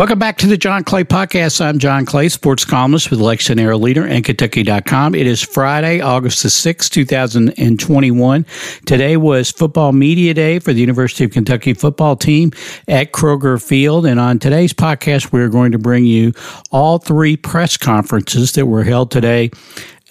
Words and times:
Welcome 0.00 0.18
back 0.18 0.38
to 0.38 0.46
the 0.46 0.56
John 0.56 0.82
Clay 0.82 1.04
Podcast. 1.04 1.62
I'm 1.62 1.78
John 1.78 2.06
Clay, 2.06 2.30
sports 2.30 2.64
columnist 2.64 3.10
with 3.10 3.20
Lexington 3.20 3.62
Herald-Leader 3.62 4.06
and 4.06 4.24
Kentucky.com. 4.24 5.14
It 5.14 5.26
is 5.26 5.42
Friday, 5.42 6.00
August 6.00 6.42
the 6.42 6.48
6th, 6.48 6.88
2021. 6.88 8.46
Today 8.86 9.18
was 9.18 9.50
Football 9.50 9.92
Media 9.92 10.32
Day 10.32 10.58
for 10.58 10.72
the 10.72 10.80
University 10.80 11.24
of 11.24 11.32
Kentucky 11.32 11.74
football 11.74 12.16
team 12.16 12.50
at 12.88 13.12
Kroger 13.12 13.62
Field. 13.62 14.06
And 14.06 14.18
on 14.18 14.38
today's 14.38 14.72
podcast, 14.72 15.32
we're 15.32 15.50
going 15.50 15.72
to 15.72 15.78
bring 15.78 16.06
you 16.06 16.32
all 16.70 16.96
three 16.96 17.36
press 17.36 17.76
conferences 17.76 18.52
that 18.52 18.64
were 18.64 18.84
held 18.84 19.10
today. 19.10 19.50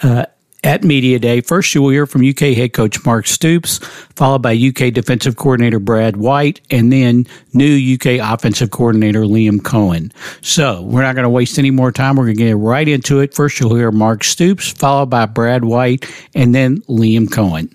Uh, 0.04 0.28
at 0.64 0.84
Media 0.84 1.20
Day. 1.20 1.42
First, 1.42 1.74
you 1.74 1.82
will 1.82 1.90
hear 1.90 2.06
from 2.06 2.28
UK 2.28 2.56
head 2.56 2.74
coach 2.74 3.04
Mark 3.06 3.28
Stoops, 3.28 3.78
followed 4.16 4.42
by 4.42 4.54
UK 4.54 4.94
defensive 4.94 5.36
coordinator 5.36 5.80
Brad 5.80 6.18
White, 6.18 6.62
and 6.70 6.92
then 6.92 7.26
new 7.54 7.96
UK 7.96 8.20
offensive 8.22 8.72
coordinator 8.72 9.24
Liam 9.24 9.60
Coen. 9.60 10.12
So, 10.42 10.82
we're 10.84 11.02
not 11.02 11.16
going 11.16 11.24
to 11.24 11.30
waste 11.30 11.58
any 11.60 11.72
more 11.72 11.92
time. 11.92 12.16
We're 12.16 12.26
going 12.26 12.38
to 12.38 12.44
get 12.44 12.58
right 12.58 12.88
into 12.88 13.20
it. 13.20 13.34
First, 13.34 13.60
you'll 13.60 13.76
hear 13.76 13.92
Mark 13.92 14.24
Stoops, 14.24 14.72
followed 14.72 15.10
by 15.10 15.26
Brad 15.26 15.66
White, 15.66 16.06
and 16.36 16.54
then 16.54 16.82
Liam 16.82 17.28
Coen. 17.28 17.74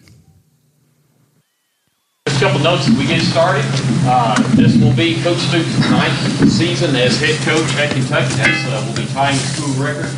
Just 2.26 2.42
a 2.42 2.46
couple 2.46 2.60
notes 2.60 2.88
as 2.88 2.96
we 2.96 3.06
get 3.06 3.20
started. 3.20 3.64
Uh, 4.06 4.34
this 4.54 4.76
will 4.76 4.94
be 4.96 5.20
Coach 5.22 5.38
Stoops' 5.38 5.78
ninth 5.90 6.50
season 6.50 6.96
as 6.96 7.20
head 7.20 7.36
coach 7.40 7.76
at 7.76 7.92
Kentucky. 7.92 8.34
That's 8.34 8.66
uh, 8.66 8.84
will 8.86 8.96
be 8.96 9.06
tying 9.12 9.36
school 9.36 9.84
record 9.84 10.10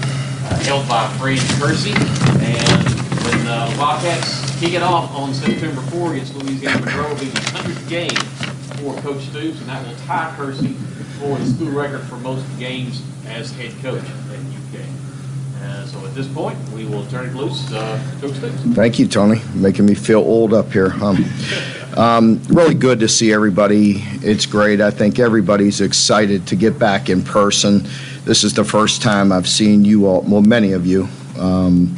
held 0.65 0.89
by 0.89 1.09
Fran 1.19 1.39
Curci. 1.59 1.95
And 2.41 2.89
when 3.25 3.47
uh, 3.47 3.75
Wildcats 3.79 4.59
kick 4.59 4.75
it 4.75 4.83
off 4.83 5.15
on 5.15 5.35
September 5.35 5.81
4 5.83 6.13
against 6.15 6.35
Louisiana 6.35 6.85
Monroe, 6.85 7.05
it'll 7.07 7.19
be 7.19 7.27
the 7.27 7.41
100th 7.41 7.89
game 7.89 8.17
for 8.77 8.95
Coach 9.01 9.23
Stoops, 9.25 9.61
and 9.61 9.69
that 9.69 9.87
will 9.87 9.97
tie 10.07 10.33
Kersey 10.37 10.75
for 11.19 11.39
the 11.39 11.47
school 11.47 11.71
record 11.71 12.03
for 12.03 12.17
most 12.17 12.45
games 12.59 13.03
as 13.27 13.51
head 13.53 13.73
coach. 13.83 14.05
Uh, 15.67 15.85
so 15.87 16.07
at 16.07 16.15
this 16.15 16.29
point, 16.29 16.57
we 16.71 16.85
will 16.85 17.05
turn 17.07 17.27
it 17.27 17.35
loose. 17.35 17.73
Uh. 17.73 17.99
Thank 18.75 18.99
you, 18.99 19.09
Tony. 19.09 19.41
Making 19.55 19.87
me 19.87 19.95
feel 19.95 20.21
old 20.21 20.55
up 20.55 20.71
here. 20.71 20.93
Um, 21.03 21.25
um, 21.97 22.43
really 22.49 22.75
good 22.75 23.01
to 23.01 23.09
see 23.09 23.33
everybody. 23.33 24.03
It's 24.23 24.47
great. 24.47 24.81
I 24.81 24.91
think 24.91 25.19
everybody's 25.19 25.81
excited 25.81 26.47
to 26.49 26.57
get 26.57 26.79
back 26.79 27.09
in 27.09 27.23
person. 27.25 27.85
This 28.25 28.45
is 28.45 28.55
the 28.55 28.65
first 28.65 29.03
time 29.03 29.33
I've 29.33 29.49
seen 29.49 29.85
you 29.85 30.07
all, 30.07 30.23
well, 30.23 30.43
many 30.43 30.73
of 30.73 30.87
you, 30.87 31.09
um, 31.39 31.97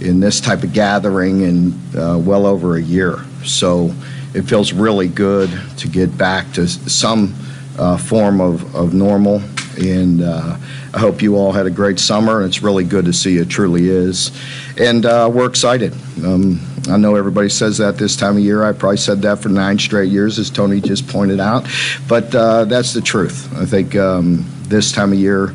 in 0.00 0.20
this 0.20 0.40
type 0.40 0.62
of 0.62 0.72
gathering 0.72 1.40
in 1.40 1.98
uh, 1.98 2.18
well 2.18 2.44
over 2.44 2.76
a 2.76 2.82
year. 2.82 3.24
So 3.44 3.94
it 4.34 4.42
feels 4.42 4.72
really 4.72 5.08
good 5.08 5.48
to 5.78 5.88
get 5.88 6.18
back 6.18 6.52
to 6.52 6.66
some 6.66 7.34
uh, 7.78 7.96
form 7.96 8.40
of, 8.40 8.74
of 8.74 8.92
normal. 8.92 9.42
And 9.78 10.22
uh, 10.22 10.58
I 10.96 10.98
hope 10.98 11.20
you 11.20 11.36
all 11.36 11.52
had 11.52 11.66
a 11.66 11.70
great 11.70 11.98
summer. 11.98 12.40
And 12.40 12.48
it's 12.48 12.62
really 12.62 12.82
good 12.82 13.04
to 13.04 13.12
see 13.12 13.34
you. 13.34 13.42
it 13.42 13.50
truly 13.50 13.90
is. 13.90 14.30
And 14.78 15.04
uh, 15.04 15.30
we're 15.30 15.46
excited. 15.46 15.92
Um, 16.24 16.58
I 16.88 16.96
know 16.96 17.16
everybody 17.16 17.50
says 17.50 17.76
that 17.78 17.98
this 17.98 18.16
time 18.16 18.38
of 18.38 18.42
year. 18.42 18.64
I 18.64 18.72
probably 18.72 18.96
said 18.96 19.20
that 19.20 19.40
for 19.40 19.50
nine 19.50 19.78
straight 19.78 20.10
years, 20.10 20.38
as 20.38 20.48
Tony 20.48 20.80
just 20.80 21.06
pointed 21.06 21.38
out. 21.38 21.68
But 22.08 22.34
uh, 22.34 22.64
that's 22.64 22.94
the 22.94 23.02
truth. 23.02 23.54
I 23.58 23.66
think 23.66 23.94
um, 23.94 24.46
this 24.62 24.90
time 24.90 25.12
of 25.12 25.18
year, 25.18 25.54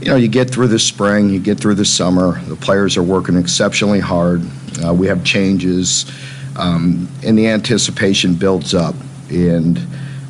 you 0.00 0.08
know, 0.08 0.16
you 0.16 0.28
get 0.28 0.50
through 0.50 0.68
the 0.68 0.78
spring, 0.78 1.30
you 1.30 1.40
get 1.40 1.58
through 1.58 1.76
the 1.76 1.86
summer. 1.86 2.38
The 2.42 2.56
players 2.56 2.98
are 2.98 3.02
working 3.02 3.38
exceptionally 3.38 4.00
hard. 4.00 4.42
Uh, 4.84 4.92
we 4.92 5.06
have 5.06 5.24
changes, 5.24 6.04
um, 6.56 7.08
and 7.24 7.38
the 7.38 7.46
anticipation 7.46 8.34
builds 8.34 8.74
up. 8.74 8.96
And 9.30 9.80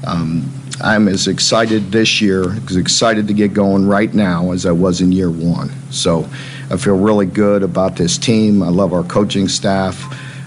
um, 0.06 0.48
I'm 0.80 1.08
as 1.08 1.28
excited 1.28 1.92
this 1.92 2.20
year, 2.20 2.50
as 2.52 2.76
excited 2.76 3.28
to 3.28 3.34
get 3.34 3.54
going 3.54 3.86
right 3.86 4.12
now 4.12 4.52
as 4.52 4.66
I 4.66 4.72
was 4.72 5.00
in 5.00 5.12
year 5.12 5.30
one. 5.30 5.70
So 5.90 6.28
I 6.70 6.76
feel 6.76 6.98
really 6.98 7.26
good 7.26 7.62
about 7.62 7.96
this 7.96 8.18
team. 8.18 8.62
I 8.62 8.68
love 8.68 8.92
our 8.92 9.04
coaching 9.04 9.48
staff. 9.48 10.02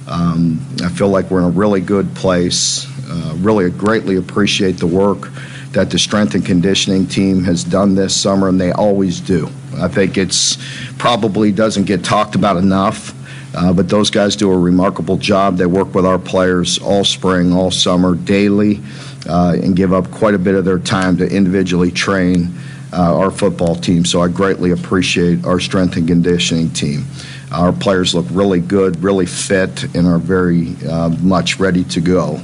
Um, 0.07 0.65
I 0.83 0.89
feel 0.89 1.09
like 1.09 1.31
we're 1.31 1.39
in 1.39 1.45
a 1.45 1.49
really 1.49 1.81
good 1.81 2.13
place. 2.15 2.85
Uh, 3.09 3.35
really 3.37 3.69
greatly 3.69 4.17
appreciate 4.17 4.77
the 4.77 4.87
work 4.87 5.29
that 5.71 5.89
the 5.89 5.99
strength 5.99 6.33
and 6.33 6.45
conditioning 6.45 7.07
team 7.07 7.43
has 7.43 7.63
done 7.63 7.95
this 7.95 8.15
summer, 8.15 8.49
and 8.49 8.59
they 8.59 8.71
always 8.71 9.19
do. 9.19 9.49
I 9.75 9.87
think 9.87 10.17
it's 10.17 10.57
probably 10.97 11.51
doesn't 11.51 11.85
get 11.85 12.03
talked 12.03 12.35
about 12.35 12.57
enough. 12.57 13.13
Uh, 13.55 13.73
but 13.73 13.89
those 13.89 14.09
guys 14.09 14.35
do 14.35 14.51
a 14.51 14.57
remarkable 14.57 15.17
job. 15.17 15.57
They 15.57 15.65
work 15.65 15.95
with 15.95 16.05
our 16.05 16.19
players 16.19 16.79
all 16.79 17.03
spring, 17.03 17.53
all 17.53 17.71
summer, 17.71 18.13
daily, 18.15 18.81
uh, 19.27 19.55
and 19.61 19.75
give 19.75 19.93
up 19.93 20.09
quite 20.11 20.33
a 20.33 20.39
bit 20.39 20.55
of 20.55 20.65
their 20.65 20.79
time 20.79 21.17
to 21.17 21.27
individually 21.27 21.91
train 21.91 22.53
uh, 22.93 23.17
our 23.17 23.31
football 23.31 23.75
team. 23.75 24.05
So 24.05 24.21
I 24.21 24.27
greatly 24.27 24.71
appreciate 24.71 25.45
our 25.45 25.59
strength 25.59 25.97
and 25.97 26.07
conditioning 26.07 26.69
team. 26.71 27.05
Our 27.51 27.71
players 27.71 28.13
look 28.13 28.25
really 28.31 28.59
good, 28.59 29.01
really 29.01 29.25
fit, 29.25 29.83
and 29.95 30.07
are 30.07 30.17
very 30.17 30.75
uh, 30.89 31.09
much 31.21 31.59
ready 31.59 31.83
to 31.85 32.01
go. 32.01 32.41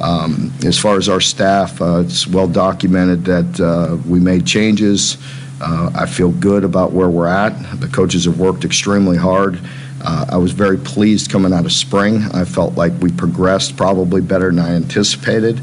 Um, 0.00 0.52
as 0.64 0.78
far 0.78 0.96
as 0.96 1.08
our 1.08 1.20
staff, 1.20 1.80
uh, 1.80 2.02
it's 2.04 2.26
well 2.26 2.48
documented 2.48 3.24
that 3.24 3.60
uh, 3.60 3.96
we 4.08 4.20
made 4.20 4.46
changes. 4.46 5.16
Uh, 5.60 5.90
I 5.94 6.06
feel 6.06 6.32
good 6.32 6.64
about 6.64 6.92
where 6.92 7.08
we're 7.08 7.28
at. 7.28 7.80
The 7.80 7.88
coaches 7.88 8.26
have 8.26 8.38
worked 8.38 8.64
extremely 8.64 9.16
hard. 9.16 9.58
Uh, 10.04 10.26
I 10.28 10.36
was 10.36 10.52
very 10.52 10.76
pleased 10.76 11.30
coming 11.30 11.52
out 11.52 11.64
of 11.64 11.72
spring. 11.72 12.22
I 12.34 12.44
felt 12.44 12.74
like 12.74 12.92
we 13.00 13.10
progressed 13.10 13.76
probably 13.76 14.20
better 14.20 14.50
than 14.50 14.58
I 14.58 14.74
anticipated. 14.74 15.60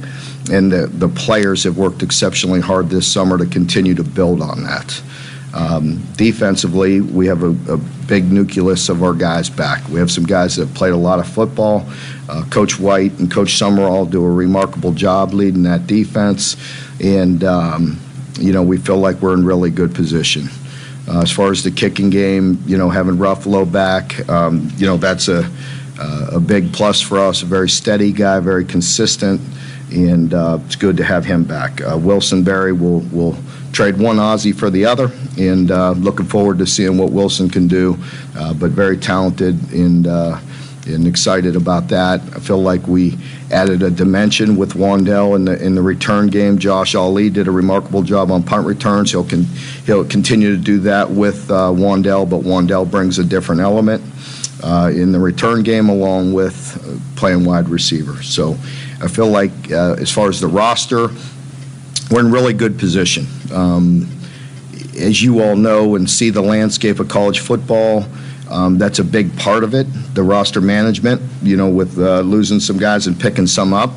And 0.51 0.71
the, 0.71 0.87
the 0.87 1.07
players 1.07 1.63
have 1.63 1.77
worked 1.77 2.03
exceptionally 2.03 2.59
hard 2.59 2.89
this 2.89 3.11
summer 3.11 3.37
to 3.37 3.45
continue 3.45 3.95
to 3.95 4.03
build 4.03 4.41
on 4.41 4.63
that. 4.63 5.01
Um, 5.53 6.03
defensively, 6.17 6.99
we 6.99 7.27
have 7.27 7.43
a, 7.43 7.73
a, 7.73 7.77
big 8.07 8.31
nucleus 8.31 8.89
of 8.89 9.01
our 9.01 9.13
guys 9.13 9.49
back. 9.49 9.87
We 9.87 9.99
have 9.99 10.11
some 10.11 10.25
guys 10.25 10.55
that 10.55 10.65
have 10.67 10.75
played 10.75 10.91
a 10.91 10.97
lot 10.97 11.19
of 11.19 11.27
football. 11.27 11.87
Uh, 12.27 12.43
Coach 12.49 12.77
White 12.79 13.17
and 13.19 13.31
Coach 13.31 13.53
Sumrall 13.53 14.09
do 14.09 14.25
a 14.25 14.29
remarkable 14.29 14.91
job 14.91 15.31
leading 15.33 15.63
that 15.63 15.87
defense, 15.87 16.57
and 16.99 17.43
um, 17.45 17.99
you 18.39 18.51
know 18.51 18.61
we 18.61 18.77
feel 18.77 18.97
like 18.97 19.21
we're 19.21 19.33
in 19.33 19.45
really 19.45 19.69
good 19.69 19.95
position. 19.95 20.49
Uh, 21.07 21.21
as 21.21 21.31
far 21.31 21.49
as 21.51 21.63
the 21.63 21.71
kicking 21.71 22.09
game, 22.09 22.61
you 22.65 22.77
know, 22.77 22.89
having 22.89 23.15
Ruffolo 23.15 23.69
back, 23.69 24.27
um, 24.29 24.69
you 24.75 24.85
know, 24.85 24.97
that's 24.97 25.29
a 25.29 25.49
a 25.99 26.39
big 26.39 26.73
plus 26.73 27.01
for 27.01 27.19
us. 27.19 27.43
A 27.43 27.45
very 27.45 27.69
steady 27.69 28.11
guy, 28.11 28.39
very 28.39 28.65
consistent, 28.65 29.39
and 29.93 30.33
uh, 30.33 30.59
it's 30.65 30.75
good 30.75 30.97
to 30.97 31.03
have 31.03 31.25
him 31.25 31.43
back. 31.43 31.81
Uh, 31.81 31.97
Wilson 31.97 32.43
Berry 32.43 32.73
will 32.73 33.01
will 33.11 33.37
trade 33.71 33.97
one 33.97 34.17
Aussie 34.17 34.55
for 34.55 34.69
the 34.69 34.85
other, 34.85 35.11
and 35.37 35.71
uh, 35.71 35.91
looking 35.91 36.25
forward 36.25 36.57
to 36.59 36.67
seeing 36.67 36.97
what 36.97 37.11
Wilson 37.11 37.49
can 37.49 37.67
do. 37.67 37.97
Uh, 38.37 38.53
but 38.53 38.71
very 38.71 38.97
talented 38.97 39.71
and 39.71 40.07
uh, 40.07 40.39
and 40.87 41.07
excited 41.07 41.55
about 41.55 41.87
that. 41.89 42.21
I 42.35 42.39
feel 42.39 42.61
like 42.61 42.87
we 42.87 43.17
added 43.51 43.83
a 43.83 43.91
dimension 43.91 44.55
with 44.55 44.73
Wan'Dale 44.73 45.35
in 45.35 45.45
the 45.45 45.63
in 45.63 45.75
the 45.75 45.81
return 45.81 46.27
game. 46.27 46.57
Josh 46.57 46.95
Ali 46.95 47.29
did 47.29 47.47
a 47.47 47.51
remarkable 47.51 48.01
job 48.01 48.31
on 48.31 48.43
punt 48.43 48.65
returns. 48.65 49.11
He'll 49.11 49.25
con- 49.25 49.47
he'll 49.85 50.05
continue 50.05 50.55
to 50.55 50.61
do 50.61 50.79
that 50.79 51.09
with 51.09 51.49
uh, 51.51 51.71
Wan'Dale, 51.71 52.29
but 52.29 52.41
Wan'Dale 52.41 52.89
brings 52.89 53.19
a 53.19 53.23
different 53.23 53.61
element. 53.61 54.03
Uh, 54.61 54.89
in 54.95 55.11
the 55.11 55.19
return 55.19 55.61
game, 55.61 55.89
along 55.89 56.31
with 56.31 56.79
playing 57.17 57.43
wide 57.43 57.67
receiver. 57.67 58.23
So 58.23 58.57
I 59.03 59.07
feel 59.07 59.27
like, 59.27 59.69
as 59.69 60.09
far 60.09 60.29
as 60.29 60.39
the 60.39 60.47
roster, 60.47 61.09
we're 62.09 62.21
in 62.21 62.31
really 62.31 62.53
good 62.53 62.79
position. 62.79 63.27
Um, 63.51 64.07
as 64.97 65.21
you 65.21 65.41
all 65.43 65.57
know 65.57 65.95
and 65.95 66.09
see 66.09 66.29
the 66.29 66.41
landscape 66.41 66.99
of 67.01 67.09
college 67.09 67.39
football, 67.39 68.05
um, 68.49 68.77
that's 68.77 68.99
a 68.99 69.03
big 69.03 69.37
part 69.37 69.65
of 69.65 69.73
it. 69.73 69.87
The 70.13 70.23
roster 70.23 70.61
management, 70.61 71.21
you 71.41 71.57
know, 71.57 71.69
with 71.69 71.97
uh, 71.97 72.21
losing 72.21 72.61
some 72.61 72.77
guys 72.77 73.07
and 73.07 73.19
picking 73.19 73.47
some 73.47 73.73
up. 73.73 73.91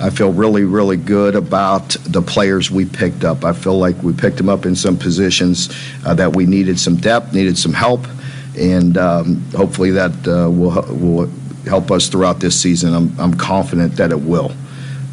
I 0.00 0.10
feel 0.10 0.32
really, 0.32 0.64
really 0.64 0.96
good 0.96 1.36
about 1.36 1.90
the 2.04 2.22
players 2.22 2.70
we 2.70 2.84
picked 2.84 3.24
up. 3.24 3.44
I 3.44 3.52
feel 3.52 3.78
like 3.78 4.02
we 4.02 4.12
picked 4.12 4.38
them 4.38 4.48
up 4.48 4.64
in 4.64 4.74
some 4.74 4.96
positions 4.96 5.70
uh, 6.04 6.14
that 6.14 6.34
we 6.34 6.46
needed 6.46 6.80
some 6.80 6.96
depth, 6.96 7.32
needed 7.32 7.58
some 7.58 7.72
help, 7.72 8.06
and 8.56 8.96
um, 8.96 9.42
hopefully 9.54 9.90
that 9.90 10.12
uh, 10.26 10.50
will 10.50 10.82
will 10.94 11.30
help 11.68 11.90
us 11.90 12.08
throughout 12.08 12.40
this 12.40 12.60
season. 12.60 12.94
I'm, 12.94 13.20
I'm 13.20 13.34
confident 13.34 13.96
that 13.96 14.10
it 14.10 14.20
will. 14.20 14.52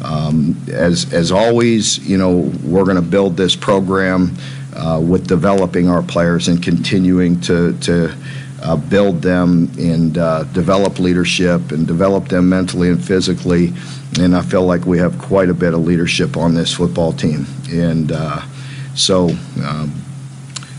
Um, 0.02 0.60
as, 0.68 1.12
as 1.12 1.32
always, 1.32 1.98
you 1.98 2.18
know, 2.18 2.50
we're 2.64 2.84
going 2.84 2.96
to 2.96 3.02
build 3.02 3.36
this 3.36 3.56
program 3.56 4.36
uh, 4.74 5.00
with 5.02 5.26
developing 5.26 5.88
our 5.88 6.02
players 6.02 6.48
and 6.48 6.62
continuing 6.62 7.40
to, 7.42 7.78
to 7.80 8.14
uh, 8.62 8.76
build 8.76 9.22
them 9.22 9.70
and 9.78 10.18
uh, 10.18 10.44
develop 10.44 10.98
leadership 10.98 11.72
and 11.72 11.86
develop 11.86 12.28
them 12.28 12.48
mentally 12.48 12.90
and 12.90 13.02
physically. 13.02 13.72
And 14.20 14.36
I 14.36 14.42
feel 14.42 14.64
like 14.64 14.86
we 14.86 14.98
have 14.98 15.18
quite 15.18 15.48
a 15.48 15.54
bit 15.54 15.74
of 15.74 15.80
leadership 15.80 16.36
on 16.36 16.54
this 16.54 16.74
football 16.74 17.12
team. 17.12 17.46
And 17.70 18.12
uh, 18.12 18.42
so, 18.94 19.30
um, 19.62 20.02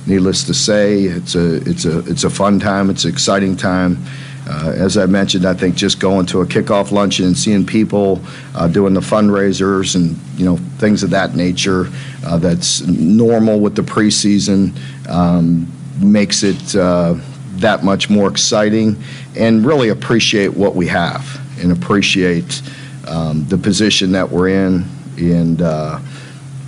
needless 0.06 0.44
to 0.46 0.54
say, 0.54 1.04
it's 1.04 1.36
a, 1.36 1.56
it's, 1.70 1.86
a, 1.86 2.00
it's 2.00 2.24
a 2.24 2.30
fun 2.30 2.60
time, 2.60 2.90
it's 2.90 3.04
an 3.06 3.12
exciting 3.12 3.56
time. 3.56 4.04
Uh, 4.48 4.72
as 4.76 4.98
I 4.98 5.06
mentioned, 5.06 5.46
I 5.46 5.54
think 5.54 5.76
just 5.76 6.00
going 6.00 6.26
to 6.28 6.42
a 6.42 6.46
kickoff 6.46 6.92
luncheon 6.92 7.26
and 7.26 7.38
seeing 7.38 7.66
people 7.66 8.22
uh, 8.56 8.68
doing 8.68 8.94
the 8.94 9.02
fundraisers 9.02 9.96
and 9.96 10.18
you 10.40 10.46
know 10.46 10.58
things 10.78 11.04
of 11.04 11.10
that 11.10 11.36
nature 11.36 11.88
uh, 12.26 12.38
that's 12.38 12.82
normal 12.88 13.60
with 13.60 13.76
the 13.76 13.82
preseason 13.82 14.78
um, 15.10 15.70
makes 16.00 16.44
it 16.44 16.76
uh, 16.76 17.16
that 17.56 17.84
much 17.84 18.10
more 18.10 18.30
exciting 18.30 18.96
and 19.36 19.66
really 19.66 19.90
appreciate 19.90 20.54
what 20.54 20.76
we 20.76 20.88
have 20.88 21.42
and 21.60 21.72
appreciate 21.72 22.62
um, 23.08 23.46
the 23.48 23.58
position 23.58 24.12
that 24.14 24.30
we're 24.30 24.50
in 24.50 24.86
and 25.18 25.62
uh, 25.62 26.00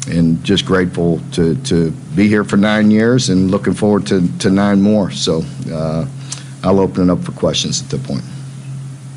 and 0.10 0.44
just 0.44 0.66
grateful 0.66 1.22
to, 1.32 1.56
to 1.64 1.92
be 2.16 2.28
here 2.28 2.44
for 2.44 2.58
nine 2.58 2.92
years 2.92 3.30
and 3.30 3.52
looking 3.52 3.74
forward 3.74 4.08
to, 4.08 4.28
to 4.40 4.50
nine 4.50 4.82
more. 4.82 5.12
So 5.12 5.44
uh, 5.72 6.08
I'll 6.64 6.80
open 6.80 7.10
it 7.10 7.12
up 7.12 7.24
for 7.24 7.32
questions 7.32 7.82
at 7.82 7.90
that 7.90 8.04
point. 8.04 8.24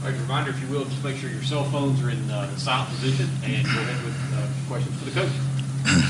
All 0.03 0.11
right, 0.11 0.19
reminder, 0.21 0.51
if 0.51 0.61
you 0.63 0.69
will, 0.69 0.85
just 0.85 1.03
make 1.03 1.17
sure 1.17 1.31
your 1.31 1.43
cell 1.43 1.65
phones 1.71 2.03
are 2.03 2.11
in 2.11 2.19
uh, 2.31 2.51
the 2.53 2.59
silent 2.59 2.91
position 2.91 3.31
and 3.43 3.65
go 3.67 3.83
ahead 3.83 3.99
with 4.03 4.19
uh, 4.35 4.47
questions 4.67 4.95
for 4.99 5.07
the 5.07 5.15
coach. 5.15 5.35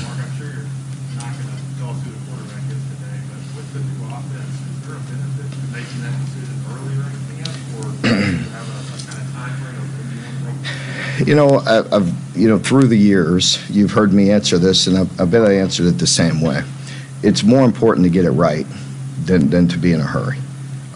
Mark, 0.05 0.17
I'm 0.17 0.33
sure 0.37 0.49
you're 0.49 0.69
not 1.17 1.29
going 1.33 1.49
to 1.49 1.59
go 1.81 1.93
through 2.01 2.13
the 2.13 2.23
quarterback 2.29 2.65
is 2.69 2.81
today, 2.93 3.17
but 3.29 3.41
with 3.57 3.69
the 3.73 3.81
new 3.81 4.01
offense, 4.13 4.53
is 4.65 4.77
there 4.85 4.97
a 4.97 5.03
benefit 5.09 5.47
to 5.49 5.61
making 5.73 5.99
that 6.05 6.15
decision 6.25 6.57
early 6.69 6.93
or 7.01 7.05
anything 7.09 7.39
else? 7.45 7.61
Or 7.81 7.85
do 7.89 8.09
you 8.13 8.49
have 8.53 8.69
a, 8.69 8.79
a 8.81 8.99
kind 9.09 9.17
of 9.21 9.27
time 9.33 9.53
frame 9.57 9.77
of 9.77 9.89
when 9.97 10.05
you 10.09 10.21
want 10.21 10.57
to 10.61 11.25
You 11.25 11.33
know, 11.37 11.61
I've 11.65 12.09
you 12.37 12.49
know 12.49 12.57
through 12.57 12.89
the 12.89 12.97
years, 12.97 13.57
you've 13.69 13.91
heard 13.91 14.13
me 14.13 14.29
answer 14.29 14.57
this, 14.57 14.85
and 14.85 14.97
I, 14.97 15.05
I 15.21 15.25
bet 15.25 15.41
I 15.41 15.53
answered 15.57 15.85
it 15.85 15.97
the 15.97 16.07
same 16.07 16.41
way. 16.41 16.61
It's 17.21 17.41
more 17.43 17.65
important 17.65 18.05
to 18.05 18.09
get 18.09 18.25
it 18.25 18.31
right 18.31 18.65
than 19.25 19.49
than 19.49 19.67
to 19.69 19.77
be 19.77 19.93
in 19.93 20.01
a 20.01 20.05
hurry. 20.05 20.42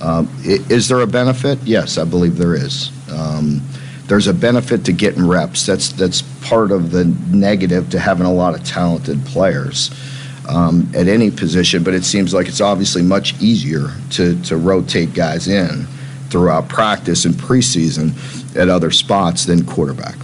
Um, 0.01 0.29
is 0.43 0.87
there 0.87 1.01
a 1.01 1.07
benefit? 1.07 1.59
Yes, 1.63 1.97
I 1.97 2.03
believe 2.03 2.37
there 2.37 2.55
is. 2.55 2.91
Um, 3.11 3.61
there's 4.07 4.27
a 4.27 4.33
benefit 4.33 4.85
to 4.85 4.93
getting 4.93 5.27
reps. 5.27 5.65
That's 5.65 5.89
that's 5.91 6.21
part 6.47 6.71
of 6.71 6.91
the 6.91 7.05
negative 7.05 7.89
to 7.89 7.99
having 7.99 8.25
a 8.25 8.33
lot 8.33 8.55
of 8.55 8.63
talented 8.63 9.23
players 9.25 9.91
um, 10.47 10.89
at 10.95 11.07
any 11.07 11.29
position. 11.29 11.83
But 11.83 11.93
it 11.93 12.05
seems 12.05 12.33
like 12.33 12.47
it's 12.47 12.61
obviously 12.61 13.01
much 13.01 13.39
easier 13.41 13.89
to 14.11 14.41
to 14.43 14.57
rotate 14.57 15.13
guys 15.13 15.47
in 15.47 15.85
throughout 16.29 16.69
practice 16.69 17.25
and 17.25 17.35
preseason 17.35 18.13
at 18.55 18.69
other 18.69 18.91
spots 18.91 19.45
than 19.45 19.65
quarterback. 19.65 20.15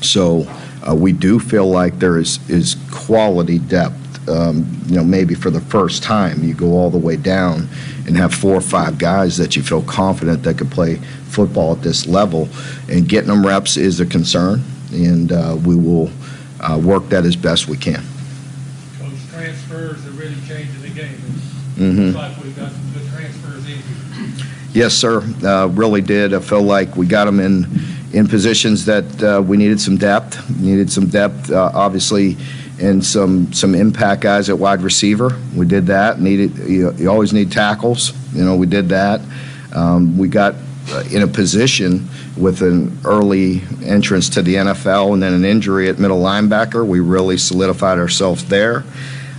So 0.00 0.46
uh, 0.86 0.94
we 0.94 1.12
do 1.12 1.38
feel 1.38 1.66
like 1.66 1.98
there 1.98 2.18
is 2.18 2.38
is 2.50 2.76
quality 2.90 3.58
depth. 3.58 4.03
Um, 4.28 4.66
you 4.86 4.96
know, 4.96 5.04
maybe 5.04 5.34
for 5.34 5.50
the 5.50 5.60
first 5.60 6.02
time, 6.02 6.42
you 6.42 6.54
go 6.54 6.72
all 6.72 6.90
the 6.90 6.98
way 6.98 7.16
down 7.16 7.68
and 8.06 8.16
have 8.16 8.32
four 8.34 8.54
or 8.54 8.60
five 8.60 8.96
guys 8.98 9.36
that 9.36 9.54
you 9.56 9.62
feel 9.62 9.82
confident 9.82 10.42
that 10.44 10.56
could 10.58 10.70
play 10.70 10.96
football 11.28 11.72
at 11.72 11.82
this 11.82 12.06
level, 12.06 12.48
and 12.88 13.08
getting 13.08 13.28
them 13.28 13.44
reps 13.44 13.76
is 13.76 14.00
a 14.00 14.06
concern, 14.06 14.62
and 14.92 15.32
uh, 15.32 15.56
we 15.64 15.74
will 15.76 16.10
uh, 16.60 16.78
work 16.82 17.08
that 17.10 17.24
as 17.24 17.36
best 17.36 17.68
we 17.68 17.76
can. 17.76 18.02
Coach, 18.98 19.10
transfers 19.32 20.06
are 20.06 20.10
really 20.12 20.36
changing 20.46 20.80
the 20.80 20.88
game. 20.88 21.18
Mhm. 21.76 22.14
Like 22.14 22.42
we've 22.42 22.56
got 22.56 22.70
some 22.70 22.92
good 22.94 23.10
transfers 23.12 23.66
in. 23.68 23.78
Yes, 24.72 24.94
sir. 24.94 25.22
Uh, 25.42 25.66
really 25.68 26.00
did. 26.00 26.32
I 26.32 26.38
feel 26.40 26.62
like 26.62 26.96
we 26.96 27.06
got 27.06 27.24
them 27.26 27.40
in 27.40 27.66
in 28.12 28.28
positions 28.28 28.84
that 28.84 29.22
uh, 29.22 29.42
we 29.42 29.56
needed 29.56 29.80
some 29.80 29.96
depth. 29.96 30.38
Needed 30.60 30.90
some 30.90 31.06
depth, 31.08 31.50
uh, 31.50 31.72
obviously, 31.74 32.36
and 32.80 33.04
some 33.04 33.52
some 33.52 33.74
impact 33.74 34.22
guys 34.22 34.50
at 34.50 34.58
wide 34.58 34.82
receiver. 34.82 35.30
We 35.54 35.66
did 35.66 35.86
that. 35.86 36.20
Needed. 36.20 36.56
You, 36.58 36.92
you 36.94 37.10
always 37.10 37.32
need 37.32 37.52
tackles. 37.52 38.12
You 38.32 38.44
know, 38.44 38.56
we 38.56 38.66
did 38.66 38.88
that. 38.88 39.20
Um, 39.74 40.18
we 40.18 40.28
got 40.28 40.54
uh, 40.90 41.04
in 41.10 41.22
a 41.22 41.26
position 41.26 42.08
with 42.36 42.62
an 42.62 42.98
early 43.04 43.62
entrance 43.84 44.28
to 44.30 44.42
the 44.42 44.54
NFL 44.54 45.12
and 45.14 45.22
then 45.22 45.32
an 45.32 45.44
injury 45.44 45.88
at 45.88 45.98
middle 45.98 46.20
linebacker. 46.20 46.86
We 46.86 47.00
really 47.00 47.38
solidified 47.38 47.98
ourselves 47.98 48.44
there. 48.46 48.84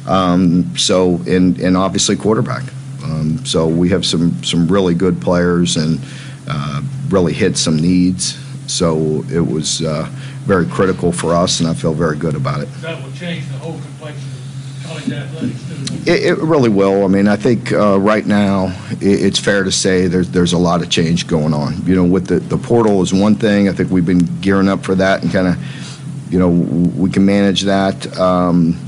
Um, 0.08 0.78
so, 0.78 1.16
and 1.28 1.60
and 1.60 1.76
obviously 1.76 2.16
quarterback. 2.16 2.64
Um, 3.04 3.46
so 3.46 3.68
we 3.68 3.90
have 3.90 4.06
some 4.06 4.44
some 4.44 4.68
really 4.68 4.94
good 4.94 5.22
players 5.22 5.78
and 5.78 6.00
uh, 6.48 6.82
really 7.10 7.34
hit 7.34 7.58
some 7.58 7.78
needs. 7.78 8.40
So 8.68 9.24
it 9.32 9.46
was 9.46 9.82
uh, 9.82 10.10
very 10.46 10.66
critical 10.66 11.12
for 11.12 11.34
us, 11.34 11.60
and 11.60 11.70
I 11.70 11.74
feel 11.74 11.94
very 11.94 12.18
good 12.18 12.36
about 12.36 12.62
it. 12.62 12.70
That 12.82 13.04
will 13.04 13.12
change 13.14 13.48
the 13.48 13.58
whole 13.58 13.80
complexion 13.80 14.30
of 14.30 14.84
college 14.86 15.12
athletics 15.12 15.64
too. 15.68 16.12
It, 16.12 16.24
it 16.24 16.38
really 16.38 16.70
will. 16.70 17.04
I 17.04 17.08
mean, 17.08 17.28
I 17.28 17.36
think 17.36 17.72
uh, 17.74 18.00
right 18.00 18.26
now 18.26 18.68
it, 18.92 19.26
it's 19.26 19.40
fair 19.40 19.64
to 19.64 19.72
say 19.72 20.08
there's 20.08 20.30
there's 20.30 20.54
a 20.54 20.58
lot 20.58 20.82
of 20.82 20.90
change 20.90 21.28
going 21.28 21.54
on. 21.54 21.86
You 21.86 21.96
know, 21.96 22.06
with 22.06 22.28
the 22.28 22.40
the 22.40 22.58
portal 22.58 23.02
is 23.02 23.14
one 23.14 23.36
thing. 23.36 23.70
I 23.70 23.74
think 23.74 23.90
we've 23.90 24.06
been 24.06 24.26
gearing 24.42 24.70
up 24.70 24.84
for 24.84 24.96
that 24.96 25.24
and 25.24 25.32
kind 25.32 25.48
of, 25.48 26.32
you 26.32 26.40
know, 26.40 26.50
we 26.50 27.10
can 27.10 27.26
manage 27.26 27.64
that. 27.64 28.18
Um, 28.18 28.80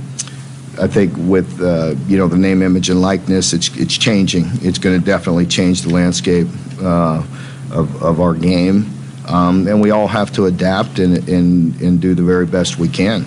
I 0.80 0.88
think 0.88 1.14
with 1.18 1.60
uh, 1.62 1.96
you 2.08 2.18
know 2.18 2.28
the 2.28 2.38
name, 2.38 2.62
image, 2.62 2.90
and 2.90 3.02
likeness, 3.02 3.54
it's 3.54 3.76
it's 3.78 3.98
changing. 3.98 4.46
It's 4.62 4.78
going 4.78 5.00
to 5.00 5.04
definitely 5.04 5.48
change 5.48 5.82
the 5.82 5.90
landscape 5.90 6.48
uh, 6.82 7.24
of 7.72 8.04
of 8.04 8.22
our 8.22 8.34
game, 8.36 8.92
um, 9.28 9.68
and 9.68 9.82
we 9.82 9.92
all 9.92 10.08
have 10.08 10.32
to 10.34 10.46
adapt 10.46 11.00
and, 11.00 11.28
and 11.30 11.80
and 11.82 12.02
do 12.02 12.16
the 12.16 12.24
very 12.24 12.46
best 12.46 12.78
we 12.78 12.88
can. 12.88 13.26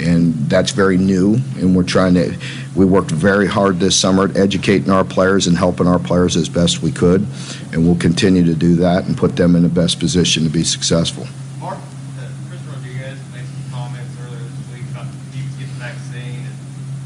And 0.00 0.34
that's 0.48 0.70
very 0.70 0.96
new, 0.96 1.34
and 1.56 1.76
we're 1.76 1.82
trying 1.82 2.14
to. 2.14 2.34
We 2.74 2.86
worked 2.86 3.10
very 3.10 3.46
hard 3.46 3.78
this 3.78 3.94
summer 3.94 4.24
at 4.24 4.36
educating 4.36 4.90
our 4.90 5.04
players 5.04 5.46
and 5.46 5.56
helping 5.56 5.86
our 5.86 5.98
players 5.98 6.36
as 6.36 6.48
best 6.48 6.82
we 6.82 6.90
could, 6.90 7.26
and 7.72 7.84
we'll 7.84 7.96
continue 7.96 8.44
to 8.44 8.54
do 8.54 8.76
that 8.76 9.04
and 9.04 9.16
put 9.16 9.36
them 9.36 9.54
in 9.54 9.62
the 9.62 9.68
best 9.68 10.00
position 10.00 10.44
to 10.44 10.48
be 10.48 10.64
successful. 10.64 11.26
Mark, 11.60 11.76
uh, 11.76 12.28
Chris 12.48 12.60
Rodriguez 12.62 13.18
made 13.34 13.44
some 13.44 13.70
comments 13.70 14.16
earlier 14.24 14.38
this 14.38 14.74
week 14.74 14.90
about 14.90 15.06
the 15.12 15.36
need 15.36 15.50
to 15.58 15.66
vaccine. 15.78 16.46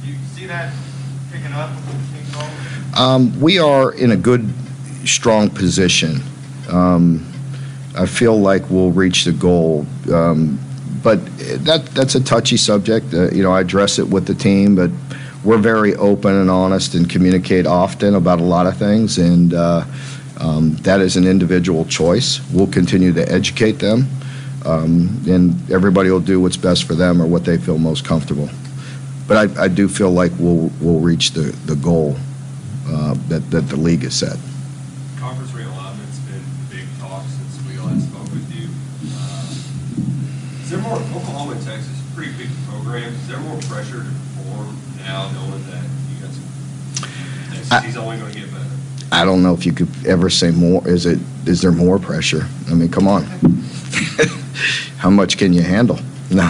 Do 0.04 0.08
you 0.12 0.16
see 0.36 0.46
that 0.46 0.72
picking 1.32 1.52
up 1.52 1.70
with 1.74 1.86
the 1.86 2.16
team 2.16 2.32
going? 2.32 2.94
Um, 2.94 3.40
we 3.40 3.58
are 3.58 3.92
in 3.92 4.12
a 4.12 4.16
good, 4.16 4.48
strong 5.04 5.50
position. 5.50 6.22
Um, 6.68 7.26
I 7.96 8.06
feel 8.06 8.38
like 8.38 8.68
we'll 8.68 8.92
reach 8.92 9.24
the 9.24 9.32
goal, 9.32 9.86
um, 10.12 10.58
but 11.02 11.24
that 11.64 11.86
that's 11.94 12.14
a 12.14 12.22
touchy 12.22 12.56
subject. 12.56 13.14
Uh, 13.14 13.30
you 13.30 13.42
know, 13.42 13.52
I 13.52 13.60
address 13.60 13.98
it 13.98 14.06
with 14.08 14.26
the 14.26 14.34
team, 14.34 14.76
but 14.76 14.90
we're 15.44 15.58
very 15.58 15.94
open 15.94 16.34
and 16.34 16.50
honest 16.50 16.94
and 16.94 17.08
communicate 17.08 17.66
often 17.66 18.14
about 18.14 18.40
a 18.40 18.44
lot 18.44 18.66
of 18.66 18.76
things, 18.76 19.18
and 19.18 19.54
uh, 19.54 19.84
um, 20.38 20.76
that 20.82 21.00
is 21.00 21.16
an 21.16 21.26
individual 21.26 21.84
choice. 21.86 22.40
We'll 22.52 22.66
continue 22.66 23.12
to 23.14 23.32
educate 23.32 23.78
them, 23.78 24.06
um, 24.66 25.22
and 25.26 25.70
everybody 25.70 26.10
will 26.10 26.20
do 26.20 26.40
what's 26.40 26.56
best 26.58 26.84
for 26.84 26.94
them 26.94 27.22
or 27.22 27.26
what 27.26 27.44
they 27.44 27.56
feel 27.56 27.78
most 27.78 28.04
comfortable. 28.04 28.50
But 29.26 29.58
I, 29.58 29.64
I 29.64 29.68
do 29.68 29.88
feel 29.88 30.10
like 30.10 30.32
we'll 30.38 30.70
we'll 30.80 31.00
reach 31.00 31.30
the, 31.30 31.52
the 31.64 31.76
goal 31.76 32.16
uh, 32.88 33.14
that, 33.28 33.50
that 33.50 33.68
the 33.68 33.76
league 33.76 34.02
has 34.02 34.14
set. 34.14 34.36
Texas, 41.66 42.00
pretty 42.14 42.32
big 42.38 42.48
programs, 42.68 43.12
is 43.20 43.26
there 43.28 43.40
more 43.40 43.58
pressure 43.62 43.98
to 44.04 44.10
perform 44.36 44.76
now 44.98 45.28
knowing 45.32 45.64
that 45.66 45.82
you 46.08 46.24
got 46.24 46.32
some, 46.32 47.08
I- 47.72 47.80
SEC's 47.82 47.96
only 47.96 48.18
gonna 48.18 48.32
get 48.32 48.52
better? 48.52 48.64
I 49.10 49.24
don't 49.24 49.42
know 49.42 49.52
if 49.52 49.66
you 49.66 49.72
could 49.72 49.88
ever 50.06 50.30
say 50.30 50.52
more. 50.52 50.86
Is 50.86 51.06
it? 51.06 51.18
Is 51.44 51.60
there 51.62 51.72
more 51.72 51.98
pressure? 51.98 52.46
I 52.70 52.74
mean, 52.74 52.88
come 52.88 53.08
on. 53.08 53.24
How 54.98 55.10
much 55.10 55.38
can 55.38 55.52
you 55.52 55.62
handle? 55.62 55.98
No, 56.28 56.42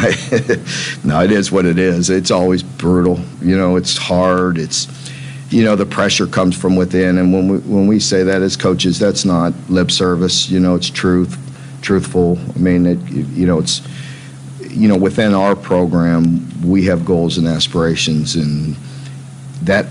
no, 1.04 1.20
it 1.22 1.30
is 1.30 1.52
what 1.52 1.66
it 1.66 1.78
is. 1.78 2.08
It's 2.08 2.30
always 2.30 2.62
brutal. 2.62 3.20
You 3.42 3.58
know, 3.58 3.76
it's 3.76 3.94
hard. 3.98 4.56
It's, 4.56 4.88
you 5.50 5.64
know, 5.64 5.76
the 5.76 5.84
pressure 5.84 6.26
comes 6.26 6.56
from 6.56 6.76
within. 6.76 7.18
And 7.18 7.30
when 7.30 7.46
we 7.46 7.58
when 7.58 7.86
we 7.86 8.00
say 8.00 8.22
that 8.22 8.40
as 8.40 8.56
coaches, 8.56 8.98
that's 8.98 9.26
not 9.26 9.52
lip 9.68 9.90
service. 9.90 10.48
You 10.48 10.60
know, 10.60 10.76
it's 10.76 10.88
truth, 10.88 11.36
truthful. 11.82 12.38
I 12.54 12.58
mean, 12.58 12.86
it, 12.86 12.98
you 13.10 13.46
know, 13.46 13.58
it's, 13.58 13.82
you 14.76 14.88
know, 14.88 14.96
within 14.96 15.34
our 15.34 15.56
program, 15.56 16.46
we 16.62 16.84
have 16.84 17.04
goals 17.04 17.38
and 17.38 17.46
aspirations, 17.46 18.36
and 18.36 18.76
that 19.62 19.86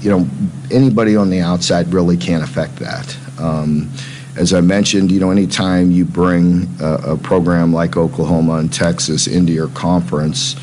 you 0.00 0.10
know, 0.10 0.28
anybody 0.70 1.16
on 1.16 1.30
the 1.30 1.40
outside 1.40 1.92
really 1.92 2.16
can't 2.16 2.44
affect 2.44 2.76
that. 2.76 3.16
Um, 3.38 3.90
as 4.36 4.52
I 4.52 4.60
mentioned, 4.60 5.10
you 5.10 5.18
know, 5.18 5.30
anytime 5.30 5.90
you 5.90 6.04
bring 6.04 6.68
a, 6.80 7.12
a 7.12 7.16
program 7.16 7.72
like 7.72 7.96
Oklahoma 7.96 8.54
and 8.54 8.72
Texas 8.72 9.26
into 9.26 9.52
your 9.52 9.68
conference, 9.68 10.56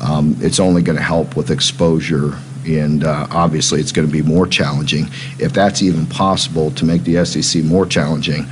um, 0.00 0.36
it's 0.40 0.58
only 0.58 0.82
going 0.82 0.96
to 0.96 1.02
help 1.02 1.36
with 1.36 1.50
exposure, 1.50 2.38
and 2.66 3.04
uh, 3.04 3.28
obviously 3.30 3.80
it's 3.80 3.92
going 3.92 4.06
to 4.06 4.12
be 4.12 4.22
more 4.22 4.46
challenging. 4.46 5.08
If 5.38 5.52
that's 5.52 5.82
even 5.82 6.06
possible 6.06 6.70
to 6.72 6.84
make 6.84 7.04
the 7.04 7.24
SEC 7.24 7.62
more 7.64 7.86
challenging, 7.86 8.46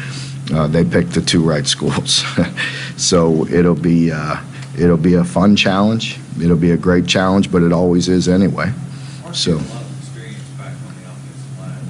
uh, 0.53 0.67
they 0.69 0.85
picked 0.85 1.13
the 1.13 1.21
two 1.21 1.43
right 1.43 1.67
schools. 1.67 2.25
so 2.97 3.47
it'll 3.49 3.75
be 3.75 4.13
uh, 4.13 4.37
it'll 4.79 4.97
be 4.97 5.15
a 5.15 5.25
fun 5.25 5.57
challenge. 5.57 6.19
It'll 6.41 6.57
be 6.57 6.71
a 6.71 6.77
great 6.77 7.07
challenge, 7.07 7.51
but 7.51 7.63
it 7.63 7.73
always 7.73 8.09
is 8.09 8.29
anyway. 8.29 8.73
So. 9.33 9.59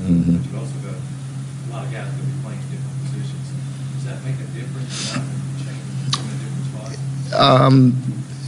Mm-hmm. 0.06 0.36
Does 3.94 4.04
that 4.04 4.25
make 4.25 4.36
a 4.36 4.46
difference? 4.54 5.16
Um, 7.34 8.00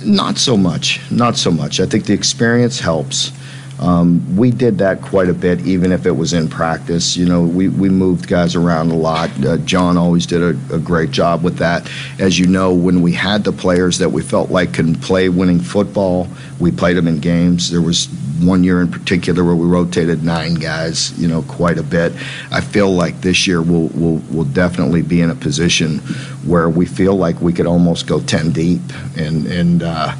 not 0.05 0.39
so 0.39 0.57
much. 0.57 1.01
Not 1.11 1.37
so 1.37 1.51
much. 1.51 1.81
I 1.81 1.87
think 1.87 2.05
the 2.05 2.15
experience 2.15 2.79
helps. 2.79 3.33
Um, 3.81 4.37
we 4.37 4.51
did 4.51 4.79
that 4.79 5.03
quite 5.03 5.29
a 5.29 5.35
bit, 5.35 5.61
even 5.67 5.93
if 5.93 6.05
it 6.05 6.11
was 6.11 6.33
in 6.33 6.49
practice. 6.49 7.17
You 7.17 7.27
know, 7.27 7.43
we, 7.43 7.69
we 7.69 7.89
moved 7.89 8.27
guys 8.27 8.57
around 8.57 8.91
a 8.91 8.97
lot. 8.97 9.31
Uh, 9.45 9.57
John 9.59 9.97
always 9.97 10.27
did 10.27 10.43
a, 10.43 10.75
a, 10.75 10.79
great 10.79 11.13
job 11.13 11.45
with 11.45 11.59
that. 11.59 11.89
As 12.19 12.39
you 12.39 12.47
know, 12.47 12.75
when 12.75 13.03
we 13.03 13.13
had 13.13 13.45
the 13.45 13.53
players 13.53 13.99
that 13.99 14.11
we 14.11 14.23
felt 14.23 14.51
like 14.51 14.75
can 14.75 14.95
play 14.97 15.29
winning 15.29 15.61
football, 15.61 16.29
we 16.59 16.73
played 16.73 16.97
them 16.97 17.07
in 17.07 17.21
games. 17.21 17.71
There 17.71 17.81
was 17.81 18.09
one 18.41 18.65
year 18.65 18.81
in 18.81 18.91
particular 18.91 19.45
where 19.45 19.55
we 19.55 19.67
rotated 19.67 20.23
nine 20.23 20.55
guys, 20.55 21.17
you 21.19 21.29
know, 21.29 21.43
quite 21.43 21.79
a 21.79 21.83
bit. 21.83 22.13
I 22.51 22.61
feel 22.61 22.91
like 22.91 23.21
this 23.21 23.47
year 23.47 23.63
we'll, 23.63 23.89
we'll, 23.95 24.23
we'll 24.31 24.45
definitely 24.45 25.03
be 25.03 25.21
in 25.21 25.31
a 25.31 25.35
position 25.35 25.99
where 26.47 26.69
we 26.69 26.87
feel 26.87 27.17
like 27.17 27.41
we 27.41 27.53
could 27.53 27.67
almost 27.67 28.07
go 28.07 28.21
10 28.21 28.53
deep. 28.53 28.81
And, 29.17 29.47
and 29.47 29.83
uh, 29.83 30.15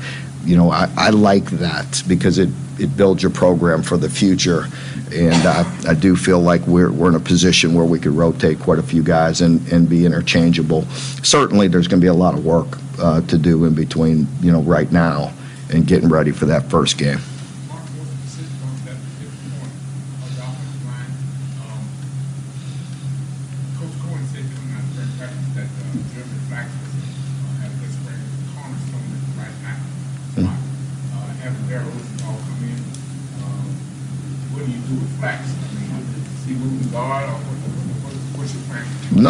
you 0.45 0.57
know, 0.57 0.71
I, 0.71 0.89
I 0.97 1.11
like 1.11 1.47
that 1.53 2.03
because 2.09 2.39
it 2.39 2.49
it 2.79 2.97
builds 2.97 3.23
your 3.23 3.31
program 3.31 3.83
for 3.83 3.97
the 3.97 4.09
future. 4.09 4.67
And 5.13 5.35
I, 5.47 5.65
I 5.89 5.95
do 5.95 6.15
feel 6.17 6.41
like 6.41 6.67
we're, 6.67 6.93
we're 6.93 7.09
in 7.09 7.15
a 7.15 7.21
position 7.21 7.75
where 7.75 7.85
we 7.85 7.99
could 7.99 8.13
rotate 8.13 8.61
quite 8.61 8.79
a 8.79 8.83
few 8.83 9.03
guys 9.03 9.41
and, 9.41 9.67
and 9.73 9.89
be 9.89 10.05
interchangeable. 10.05 10.83
Certainly, 11.23 11.69
there's 11.69 11.89
going 11.89 12.01
to 12.01 12.05
be 12.05 12.09
a 12.09 12.15
lot 12.15 12.35
of 12.35 12.45
work 12.45 12.79
uh, 13.01 13.21
to 13.23 13.39
do 13.39 13.65
in 13.65 13.75
between, 13.75 14.27
you 14.41 14.53
know, 14.53 14.63
right 14.63 14.91
now 14.93 15.33
and 15.71 15.87
getting 15.87 16.09
ready 16.09 16.31
for 16.31 16.47
that 16.47 16.71
first 16.71 16.99
game. 16.99 17.19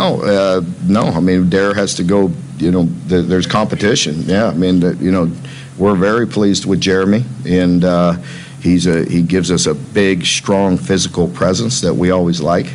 No, 0.09 0.23
uh, 0.23 0.65
no. 0.87 1.03
I 1.03 1.21
mean, 1.21 1.51
Dare 1.51 1.75
has 1.75 1.95
to 1.97 2.05
go. 2.05 2.31
You 2.59 2.71
know, 2.73 2.85
the, 3.07 3.23
there's 3.23 3.47
competition. 3.47 4.23
Yeah, 4.23 4.49
I 4.49 4.55
mean, 4.55 4.81
you 5.01 5.13
know, 5.13 5.31
we're 5.77 5.95
very 5.95 6.27
pleased 6.27 6.67
with 6.67 6.81
Jeremy, 6.81 7.25
and 7.47 7.85
uh, 7.85 8.13
he's 8.61 8.87
a 8.87 9.05
he 9.05 9.23
gives 9.23 9.51
us 9.51 9.67
a 9.67 9.75
big, 9.75 10.25
strong 10.25 10.77
physical 10.77 11.29
presence 11.29 11.81
that 11.83 11.95
we 11.95 12.11
always 12.11 12.41
like, 12.41 12.73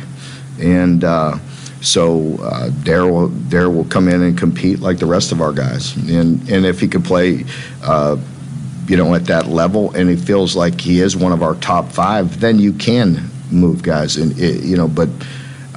and. 0.60 1.04
Uh, 1.04 1.38
so 1.80 2.38
uh, 2.38 2.70
Dare 2.82 3.06
will 3.06 3.28
Dare 3.28 3.68
will 3.68 3.84
come 3.84 4.08
in 4.08 4.22
and 4.22 4.38
compete 4.38 4.80
like 4.80 4.98
the 4.98 5.04
rest 5.04 5.32
of 5.32 5.42
our 5.42 5.52
guys, 5.52 5.94
and 5.96 6.40
and 6.48 6.64
if 6.64 6.80
he 6.80 6.88
could 6.88 7.04
play, 7.04 7.44
uh, 7.82 8.16
you 8.86 8.96
know, 8.96 9.14
at 9.14 9.26
that 9.26 9.48
level, 9.48 9.94
and 9.94 10.08
he 10.08 10.16
feels 10.16 10.56
like 10.56 10.80
he 10.80 11.00
is 11.00 11.14
one 11.14 11.30
of 11.30 11.42
our 11.42 11.56
top 11.56 11.92
five, 11.92 12.40
then 12.40 12.58
you 12.58 12.72
can 12.72 13.28
move 13.50 13.82
guys, 13.82 14.16
and 14.16 14.34
you 14.38 14.78
know, 14.78 14.88
but 14.88 15.10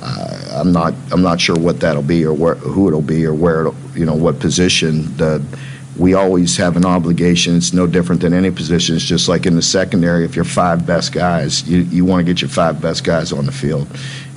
uh, 0.02 0.60
I'm 0.60 0.72
not 0.72 0.94
I'm 1.12 1.22
not 1.22 1.40
sure 1.40 1.56
what 1.56 1.80
that'll 1.80 2.04
be 2.04 2.26
or 2.26 2.34
where, 2.34 2.56
who 2.56 2.88
it'll 2.88 3.02
be 3.02 3.26
or 3.26 3.34
where 3.34 3.72
you 3.96 4.06
know 4.06 4.16
what 4.16 4.40
position. 4.40 5.16
The, 5.18 5.44
we 5.98 6.14
always 6.14 6.56
have 6.58 6.78
an 6.78 6.86
obligation. 6.86 7.56
It's 7.56 7.74
no 7.74 7.88
different 7.88 8.22
than 8.22 8.32
any 8.32 8.52
position. 8.52 8.96
It's 8.96 9.04
just 9.04 9.28
like 9.28 9.48
in 9.48 9.56
the 9.56 9.64
secondary. 9.64 10.26
If 10.26 10.36
you're 10.36 10.46
five 10.46 10.86
best 10.86 11.12
guys, 11.12 11.68
you, 11.68 11.80
you 11.80 12.06
want 12.06 12.26
to 12.26 12.32
get 12.32 12.40
your 12.40 12.50
five 12.50 12.80
best 12.80 13.04
guys 13.04 13.34
on 13.34 13.48
the 13.48 13.52
field, 13.52 13.88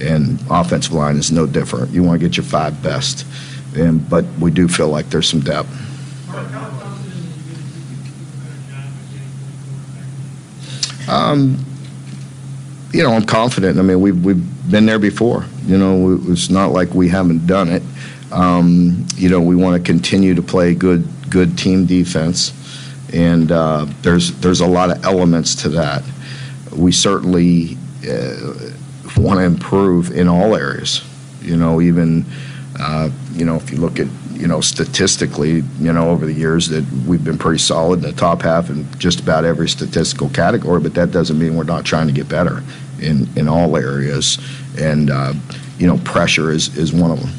and 0.01 0.41
offensive 0.51 0.95
line 0.95 1.17
is 1.17 1.31
no 1.31 1.47
different. 1.47 1.91
You 1.91 2.03
want 2.03 2.21
to 2.21 2.27
get 2.27 2.37
your 2.39 2.45
five 2.45 2.83
best, 2.83 3.27
and 3.77 4.09
but 4.09 4.25
we 4.41 4.51
do 4.51 4.69
feel 4.69 4.89
like 4.89 5.11
there's 5.11 5.29
some 5.29 5.41
depth. 5.41 5.69
Um, 11.09 11.65
you 12.93 13.03
know, 13.03 13.13
I'm 13.13 13.25
confident. 13.25 13.79
I 13.79 13.83
mean, 13.83 14.01
we've 14.01 14.25
we've 14.25 14.71
been 14.71 14.87
there 14.87 14.99
before. 14.99 15.45
You 15.65 15.79
know, 15.79 16.21
it's 16.29 16.51
not 16.51 16.73
like 16.73 16.93
we 16.95 17.09
haven't 17.09 17.47
done 17.47 17.69
it. 17.69 17.83
Um, 18.33 19.07
you 19.17 19.29
know, 19.29 19.41
we 19.41 19.57
want 19.57 19.77
to 19.77 19.93
continue 19.93 20.35
to 20.35 20.43
play 20.43 20.75
good 20.75 21.07
good 21.31 21.57
team 21.57 21.87
defense, 21.87 22.53
and 23.13 23.51
uh, 23.53 23.87
there's 24.03 24.33
there's 24.41 24.61
a 24.61 24.67
lot 24.67 24.91
of 24.91 25.05
elements 25.05 25.55
to 25.63 25.69
that. 25.71 26.03
We 26.77 26.93
certainly 26.93 27.77
uh, 28.09 28.71
want 29.17 29.39
to 29.39 29.45
improve 29.45 30.11
in 30.13 30.29
all 30.29 30.57
areas. 30.57 31.05
You 31.43 31.57
know, 31.57 31.81
even 31.81 32.25
uh, 32.79 33.11
you 33.33 33.45
know 33.45 33.57
if 33.57 33.71
you 33.71 33.79
look 33.79 34.01
at 34.01 34.09
you 34.41 34.49
know 34.49 34.61
statistically, 34.61 35.63
you 35.79 35.93
know 35.93 36.11
over 36.11 36.27
the 36.27 36.33
years 36.33 36.69
that 36.69 36.85
we've 37.07 37.25
been 37.25 37.39
pretty 37.39 37.59
solid 37.59 38.03
in 38.03 38.11
the 38.11 38.13
top 38.13 38.43
half 38.43 38.71
in 38.71 38.91
just 38.99 39.21
about 39.21 39.45
every 39.45 39.69
statistical 39.69 40.29
category. 40.31 40.81
But 40.81 40.95
that 40.95 41.11
doesn't 41.11 41.39
mean 41.39 41.57
we're 41.57 41.65
not 41.65 41.85
trying 41.85 42.07
to 42.07 42.13
get 42.13 42.29
better 42.29 42.63
in 43.01 43.29
in 43.37 43.49
all 43.49 43.77
areas 43.77 44.39
and 44.79 45.11
uh, 45.11 45.35
you 45.79 45.87
know 45.87 45.99
pressure 45.99 46.51
is 46.51 46.77
is 46.77 46.93
one 46.93 47.11
of 47.11 47.21
them. 47.21 47.31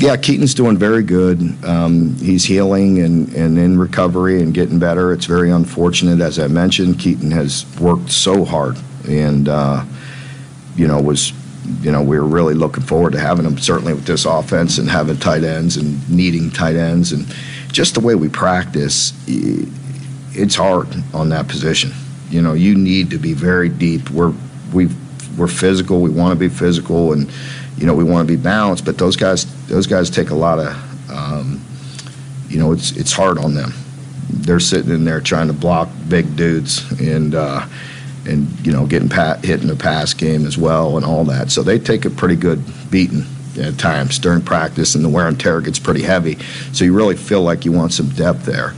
Yeah, 0.00 0.16
Keaton's 0.16 0.54
doing 0.54 0.78
very 0.78 1.02
good. 1.02 1.62
Um, 1.62 2.14
he's 2.16 2.42
healing 2.42 3.00
and, 3.00 3.28
and 3.34 3.58
in 3.58 3.78
recovery 3.78 4.40
and 4.40 4.54
getting 4.54 4.78
better. 4.78 5.12
It's 5.12 5.26
very 5.26 5.50
unfortunate, 5.50 6.22
as 6.22 6.38
I 6.38 6.46
mentioned. 6.46 6.98
Keaton 6.98 7.30
has 7.32 7.66
worked 7.78 8.10
so 8.10 8.46
hard, 8.46 8.78
and 9.08 9.48
uh, 9.48 9.84
you 10.76 10.86
know 10.86 11.00
was 11.00 11.32
you 11.80 11.92
know 11.92 12.02
we 12.02 12.18
were 12.18 12.26
really 12.26 12.54
looking 12.54 12.82
forward 12.82 13.12
to 13.12 13.20
having 13.20 13.44
him 13.44 13.58
certainly 13.58 13.92
with 13.92 14.06
this 14.06 14.24
offense 14.24 14.78
and 14.78 14.88
having 14.88 15.16
tight 15.16 15.44
ends 15.44 15.76
and 15.76 16.08
needing 16.10 16.50
tight 16.50 16.76
ends 16.76 17.12
and 17.12 17.26
just 17.72 17.94
the 17.94 18.00
way 18.00 18.14
we 18.14 18.28
practice, 18.28 19.12
it's 19.26 20.54
hard 20.54 20.88
on 21.14 21.28
that 21.30 21.48
position. 21.48 21.92
You 22.28 22.42
know, 22.42 22.54
you 22.54 22.74
need 22.74 23.10
to 23.10 23.18
be 23.18 23.32
very 23.32 23.68
deep. 23.68 24.10
We're 24.10 24.32
we 24.72 24.88
we're 25.36 25.48
physical. 25.48 26.00
We 26.00 26.10
want 26.10 26.32
to 26.32 26.38
be 26.38 26.52
physical, 26.52 27.12
and 27.12 27.30
you 27.76 27.86
know 27.86 27.94
we 27.94 28.04
want 28.04 28.26
to 28.26 28.36
be 28.36 28.40
balanced. 28.40 28.84
But 28.84 28.98
those 28.98 29.16
guys 29.16 29.46
those 29.66 29.86
guys 29.86 30.10
take 30.10 30.30
a 30.30 30.34
lot 30.34 30.58
of 30.58 31.10
um, 31.10 31.60
you 32.48 32.58
know 32.58 32.72
it's 32.72 32.92
it's 32.92 33.12
hard 33.12 33.38
on 33.38 33.54
them. 33.54 33.72
They're 34.28 34.60
sitting 34.60 34.92
in 34.92 35.04
there 35.04 35.20
trying 35.20 35.48
to 35.48 35.52
block 35.52 35.88
big 36.08 36.36
dudes 36.36 36.90
and. 37.00 37.34
Uh, 37.34 37.66
and 38.26 38.66
you 38.66 38.72
know, 38.72 38.86
getting 38.86 39.08
pat, 39.08 39.44
in 39.44 39.66
the 39.66 39.76
pass 39.76 40.14
game 40.14 40.46
as 40.46 40.58
well, 40.58 40.96
and 40.96 41.04
all 41.04 41.24
that. 41.24 41.50
So 41.50 41.62
they 41.62 41.78
take 41.78 42.04
a 42.04 42.10
pretty 42.10 42.36
good 42.36 42.62
beating 42.90 43.24
at 43.58 43.78
times 43.78 44.18
during 44.18 44.42
practice, 44.42 44.94
and 44.94 45.04
the 45.04 45.08
wear 45.08 45.26
and 45.26 45.38
tear 45.38 45.60
gets 45.60 45.78
pretty 45.78 46.02
heavy. 46.02 46.38
So 46.72 46.84
you 46.84 46.94
really 46.94 47.16
feel 47.16 47.42
like 47.42 47.64
you 47.64 47.72
want 47.72 47.92
some 47.92 48.08
depth 48.10 48.44
there. 48.44 48.74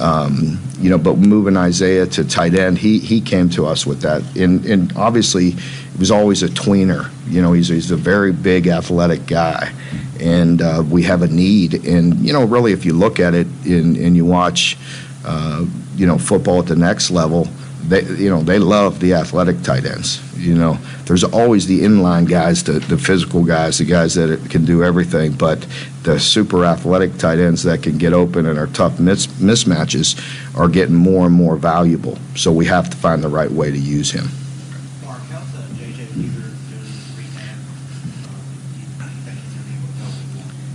Um, 0.00 0.60
you 0.78 0.90
know, 0.90 0.98
but 0.98 1.16
moving 1.16 1.56
Isaiah 1.56 2.06
to 2.06 2.24
tight 2.24 2.54
end, 2.54 2.78
he 2.78 2.98
he 2.98 3.20
came 3.20 3.48
to 3.50 3.66
us 3.66 3.86
with 3.86 4.02
that, 4.02 4.22
and 4.36 4.64
and 4.66 4.92
obviously 4.96 5.52
he 5.52 5.98
was 5.98 6.10
always 6.10 6.42
a 6.42 6.48
tweener. 6.48 7.10
You 7.28 7.42
know, 7.42 7.52
he's 7.52 7.68
he's 7.68 7.90
a 7.90 7.96
very 7.96 8.32
big 8.32 8.66
athletic 8.66 9.26
guy, 9.26 9.72
and 10.20 10.60
uh, 10.60 10.84
we 10.88 11.02
have 11.04 11.22
a 11.22 11.28
need. 11.28 11.86
And 11.86 12.16
you 12.18 12.32
know, 12.32 12.44
really, 12.44 12.72
if 12.72 12.84
you 12.84 12.92
look 12.92 13.20
at 13.20 13.34
it 13.34 13.46
and 13.64 13.96
and 13.96 14.16
you 14.16 14.26
watch, 14.26 14.76
uh, 15.24 15.64
you 15.96 16.06
know, 16.06 16.18
football 16.18 16.60
at 16.60 16.66
the 16.66 16.76
next 16.76 17.10
level 17.10 17.48
they 17.88 18.02
you 18.02 18.30
know 18.30 18.42
they 18.42 18.58
love 18.58 19.00
the 19.00 19.14
athletic 19.14 19.62
tight 19.62 19.84
ends. 19.84 20.22
You 20.36 20.54
know, 20.54 20.78
there's 21.06 21.24
always 21.24 21.66
the 21.66 21.80
inline 21.80 22.28
guys, 22.28 22.62
the, 22.62 22.72
the 22.72 22.98
physical 22.98 23.42
guys, 23.42 23.78
the 23.78 23.84
guys 23.84 24.14
that 24.14 24.50
can 24.50 24.64
do 24.64 24.84
everything, 24.84 25.32
but 25.32 25.66
the 26.02 26.20
super 26.20 26.64
athletic 26.64 27.16
tight 27.16 27.38
ends 27.38 27.62
that 27.62 27.82
can 27.82 27.96
get 27.96 28.12
open 28.12 28.46
and 28.46 28.58
are 28.58 28.66
tough 28.68 29.00
mis- 29.00 29.26
mismatches 29.26 30.18
are 30.58 30.68
getting 30.68 30.94
more 30.94 31.26
and 31.26 31.34
more 31.34 31.56
valuable. 31.56 32.18
So 32.34 32.52
we 32.52 32.66
have 32.66 32.90
to 32.90 32.96
find 32.96 33.22
the 33.22 33.28
right 33.28 33.50
way 33.50 33.70
to 33.70 33.78
use 33.78 34.10
him. 34.10 34.28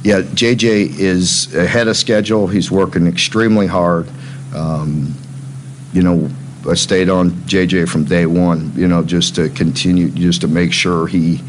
Yeah, 0.03 0.21
JJ 0.21 0.99
is 0.99 1.53
ahead 1.53 1.87
of 1.87 1.95
schedule. 1.95 2.47
He's 2.47 2.71
working 2.71 3.05
extremely 3.05 3.67
hard. 3.67 4.09
Um, 4.55 5.13
you 5.93 6.01
know, 6.01 6.27
I 6.67 6.75
stayed 6.75 7.09
on 7.09 7.31
JJ 7.31 7.89
from 7.89 8.05
day 8.05 8.25
one, 8.25 8.71
you 8.75 8.87
know, 8.87 9.03
just 9.03 9.35
to 9.35 9.49
continue, 9.49 10.09
just 10.09 10.41
to 10.41 10.47
make 10.47 10.71
sure 10.71 11.07
he 11.07 11.41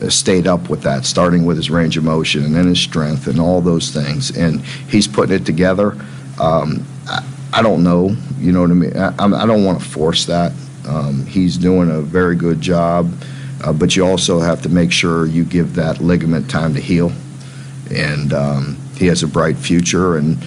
uh, 0.00 0.08
stayed 0.08 0.46
up 0.46 0.70
with 0.70 0.82
that, 0.82 1.04
starting 1.04 1.44
with 1.44 1.56
his 1.56 1.68
range 1.68 1.96
of 1.96 2.04
motion 2.04 2.44
and 2.44 2.54
then 2.54 2.66
his 2.66 2.78
strength 2.78 3.26
and 3.26 3.40
all 3.40 3.60
those 3.60 3.90
things. 3.90 4.36
And 4.36 4.60
he's 4.60 5.08
putting 5.08 5.34
it 5.34 5.44
together. 5.44 5.96
Um, 6.40 6.86
I, 7.08 7.26
I, 7.52 7.62
don't 7.62 7.82
know, 7.82 8.16
you 8.38 8.52
know 8.52 8.60
what 8.60 8.70
I 8.70 8.74
mean? 8.74 8.96
I, 8.96 9.12
I 9.18 9.46
don't 9.46 9.64
want 9.64 9.80
to 9.80 9.84
force 9.84 10.26
that. 10.26 10.52
Um, 10.86 11.26
he's 11.26 11.56
doing 11.56 11.90
a 11.90 12.00
very 12.00 12.36
good 12.36 12.60
job, 12.60 13.12
uh, 13.64 13.72
but 13.72 13.96
you 13.96 14.06
also 14.06 14.38
have 14.38 14.62
to 14.62 14.68
make 14.68 14.92
sure 14.92 15.26
you 15.26 15.44
give 15.44 15.74
that 15.74 16.00
ligament 16.00 16.48
time 16.48 16.74
to 16.74 16.80
heal. 16.80 17.12
And 17.90 18.32
um, 18.32 18.76
he 18.96 19.06
has 19.06 19.24
a 19.24 19.28
bright 19.28 19.56
future. 19.56 20.16
And 20.16 20.38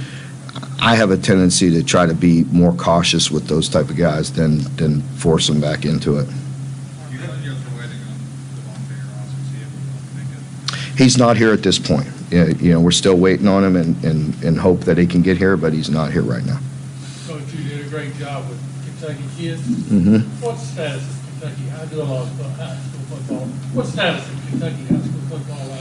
I 0.79 0.95
have 0.95 1.12
a 1.12 1.17
tendency 1.17 1.71
to 1.71 1.83
try 1.83 2.05
to 2.05 2.13
be 2.13 2.43
more 2.45 2.74
cautious 2.74 3.31
with 3.31 3.47
those 3.47 3.67
type 3.69 3.89
of 3.89 3.97
guys 3.97 4.31
than 4.31 4.59
than 4.75 5.01
force 5.17 5.47
them 5.47 5.59
back 5.59 5.85
into 5.85 6.17
it. 6.17 6.27
He's 10.97 11.17
not 11.17 11.35
here 11.35 11.51
at 11.51 11.62
this 11.62 11.77
point. 11.77 12.07
You 12.31 12.71
know, 12.71 12.79
we're 12.79 12.91
still 12.91 13.17
waiting 13.17 13.47
on 13.47 13.63
him 13.63 13.75
and, 13.75 14.01
and, 14.03 14.43
and 14.43 14.57
hope 14.57 14.81
that 14.81 14.97
he 14.97 15.05
can 15.05 15.21
get 15.21 15.38
here, 15.38 15.57
but 15.57 15.74
he's 15.74 15.89
not 15.89 16.12
here 16.12 16.21
right 16.21 16.45
now. 16.45 16.59
Coach, 17.27 17.41
you 17.53 17.69
did 17.69 17.85
a 17.85 17.89
great 17.89 18.15
job 18.15 18.47
with 18.47 18.59
Kentucky 18.85 19.24
kids. 19.38 19.62
hmm 19.89 20.19
What's 20.41 20.62
the 20.62 21.00
status 21.00 21.03
of 21.03 21.39
Kentucky? 21.41 21.71
I 21.71 21.85
do 21.85 22.01
a 22.01 22.03
lot 22.03 22.21
of 22.24 22.39
high 22.55 22.77
school 22.77 23.17
football. 23.17 23.45
What's 23.74 23.91
the 23.91 23.97
status 23.97 24.29
of 24.29 24.50
Kentucky 24.50 24.83
high 24.85 25.01
school 25.03 25.38
football? 25.38 25.75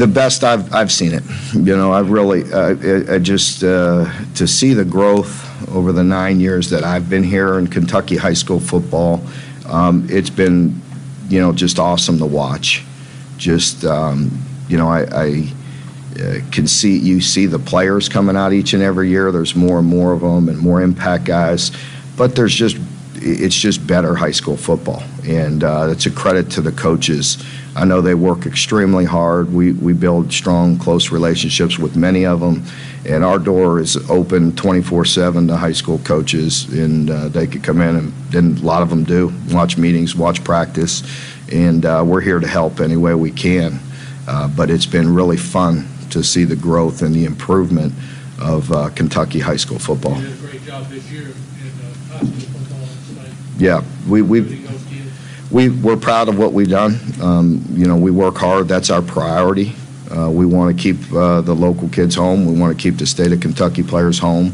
The 0.00 0.06
best 0.06 0.42
I've 0.42 0.72
I've 0.74 0.90
seen 0.90 1.12
it. 1.12 1.22
You 1.52 1.76
know, 1.76 1.92
I've 1.92 2.10
really 2.10 2.50
uh, 2.50 2.74
I, 2.74 3.14
I 3.14 3.18
just 3.18 3.62
uh, 3.62 4.10
to 4.36 4.48
see 4.48 4.72
the 4.72 4.84
growth 4.84 5.46
over 5.68 5.92
the 5.92 6.02
nine 6.02 6.40
years 6.40 6.70
that 6.70 6.84
I've 6.84 7.10
been 7.10 7.22
here 7.22 7.58
in 7.58 7.66
Kentucky 7.66 8.16
high 8.16 8.32
school 8.32 8.58
football. 8.58 9.22
Um, 9.66 10.06
it's 10.10 10.30
been, 10.30 10.80
you 11.28 11.38
know, 11.38 11.52
just 11.52 11.78
awesome 11.78 12.18
to 12.18 12.26
watch. 12.26 12.82
Just 13.36 13.84
um, 13.84 14.42
you 14.68 14.76
know, 14.76 14.88
I. 14.88 15.02
I 15.12 15.52
uh, 16.10 16.40
can 16.50 16.66
see 16.66 16.98
you 16.98 17.20
see 17.20 17.46
the 17.46 17.58
players 17.58 18.08
coming 18.08 18.36
out 18.36 18.52
each 18.52 18.74
and 18.74 18.82
every 18.82 19.08
year. 19.08 19.30
There's 19.30 19.54
more 19.54 19.78
and 19.78 19.86
more 19.86 20.12
of 20.12 20.20
them 20.20 20.48
and 20.48 20.58
more 20.58 20.82
impact 20.82 21.22
guys, 21.24 21.70
but 22.16 22.34
there's 22.34 22.52
just 22.52 22.76
it's 23.14 23.54
just 23.54 23.86
better 23.86 24.16
high 24.16 24.32
school 24.32 24.56
football, 24.56 25.04
and 25.24 25.62
uh, 25.62 25.88
it's 25.88 26.06
a 26.06 26.10
credit 26.10 26.50
to 26.50 26.60
the 26.60 26.72
coaches. 26.72 27.38
I 27.76 27.84
know 27.84 28.00
they 28.00 28.14
work 28.14 28.46
extremely 28.46 29.04
hard. 29.04 29.52
We 29.52 29.72
we 29.72 29.92
build 29.92 30.32
strong, 30.32 30.76
close 30.78 31.10
relationships 31.10 31.78
with 31.78 31.96
many 31.96 32.26
of 32.26 32.40
them, 32.40 32.64
and 33.06 33.24
our 33.24 33.38
door 33.38 33.78
is 33.78 33.96
open 34.10 34.52
24/7 34.52 35.48
to 35.48 35.56
high 35.56 35.72
school 35.72 35.98
coaches, 35.98 36.66
and 36.72 37.10
uh, 37.10 37.28
they 37.28 37.46
could 37.46 37.62
come 37.62 37.80
in 37.80 37.96
and 37.96 38.12
then 38.30 38.56
a 38.60 38.66
lot 38.66 38.82
of 38.82 38.90
them 38.90 39.04
do 39.04 39.32
watch 39.50 39.76
meetings, 39.78 40.16
watch 40.16 40.42
practice, 40.42 41.02
and 41.52 41.86
uh, 41.86 42.02
we're 42.04 42.20
here 42.20 42.40
to 42.40 42.46
help 42.46 42.80
any 42.80 42.96
way 42.96 43.14
we 43.14 43.30
can. 43.30 43.78
Uh, 44.26 44.48
but 44.48 44.70
it's 44.70 44.86
been 44.86 45.12
really 45.14 45.36
fun 45.36 45.86
to 46.10 46.22
see 46.22 46.44
the 46.44 46.56
growth 46.56 47.02
and 47.02 47.14
the 47.14 47.24
improvement 47.24 47.92
of 48.40 48.70
uh, 48.72 48.88
Kentucky 48.90 49.40
high 49.40 49.56
school 49.56 49.78
football. 49.78 50.16
You 50.20 50.28
did 50.28 50.32
a 50.32 50.46
great 50.46 50.64
job 50.64 50.86
this 50.86 51.10
year 51.10 51.22
in 51.22 51.30
uh, 51.30 52.18
high 52.18 52.24
school 52.24 52.60
football. 52.60 52.88
Yeah, 53.58 53.84
we 54.08 54.22
we 54.22 54.38
Including 54.38 54.64
those 54.64 54.72
kids. 54.84 54.89
We 55.50 55.68
we're 55.68 55.96
proud 55.96 56.28
of 56.28 56.38
what 56.38 56.52
we've 56.52 56.68
done. 56.68 56.98
Um, 57.20 57.64
you 57.70 57.86
know, 57.86 57.96
we 57.96 58.10
work 58.10 58.36
hard. 58.36 58.68
That's 58.68 58.90
our 58.90 59.02
priority. 59.02 59.74
Uh, 60.10 60.30
we 60.30 60.44
want 60.44 60.76
to 60.76 60.82
keep 60.82 61.12
uh, 61.12 61.40
the 61.40 61.54
local 61.54 61.88
kids 61.88 62.14
home. 62.14 62.46
We 62.46 62.58
want 62.58 62.76
to 62.76 62.82
keep 62.82 62.98
the 62.98 63.06
state 63.06 63.32
of 63.32 63.40
Kentucky 63.40 63.82
players 63.82 64.18
home. 64.18 64.52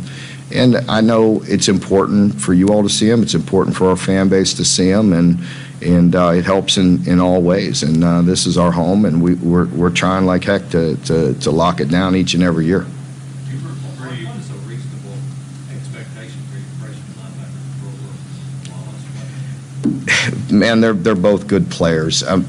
And 0.52 0.76
I 0.88 1.00
know 1.00 1.42
it's 1.44 1.68
important 1.68 2.40
for 2.40 2.54
you 2.54 2.68
all 2.68 2.82
to 2.82 2.88
see 2.88 3.08
them. 3.08 3.22
It's 3.22 3.34
important 3.34 3.76
for 3.76 3.88
our 3.88 3.96
fan 3.96 4.28
base 4.28 4.54
to 4.54 4.64
see 4.64 4.90
them, 4.92 5.12
and 5.12 5.40
and 5.82 6.14
uh, 6.14 6.32
it 6.34 6.44
helps 6.44 6.76
in, 6.76 7.06
in 7.08 7.20
all 7.20 7.42
ways. 7.42 7.82
And 7.82 8.04
uh, 8.04 8.22
this 8.22 8.46
is 8.46 8.56
our 8.56 8.70
home, 8.70 9.04
and 9.04 9.20
we, 9.20 9.34
we're 9.34 9.66
we're 9.66 9.90
trying 9.90 10.24
like 10.24 10.44
heck 10.44 10.68
to, 10.70 10.96
to 11.06 11.34
to 11.34 11.50
lock 11.50 11.80
it 11.80 11.88
down 11.88 12.14
each 12.14 12.34
and 12.34 12.42
every 12.42 12.66
year. 12.66 12.82
What 12.82 14.12
is 14.12 14.50
a 14.50 14.54
reasonable 14.68 15.18
expectation 15.74 16.40
for 16.50 16.58
your 16.58 16.68
freshman 16.78 17.16
linebacker 17.18 17.64
for 20.20 20.45
man, 20.58 20.80
they're 20.80 20.92
they're 20.94 21.14
both 21.14 21.46
good 21.46 21.70
players. 21.70 22.22
Um, 22.22 22.46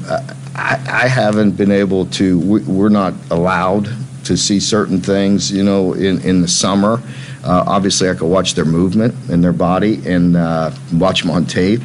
I, 0.54 0.80
I 1.04 1.08
haven't 1.08 1.52
been 1.52 1.70
able 1.70 2.06
to. 2.06 2.38
we- 2.38 2.62
We're 2.62 2.88
not 2.88 3.14
allowed 3.30 3.88
to 4.24 4.36
see 4.36 4.60
certain 4.60 5.00
things, 5.00 5.50
you 5.50 5.62
know, 5.62 5.92
in 5.94 6.20
in 6.22 6.42
the 6.42 6.48
summer. 6.48 7.00
Uh, 7.44 7.64
obviously, 7.66 8.10
I 8.10 8.14
could 8.14 8.26
watch 8.28 8.54
their 8.54 8.64
movement 8.64 9.14
and 9.30 9.42
their 9.42 9.52
body 9.52 10.02
and 10.06 10.36
uh, 10.36 10.70
watch 10.92 11.22
them 11.22 11.30
on 11.30 11.46
tape, 11.46 11.82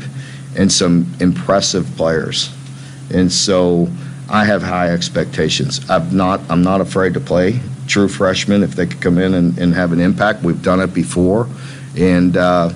and 0.58 0.72
some 0.72 1.06
impressive 1.20 1.86
players. 1.96 2.50
And 3.14 3.32
so, 3.32 3.88
I 4.30 4.46
have 4.46 4.64
high 4.64 4.90
expectations. 4.90 5.88
I'm 5.90 6.16
not. 6.16 6.42
I'm 6.50 6.64
not 6.64 6.82
afraid 6.82 7.14
to 7.14 7.20
play 7.20 7.60
true 7.86 8.08
freshmen 8.08 8.64
if 8.64 8.76
they 8.76 8.88
could 8.88 9.02
come 9.02 9.18
in 9.18 9.34
and, 9.34 9.58
and 9.60 9.74
have 9.74 9.92
an 9.92 10.00
impact. 10.00 10.42
We've 10.44 10.62
done 10.62 10.80
it 10.80 10.94
before, 10.94 11.48
and. 11.98 12.36
Uh, 12.36 12.70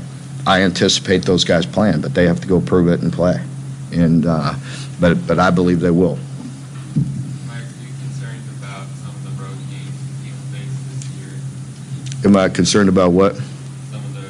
I 0.48 0.62
anticipate 0.62 1.24
those 1.24 1.44
guys 1.44 1.66
playing, 1.66 2.00
but 2.02 2.14
they 2.14 2.26
have 2.26 2.40
to 2.40 2.48
go 2.48 2.62
prove 2.62 2.88
it 2.88 3.02
and 3.02 3.12
play. 3.12 3.44
And 3.92 4.26
uh, 4.26 4.54
but 5.00 5.28
but 5.28 5.40
I 5.40 5.52
believe 5.52 5.82
they 5.82 5.92
will. 5.92 6.18
Mike, 7.46 7.58
are 7.58 7.84
you 7.84 7.94
concerned 8.00 8.44
about 8.58 8.88
some 9.04 9.10
of 9.10 9.24
the 9.24 9.44
road 9.44 9.58
games 9.70 9.92
the 10.08 10.58
team 10.58 10.68
this 10.90 11.04
year? 11.20 12.30
Am 12.30 12.38
I 12.38 12.48
concerned 12.50 12.88
about 12.88 13.12
what? 13.12 13.36
Some 13.36 13.46
of 13.96 14.14
the 14.14 14.22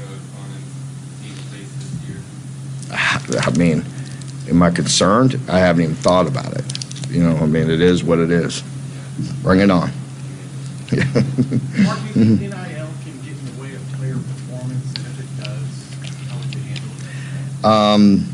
road 0.00 0.20
opponents 0.30 0.70
the 1.22 1.26
team 1.26 1.36
this 1.50 1.74
year? 2.08 3.42
I 3.42 3.50
mean, 3.58 3.84
am 4.48 4.62
I 4.62 4.70
concerned? 4.70 5.40
I 5.48 5.58
haven't 5.58 5.82
even 5.82 5.96
thought 5.96 6.28
about 6.28 6.52
it. 6.56 6.64
You 7.10 7.22
know, 7.24 7.36
I 7.36 7.46
mean, 7.46 7.68
it 7.70 7.80
is 7.80 8.04
what 8.04 8.18
it 8.20 8.30
is. 8.30 8.62
Bring 9.42 9.60
it 9.60 9.70
on. 9.70 9.90
Mark, 10.92 10.94
do 10.94 12.20
you 12.20 12.36
think 12.36 12.40
NIL 12.40 12.88
can 13.04 13.16
get 13.20 13.36
in 13.36 13.44
the 13.44 13.60
way 13.60 13.74
of 13.74 13.82
player 13.98 14.14
performance? 14.14 14.86
And 14.96 15.06
if 15.06 15.20
it 15.20 15.44
does, 15.44 15.68
how 16.28 16.38
would 16.38 16.54
you 16.54 16.62
handle 16.62 16.90
it? 16.96 17.04
Um, 17.64 18.26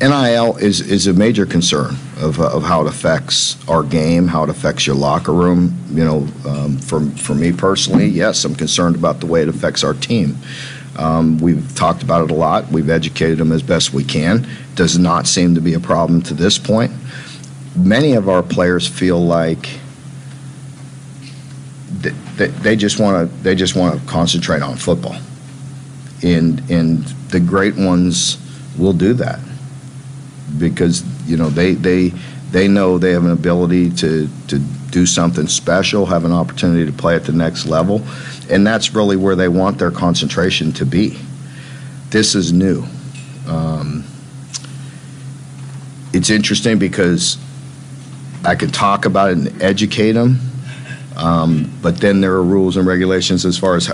NIL 0.00 0.56
is, 0.56 0.80
is 0.80 1.06
a 1.06 1.12
major 1.12 1.44
concern 1.44 1.96
of, 2.18 2.40
of 2.40 2.62
how 2.62 2.80
it 2.80 2.86
affects 2.86 3.56
our 3.68 3.82
game, 3.82 4.26
how 4.28 4.44
it 4.44 4.48
affects 4.48 4.86
your 4.86 4.96
locker 4.96 5.32
room. 5.32 5.76
You 5.90 6.04
know, 6.04 6.28
um, 6.46 6.78
for, 6.78 7.00
for 7.00 7.34
me 7.34 7.52
personally, 7.52 8.06
yes, 8.06 8.44
I'm 8.44 8.54
concerned 8.54 8.96
about 8.96 9.20
the 9.20 9.26
way 9.26 9.42
it 9.42 9.48
affects 9.48 9.84
our 9.84 9.92
team. 9.92 10.38
Um, 10.96 11.38
we've 11.38 11.74
talked 11.74 12.02
about 12.02 12.24
it 12.24 12.30
a 12.30 12.34
lot. 12.34 12.68
We've 12.70 12.90
educated 12.90 13.38
them 13.38 13.52
as 13.52 13.62
best 13.62 13.92
we 13.92 14.04
can. 14.04 14.46
Does 14.74 14.98
not 14.98 15.26
seem 15.26 15.54
to 15.54 15.60
be 15.60 15.74
a 15.74 15.80
problem 15.80 16.22
to 16.22 16.34
this 16.34 16.58
point. 16.58 16.92
Many 17.76 18.14
of 18.14 18.28
our 18.28 18.42
players 18.42 18.86
feel 18.88 19.22
like 19.22 19.68
th- 22.02 22.14
th- 22.38 22.50
they 22.62 22.76
just 22.76 22.98
want 22.98 23.30
to 23.30 23.36
they 23.42 23.54
just 23.54 23.76
want 23.76 24.00
to 24.00 24.06
concentrate 24.08 24.62
on 24.62 24.76
football, 24.76 25.16
and 26.22 26.68
and 26.70 27.04
the 27.30 27.40
great 27.40 27.76
ones 27.76 28.38
will 28.78 28.92
do 28.92 29.14
that 29.14 29.40
because 30.58 31.04
you 31.26 31.36
know 31.36 31.48
they 31.50 31.74
they 31.74 32.12
they 32.50 32.68
know 32.68 32.98
they 32.98 33.12
have 33.12 33.24
an 33.24 33.30
ability 33.30 33.90
to 33.90 34.28
to 34.48 34.58
do 34.90 35.06
something 35.06 35.46
special, 35.46 36.06
have 36.06 36.24
an 36.24 36.32
opportunity 36.32 36.84
to 36.84 36.92
play 36.92 37.14
at 37.14 37.24
the 37.24 37.32
next 37.32 37.66
level, 37.66 38.02
and 38.50 38.66
that's 38.66 38.92
really 38.92 39.16
where 39.16 39.36
they 39.36 39.48
want 39.48 39.78
their 39.78 39.90
concentration 39.90 40.72
to 40.72 40.84
be. 40.84 41.18
This 42.10 42.34
is 42.34 42.52
new. 42.52 42.84
Um, 43.46 44.04
it's 46.12 46.30
interesting 46.30 46.78
because 46.78 47.38
I 48.44 48.56
can 48.56 48.70
talk 48.70 49.04
about 49.04 49.30
it 49.30 49.38
and 49.38 49.62
educate 49.62 50.12
them, 50.12 50.40
um, 51.16 51.72
but 51.82 51.98
then 51.98 52.20
there 52.20 52.32
are 52.32 52.42
rules 52.42 52.76
and 52.76 52.86
regulations 52.86 53.44
as 53.44 53.56
far 53.56 53.76
as 53.76 53.88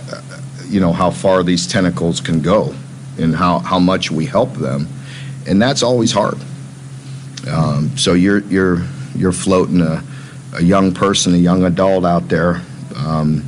you 0.68 0.80
know 0.80 0.92
how 0.92 1.10
far 1.10 1.42
these 1.42 1.66
tentacles 1.66 2.20
can 2.20 2.40
go 2.40 2.74
and 3.18 3.34
how, 3.34 3.60
how 3.60 3.78
much 3.78 4.10
we 4.10 4.26
help 4.26 4.52
them, 4.54 4.88
and 5.46 5.60
that's 5.60 5.82
always 5.82 6.12
hard. 6.12 6.38
Um, 7.50 7.96
so 7.96 8.14
you're 8.14 8.40
you're 8.40 8.84
you're 9.14 9.32
floating 9.32 9.80
a, 9.80 10.02
a 10.54 10.62
young 10.62 10.92
person, 10.92 11.34
a 11.34 11.38
young 11.38 11.64
adult 11.64 12.04
out 12.04 12.28
there, 12.28 12.62
um, 12.96 13.44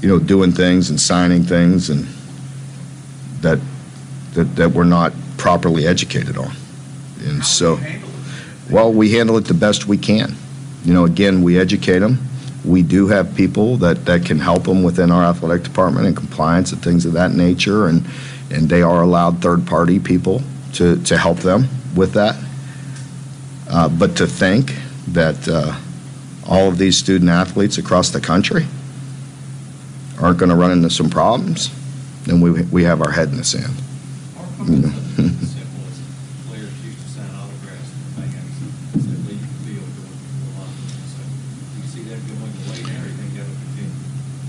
you 0.00 0.08
know, 0.08 0.18
doing 0.18 0.52
things 0.52 0.90
and 0.90 1.00
signing 1.00 1.42
things, 1.42 1.90
and 1.90 2.06
that 3.40 3.58
that 4.34 4.56
that 4.56 4.70
we're 4.70 4.84
not 4.84 5.12
properly 5.36 5.86
educated 5.86 6.36
on, 6.36 6.52
and 7.24 7.44
so. 7.44 7.78
Well, 8.70 8.92
we 8.92 9.12
handle 9.12 9.38
it 9.38 9.46
the 9.46 9.54
best 9.54 9.86
we 9.86 9.96
can. 9.96 10.34
You 10.84 10.92
know, 10.92 11.06
again, 11.06 11.42
we 11.42 11.58
educate 11.58 12.00
them. 12.00 12.27
We 12.64 12.82
do 12.82 13.06
have 13.08 13.34
people 13.34 13.76
that, 13.78 14.04
that 14.06 14.24
can 14.24 14.38
help 14.38 14.64
them 14.64 14.82
within 14.82 15.10
our 15.10 15.22
athletic 15.24 15.62
department 15.62 16.06
and 16.06 16.16
compliance 16.16 16.72
and 16.72 16.82
things 16.82 17.06
of 17.06 17.12
that 17.14 17.32
nature, 17.32 17.86
and, 17.86 18.04
and 18.50 18.68
they 18.68 18.82
are 18.82 19.02
allowed 19.02 19.40
third 19.40 19.66
party 19.66 19.98
people 19.98 20.42
to, 20.74 21.02
to 21.04 21.16
help 21.16 21.38
them 21.38 21.68
with 21.94 22.12
that. 22.12 22.36
Uh, 23.70 23.88
but 23.88 24.16
to 24.16 24.26
think 24.26 24.74
that 25.08 25.48
uh, 25.48 25.78
all 26.46 26.68
of 26.68 26.78
these 26.78 26.96
student 26.96 27.30
athletes 27.30 27.78
across 27.78 28.10
the 28.10 28.20
country 28.20 28.66
aren't 30.20 30.38
going 30.38 30.50
to 30.50 30.56
run 30.56 30.72
into 30.72 30.90
some 30.90 31.08
problems, 31.08 31.70
then 32.24 32.40
we, 32.40 32.62
we 32.64 32.84
have 32.84 33.00
our 33.00 33.12
head 33.12 33.28
in 33.28 33.36
the 33.36 33.44
sand 33.44 33.72
players 36.58 36.84
used 36.84 37.00
to 37.00 37.08
sign 37.08 37.30
autographs 37.30 37.90
and 37.94 38.26
things, 38.28 38.52
so 38.92 39.10
leave 39.28 39.40
the 39.40 39.48
field 39.64 39.86
going 39.96 40.18
to 40.18 40.26
the 40.42 40.50
line. 40.58 40.76
So 41.08 41.22
do 41.22 41.78
you 41.78 41.86
see 41.86 42.02
that 42.10 42.20
going 42.26 42.42
away 42.42 42.82
now, 42.82 43.00
or 43.00 43.08
you 43.08 43.16
think 43.16 43.32
that'll 43.38 43.54
continue? 43.54 43.94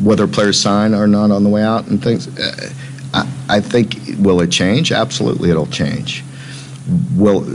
Whether 0.09 0.25
players 0.25 0.59
sign 0.59 0.95
or 0.95 1.05
not 1.05 1.29
on 1.29 1.43
the 1.43 1.49
way 1.51 1.61
out 1.61 1.85
and 1.85 2.03
things. 2.03 2.27
Uh, 2.39 2.73
I, 3.13 3.31
I 3.47 3.61
think 3.61 3.95
will 4.17 4.41
it 4.41 4.49
change? 4.49 4.91
Absolutely, 4.91 5.51
it'll 5.51 5.67
change. 5.67 6.23
Will 7.13 7.47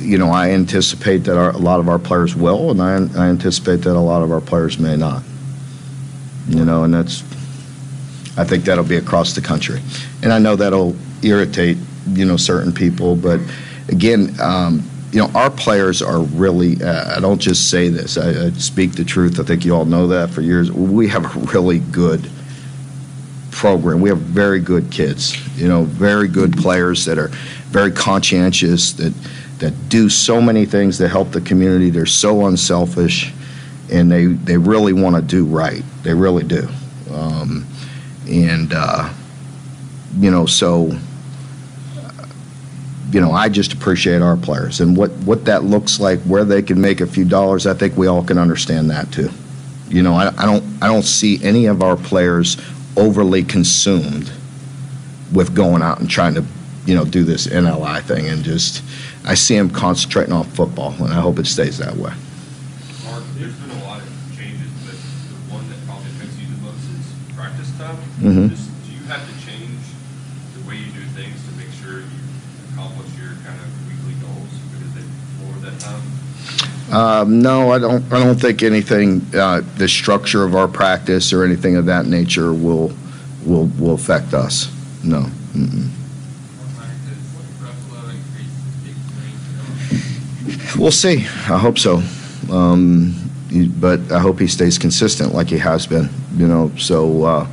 you 0.00 0.16
know? 0.16 0.30
I 0.30 0.50
anticipate 0.50 1.24
that 1.24 1.36
our, 1.36 1.50
a 1.50 1.58
lot 1.58 1.80
of 1.80 1.88
our 1.88 1.98
players 1.98 2.36
will, 2.36 2.70
and 2.70 2.80
I, 2.80 2.92
I 3.20 3.26
anticipate 3.26 3.78
that 3.78 3.96
a 3.96 3.98
lot 3.98 4.22
of 4.22 4.30
our 4.30 4.40
players 4.40 4.78
may 4.78 4.96
not. 4.96 5.24
You 6.48 6.64
know, 6.64 6.84
and 6.84 6.94
that's. 6.94 7.24
I 8.38 8.44
think 8.44 8.64
that'll 8.66 8.84
be 8.84 8.98
across 8.98 9.34
the 9.34 9.40
country, 9.40 9.80
and 10.22 10.32
I 10.32 10.38
know 10.38 10.54
that'll 10.54 10.94
irritate 11.24 11.76
you 12.10 12.24
know 12.24 12.36
certain 12.36 12.72
people, 12.72 13.16
but 13.16 13.40
again, 13.88 14.32
um, 14.40 14.88
you 15.12 15.20
know, 15.20 15.30
our 15.34 15.50
players 15.50 16.02
are 16.02 16.20
really, 16.20 16.82
uh, 16.82 17.16
I 17.16 17.20
don't 17.20 17.40
just 17.40 17.70
say 17.70 17.88
this, 17.88 18.18
I, 18.18 18.46
I 18.46 18.50
speak 18.50 18.92
the 18.92 19.04
truth. 19.04 19.38
I 19.40 19.44
think 19.44 19.64
you 19.64 19.74
all 19.74 19.84
know 19.84 20.06
that 20.08 20.30
for 20.30 20.42
years. 20.42 20.70
We 20.70 21.08
have 21.08 21.24
a 21.24 21.38
really 21.52 21.78
good 21.78 22.28
program. 23.50 24.00
We 24.00 24.10
have 24.10 24.18
very 24.18 24.60
good 24.60 24.90
kids, 24.90 25.36
you 25.58 25.68
know, 25.68 25.84
very 25.84 26.28
good 26.28 26.56
players 26.56 27.04
that 27.06 27.18
are 27.18 27.28
very 27.68 27.90
conscientious, 27.90 28.92
that, 28.94 29.14
that 29.58 29.88
do 29.88 30.10
so 30.10 30.40
many 30.42 30.66
things 30.66 30.98
to 30.98 31.08
help 31.08 31.30
the 31.30 31.40
community. 31.40 31.88
They're 31.88 32.04
so 32.04 32.46
unselfish, 32.46 33.32
and 33.90 34.10
they, 34.10 34.26
they 34.26 34.58
really 34.58 34.92
want 34.92 35.16
to 35.16 35.22
do 35.22 35.46
right. 35.46 35.82
They 36.02 36.12
really 36.12 36.44
do. 36.44 36.68
Um, 37.10 37.66
and, 38.28 38.72
uh, 38.74 39.10
you 40.18 40.30
know, 40.30 40.44
so 40.46 40.90
you 43.12 43.20
know, 43.20 43.30
I 43.32 43.48
just 43.48 43.72
appreciate 43.72 44.20
our 44.22 44.36
players 44.36 44.80
and 44.80 44.96
what, 44.96 45.10
what 45.24 45.44
that 45.44 45.62
looks 45.64 46.00
like, 46.00 46.18
where 46.20 46.44
they 46.44 46.60
can 46.62 46.80
make 46.80 47.00
a 47.00 47.06
few 47.06 47.24
dollars. 47.24 47.66
I 47.66 47.74
think 47.74 47.96
we 47.96 48.06
all 48.08 48.22
can 48.24 48.36
understand 48.38 48.90
that 48.90 49.12
too. 49.12 49.30
You 49.88 50.02
know, 50.02 50.14
I, 50.14 50.32
I 50.36 50.44
don't 50.46 50.64
I 50.82 50.88
don't 50.88 51.04
see 51.04 51.42
any 51.44 51.66
of 51.66 51.82
our 51.82 51.96
players 51.96 52.56
overly 52.96 53.44
consumed 53.44 54.32
with 55.32 55.54
going 55.54 55.82
out 55.82 56.00
and 56.00 56.10
trying 56.10 56.34
to, 56.34 56.44
you 56.86 56.94
know, 56.94 57.04
do 57.04 57.22
this 57.22 57.46
NLI 57.46 58.02
thing 58.02 58.26
and 58.26 58.42
just 58.42 58.82
I 59.24 59.34
see 59.34 59.56
them 59.56 59.70
concentrating 59.70 60.32
on 60.32 60.44
football 60.44 60.92
and 60.98 61.12
I 61.12 61.20
hope 61.20 61.38
it 61.38 61.46
stays 61.46 61.78
that 61.78 61.94
way. 61.94 62.10
Mark, 63.04 63.22
there's 63.38 63.54
been 63.54 63.70
a 63.78 63.84
lot 63.84 64.00
of 64.02 64.08
changes, 64.36 64.70
but 64.84 64.94
the 64.94 65.54
one 65.54 65.68
that 65.70 65.78
probably 65.86 66.10
affects 66.18 66.36
you 66.38 66.46
the 66.50 66.62
most 66.62 66.82
is 66.98 67.06
practice 67.36 67.70
time. 67.78 67.96
Mhm. 68.18 68.50
Just, 68.50 68.66
do 68.86 68.90
you 68.90 69.02
have 69.06 69.22
to 69.22 69.34
change 69.46 69.78
the 70.58 70.68
way 70.68 70.76
you 70.82 70.90
do 70.90 71.02
things 71.14 71.38
to 71.46 71.52
make 71.54 71.70
sure 71.78 72.00
you 72.00 72.20
accomplish 72.74 73.10
your 73.18 73.38
kind 73.46 73.58
of 73.62 73.70
weekly 73.86 74.18
goals 74.18 74.50
because 74.74 74.94
they 74.98 75.06
lower 75.46 75.58
that 75.62 75.78
time? 75.78 76.02
Um, 76.92 77.40
no, 77.40 77.72
I 77.72 77.78
don't. 77.78 78.04
I 78.12 78.22
don't 78.22 78.40
think 78.40 78.62
anything. 78.62 79.22
Uh, 79.34 79.62
the 79.76 79.88
structure 79.88 80.44
of 80.44 80.54
our 80.54 80.68
practice 80.68 81.32
or 81.32 81.44
anything 81.44 81.76
of 81.76 81.86
that 81.86 82.06
nature 82.06 82.52
will 82.52 82.92
will 83.44 83.66
will 83.78 83.94
affect 83.94 84.34
us. 84.34 84.70
No. 85.02 85.22
Mm-mm. 85.52 85.90
We'll 90.78 90.92
see. 90.92 91.18
I 91.18 91.58
hope 91.58 91.78
so. 91.78 92.02
Um, 92.50 93.14
but 93.80 94.12
I 94.12 94.20
hope 94.20 94.38
he 94.38 94.46
stays 94.46 94.78
consistent 94.78 95.34
like 95.34 95.48
he 95.48 95.58
has 95.58 95.86
been. 95.86 96.08
You 96.36 96.46
know. 96.46 96.70
So. 96.76 97.24
Uh, 97.24 97.46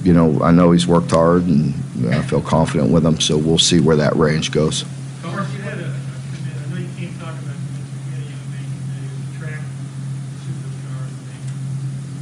you 0.00 0.12
know, 0.12 0.40
I 0.42 0.52
know 0.52 0.70
he's 0.70 0.86
worked 0.86 1.10
hard, 1.10 1.42
and 1.42 1.74
I 2.08 2.22
feel 2.22 2.40
confident 2.40 2.92
with 2.92 3.04
him. 3.04 3.18
So 3.20 3.36
we'll 3.36 3.58
see 3.58 3.80
where 3.80 3.96
that 3.96 4.14
range 4.14 4.52
goes. 4.52 4.84
Mark, 5.24 5.48
you 5.52 5.58
had 5.60 5.76
a, 5.80 5.86
a 5.86 5.90
commit, 6.30 6.54
I 6.54 6.70
know 6.70 6.78
you 6.78 6.86
can't 6.96 7.18
talk 7.18 7.34
about 7.34 7.58
commits, 7.58 7.90
but 7.90 7.98
you 8.06 8.14
had 8.14 8.22
a 8.22 8.30
young 8.30 8.46
man 8.54 8.62
commit, 8.78 9.10
who 9.10 9.10
was 9.10 9.26
a 9.26 9.34
track 9.42 9.58
superstar. 10.46 11.02
I 11.02 11.10
think. 11.26 11.42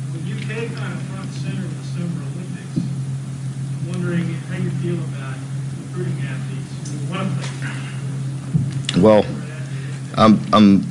When 0.09 0.25
you 0.25 0.37
take 0.41 0.73
on 0.81 0.89
a 0.89 0.97
front 1.13 1.29
center 1.37 1.69
of 1.69 1.77
the 1.77 1.85
Summer 1.85 2.25
Olympics, 2.33 2.81
I'm 2.81 3.85
wondering 3.93 4.25
how 4.49 4.57
you 4.57 4.73
feel 4.81 4.97
about 4.97 5.37
recruiting 5.85 6.17
athletes 6.25 6.73
who 6.89 6.97
want 7.13 7.29
to 7.29 7.45
play. 8.97 9.05
Well, 9.05 9.23
for 9.23 9.29
that. 9.29 10.16
I'm, 10.27 10.41
I'm, 10.53 10.85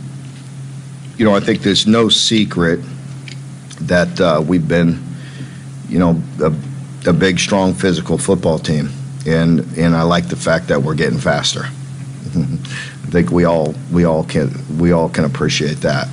you 1.17 1.25
know, 1.25 1.35
I 1.35 1.41
think 1.41 1.61
there's 1.61 1.85
no 1.85 2.07
secret 2.07 2.79
that 3.81 4.21
uh, 4.21 4.41
we've 4.45 4.65
been, 4.65 5.03
you 5.89 5.99
know, 5.99 6.21
a, 6.41 6.53
a 7.09 7.13
big, 7.13 7.37
strong, 7.37 7.73
physical 7.73 8.17
football 8.17 8.57
team, 8.57 8.89
and 9.27 9.59
and 9.77 9.93
I 9.93 10.03
like 10.03 10.29
the 10.29 10.37
fact 10.37 10.69
that 10.69 10.81
we're 10.81 10.95
getting 10.95 11.19
faster. 11.19 11.63
I 11.65 13.07
think 13.11 13.29
we 13.29 13.43
all 13.43 13.75
we 13.91 14.05
all 14.05 14.23
can 14.23 14.53
we 14.77 14.93
all 14.93 15.09
can 15.09 15.25
appreciate 15.25 15.81
that, 15.81 16.07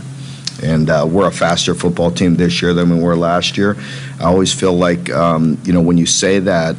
and 0.61 0.91
uh, 0.91 1.07
we're 1.09 1.29
a 1.29 1.33
faster 1.33 1.77
football 1.77 2.11
team 2.11 2.35
this 2.35 2.61
year 2.61 2.75
than 2.75 2.91
we 2.91 3.01
were 3.01 3.17
last 3.17 3.57
year. 3.57 3.77
I 4.19 4.25
always 4.25 4.53
feel 4.53 4.73
like, 4.73 5.11
um, 5.11 5.59
you 5.63 5.73
know, 5.73 5.81
when 5.81 5.97
you 5.97 6.07
say 6.07 6.41
that 6.41 6.75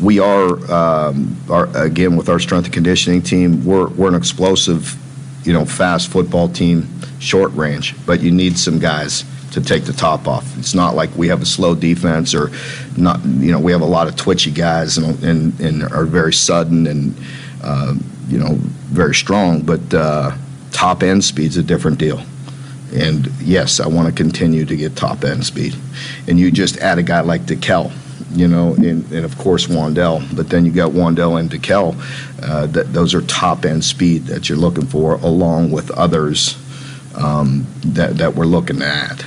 we 0.00 0.18
are, 0.18 0.72
um, 0.72 1.36
are 1.48 1.68
again 1.76 2.16
with 2.16 2.28
our 2.28 2.40
strength 2.40 2.64
and 2.64 2.74
conditioning 2.74 3.22
team. 3.22 3.64
We're 3.64 3.88
we're 3.88 4.08
an 4.08 4.14
explosive, 4.14 4.96
you 5.44 5.52
know, 5.52 5.64
fast 5.64 6.08
football 6.08 6.48
team, 6.48 6.88
short 7.18 7.52
range. 7.52 7.94
But 8.06 8.20
you 8.20 8.30
need 8.30 8.58
some 8.58 8.78
guys 8.78 9.24
to 9.52 9.60
take 9.60 9.84
the 9.84 9.92
top 9.92 10.26
off. 10.26 10.56
It's 10.58 10.74
not 10.74 10.94
like 10.94 11.14
we 11.14 11.28
have 11.28 11.42
a 11.42 11.46
slow 11.46 11.74
defense 11.74 12.34
or 12.34 12.50
not. 12.96 13.24
You 13.24 13.52
know, 13.52 13.60
we 13.60 13.72
have 13.72 13.82
a 13.82 13.86
lot 13.86 14.08
of 14.08 14.16
twitchy 14.16 14.50
guys 14.50 14.98
and 14.98 15.22
and, 15.22 15.60
and 15.60 15.82
are 15.84 16.04
very 16.04 16.32
sudden 16.32 16.86
and 16.86 17.14
uh, 17.62 17.94
you 18.28 18.38
know 18.38 18.54
very 18.90 19.14
strong. 19.14 19.62
But 19.62 19.92
uh, 19.92 20.36
top 20.70 21.02
end 21.02 21.24
speed's 21.24 21.56
a 21.56 21.62
different 21.62 21.98
deal. 21.98 22.22
And 22.94 23.26
yes, 23.40 23.80
I 23.80 23.88
want 23.88 24.08
to 24.08 24.14
continue 24.14 24.66
to 24.66 24.76
get 24.76 24.96
top 24.96 25.24
end 25.24 25.46
speed. 25.46 25.74
And 26.28 26.38
you 26.38 26.50
just 26.50 26.76
add 26.78 26.98
a 26.98 27.02
guy 27.02 27.20
like 27.20 27.42
DeKel 27.42 27.90
you 28.34 28.48
know, 28.48 28.74
and, 28.74 29.10
and 29.12 29.24
of 29.24 29.36
course 29.38 29.66
Wan'Dale. 29.66 30.34
But 30.34 30.48
then 30.48 30.64
you 30.64 30.72
got 30.72 30.92
Wan'Dale 30.92 31.38
and 31.40 31.50
DeKel. 31.50 31.96
Uh, 32.42 32.66
that 32.66 32.92
those 32.92 33.14
are 33.14 33.22
top 33.22 33.64
end 33.64 33.84
speed 33.84 34.24
that 34.26 34.48
you're 34.48 34.58
looking 34.58 34.86
for, 34.86 35.14
along 35.14 35.70
with 35.70 35.90
others 35.92 36.56
um, 37.16 37.66
that 37.84 38.16
that 38.18 38.34
we're 38.34 38.46
looking 38.46 38.82
at. 38.82 39.24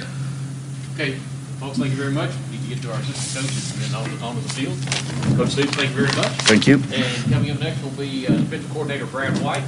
Okay, 0.95 1.13
folks, 1.59 1.77
thank 1.77 1.91
you 1.91 1.97
very 1.97 2.11
much. 2.11 2.31
We 2.51 2.57
need 2.57 2.63
to 2.63 2.75
get 2.75 2.81
to 2.83 2.93
our 2.93 2.99
assistant 2.99 3.45
coaches 3.45 3.71
and 3.73 3.81
then 3.81 4.21
on, 4.21 4.23
on 4.23 4.35
to 4.35 4.41
the 4.41 4.53
field. 4.53 5.37
Coach 5.37 5.49
Stoops, 5.49 5.75
thank 5.75 5.89
you 5.89 5.95
very 5.95 6.15
much. 6.15 6.31
Thank 6.43 6.67
you. 6.67 6.75
And 6.93 7.31
coming 7.31 7.51
up 7.51 7.59
next 7.59 7.83
will 7.83 7.91
be 7.91 8.27
uh, 8.27 8.31
defensive 8.31 8.71
coordinator 8.71 9.05
Brad 9.05 9.37
White. 9.43 9.63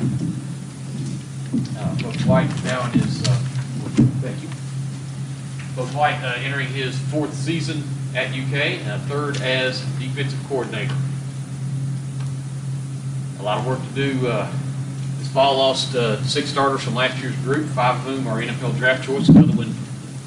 Uh, 1.78 1.96
Coach 2.02 2.26
White 2.26 2.64
now 2.64 2.86
in 2.86 3.00
his, 3.00 3.24
uh, 3.28 3.32
thank 4.22 4.42
you. 4.42 4.50
Coach 5.76 5.94
White 5.94 6.22
uh, 6.24 6.36
entering 6.40 6.68
his 6.68 6.98
fourth 6.98 7.34
season 7.34 7.84
at 8.18 8.30
UK, 8.30 8.82
uh, 8.88 8.98
third 9.08 9.40
as 9.42 9.80
defensive 10.00 10.40
coordinator. 10.50 10.94
A 13.40 13.44
lot 13.44 13.60
of 13.60 13.68
work 13.68 13.80
to 13.80 13.94
do. 13.94 14.28
Uh, 14.28 14.52
This 15.20 15.28
fall 15.30 15.58
lost 15.58 15.94
uh, 15.96 16.22
six 16.24 16.50
starters 16.50 16.82
from 16.84 16.96
last 16.96 17.22
year's 17.22 17.36
group, 17.38 17.68
five 17.70 17.96
of 17.96 18.02
whom 18.02 18.28
are 18.28 18.42
NFL 18.42 18.76
draft 18.78 19.04
choice, 19.06 19.30
another 19.30 19.54
one 19.56 19.74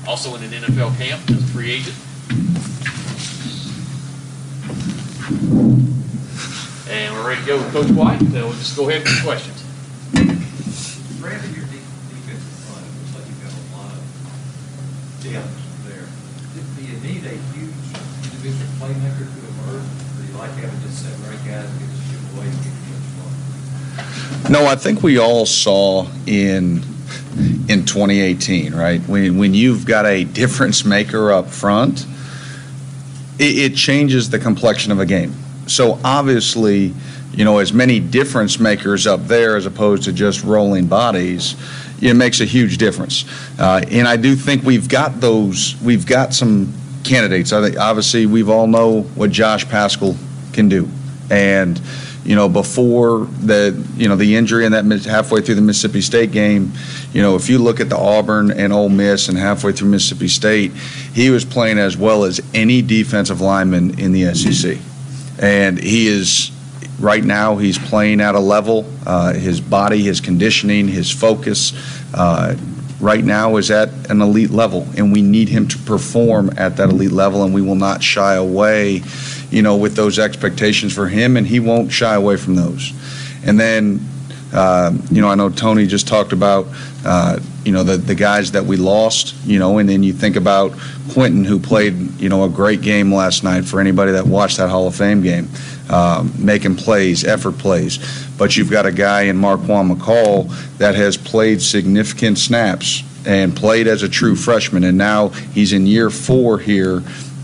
also 0.06 0.34
in 0.36 0.42
an 0.44 0.50
NFL 0.50 0.96
camp 0.98 1.20
as 1.30 1.42
a 1.42 1.46
free 1.48 1.72
agent. 1.72 1.96
And 6.88 7.14
we're 7.14 7.26
ready 7.28 7.40
to 7.40 7.46
go 7.46 7.56
with 7.58 7.72
Coach 7.72 7.90
White. 7.90 8.18
So 8.20 8.46
we'll 8.46 8.52
just 8.54 8.76
go 8.76 8.88
ahead 8.88 9.02
with 9.04 9.22
questions. 9.22 9.62
Randy, 11.22 11.48
your 11.54 11.66
defensive 11.66 12.70
line, 12.70 12.82
looks 12.98 13.14
like 13.14 13.26
you've 13.30 13.42
got 13.42 13.54
a 13.54 13.64
lot 13.76 13.92
of 13.94 14.00
depth 15.22 15.54
there. 15.86 16.06
Do 16.54 16.58
do 16.74 16.82
you 16.82 16.96
need 17.06 17.22
a 17.26 17.36
huge 17.54 17.78
emerge, 18.90 19.28
or 19.68 19.82
you 20.26 20.36
like 20.36 20.50
guys 21.50 21.68
get 21.78 22.36
away 22.36 22.46
and 22.46 22.58
get 22.62 22.72
the? 24.44 24.50
No, 24.50 24.66
I 24.66 24.76
think 24.76 25.02
we 25.02 25.18
all 25.18 25.46
saw 25.46 26.06
in 26.26 26.82
in 27.68 27.84
2018, 27.84 28.74
right? 28.74 29.00
When 29.02 29.38
when 29.38 29.54
you've 29.54 29.86
got 29.86 30.06
a 30.06 30.24
difference 30.24 30.84
maker 30.84 31.32
up 31.32 31.48
front, 31.48 32.06
it, 33.38 33.72
it 33.72 33.76
changes 33.76 34.30
the 34.30 34.38
complexion 34.38 34.92
of 34.92 35.00
a 35.00 35.06
game. 35.06 35.34
So 35.66 35.98
obviously, 36.04 36.92
you 37.32 37.44
know, 37.44 37.58
as 37.58 37.72
many 37.72 38.00
difference 38.00 38.58
makers 38.58 39.06
up 39.06 39.26
there 39.26 39.56
as 39.56 39.66
opposed 39.66 40.04
to 40.04 40.12
just 40.12 40.42
rolling 40.42 40.86
bodies, 40.86 41.54
it 42.02 42.14
makes 42.14 42.40
a 42.40 42.44
huge 42.44 42.78
difference. 42.78 43.24
Uh, 43.58 43.82
and 43.90 44.08
I 44.08 44.16
do 44.16 44.34
think 44.34 44.64
we've 44.64 44.88
got 44.88 45.20
those. 45.20 45.80
We've 45.80 46.06
got 46.06 46.34
some 46.34 46.72
candidates. 47.04 47.52
I 47.52 47.62
think 47.62 47.78
obviously 47.78 48.26
we've 48.26 48.48
all 48.48 48.66
know 48.66 49.02
what 49.02 49.30
Josh 49.30 49.68
Paschal 49.68 50.16
can 50.52 50.68
do, 50.68 50.88
and 51.30 51.80
you 52.24 52.34
know 52.34 52.48
before 52.48 53.26
the 53.40 53.82
you 53.96 54.08
know 54.08 54.16
the 54.16 54.36
injury 54.36 54.66
in 54.66 54.72
that 54.72 54.84
halfway 55.04 55.40
through 55.40 55.56
the 55.56 55.62
Mississippi 55.62 56.00
State 56.00 56.32
game, 56.32 56.72
you 57.12 57.22
know 57.22 57.36
if 57.36 57.48
you 57.48 57.58
look 57.58 57.80
at 57.80 57.88
the 57.88 57.98
Auburn 57.98 58.50
and 58.50 58.72
Ole 58.72 58.88
Miss 58.88 59.28
and 59.28 59.38
halfway 59.38 59.72
through 59.72 59.88
Mississippi 59.88 60.28
State, 60.28 60.72
he 61.14 61.30
was 61.30 61.44
playing 61.44 61.78
as 61.78 61.96
well 61.96 62.24
as 62.24 62.40
any 62.54 62.82
defensive 62.82 63.40
lineman 63.40 63.98
in 63.98 64.12
the 64.12 64.34
SEC, 64.34 64.78
and 65.40 65.78
he 65.78 66.06
is 66.06 66.50
right 67.00 67.24
now 67.24 67.56
he's 67.56 67.78
playing 67.78 68.20
at 68.20 68.34
a 68.34 68.40
level. 68.40 68.86
Uh, 69.06 69.32
his 69.32 69.60
body, 69.60 70.02
his 70.02 70.20
conditioning, 70.20 70.86
his 70.86 71.10
focus. 71.10 71.72
Uh, 72.14 72.56
Right 73.00 73.24
now 73.24 73.56
is 73.56 73.70
at 73.70 73.88
an 74.10 74.20
elite 74.20 74.50
level, 74.50 74.86
and 74.94 75.10
we 75.10 75.22
need 75.22 75.48
him 75.48 75.66
to 75.68 75.78
perform 75.78 76.50
at 76.58 76.76
that 76.76 76.90
elite 76.90 77.12
level, 77.12 77.42
and 77.42 77.54
we 77.54 77.62
will 77.62 77.74
not 77.74 78.02
shy 78.02 78.34
away, 78.34 79.02
you 79.50 79.62
know, 79.62 79.76
with 79.76 79.96
those 79.96 80.18
expectations 80.18 80.92
for 80.92 81.08
him, 81.08 81.38
and 81.38 81.46
he 81.46 81.60
won't 81.60 81.90
shy 81.90 82.14
away 82.14 82.36
from 82.36 82.56
those. 82.56 82.92
And 83.42 83.58
then, 83.58 84.06
uh, 84.52 84.92
you 85.10 85.22
know, 85.22 85.28
I 85.28 85.34
know 85.34 85.48
Tony 85.48 85.86
just 85.86 86.08
talked 86.08 86.34
about, 86.34 86.66
uh, 87.06 87.38
you 87.64 87.72
know, 87.72 87.82
the 87.82 87.96
the 87.96 88.14
guys 88.14 88.52
that 88.52 88.66
we 88.66 88.76
lost, 88.76 89.34
you 89.46 89.58
know, 89.58 89.78
and 89.78 89.88
then 89.88 90.02
you 90.02 90.12
think 90.12 90.36
about 90.36 90.72
Quinton, 91.12 91.44
who 91.44 91.58
played, 91.58 92.20
you 92.20 92.28
know, 92.28 92.44
a 92.44 92.50
great 92.50 92.82
game 92.82 93.14
last 93.14 93.44
night 93.44 93.64
for 93.64 93.80
anybody 93.80 94.12
that 94.12 94.26
watched 94.26 94.58
that 94.58 94.68
Hall 94.68 94.86
of 94.86 94.94
Fame 94.94 95.22
game, 95.22 95.48
um, 95.88 96.34
making 96.38 96.76
plays, 96.76 97.24
effort 97.24 97.56
plays. 97.56 97.98
But 98.40 98.56
you've 98.56 98.70
got 98.70 98.86
a 98.86 98.90
guy 98.90 99.24
in 99.24 99.36
Marquan 99.36 99.94
McCall 99.94 100.48
that 100.78 100.94
has 100.94 101.18
played 101.18 101.60
significant 101.60 102.38
snaps 102.38 103.02
and 103.26 103.54
played 103.54 103.86
as 103.86 104.02
a 104.02 104.08
true 104.08 104.34
freshman, 104.34 104.82
and 104.82 104.96
now 104.96 105.28
he's 105.28 105.74
in 105.74 105.86
year 105.86 106.08
four 106.08 106.58
here. 106.58 107.02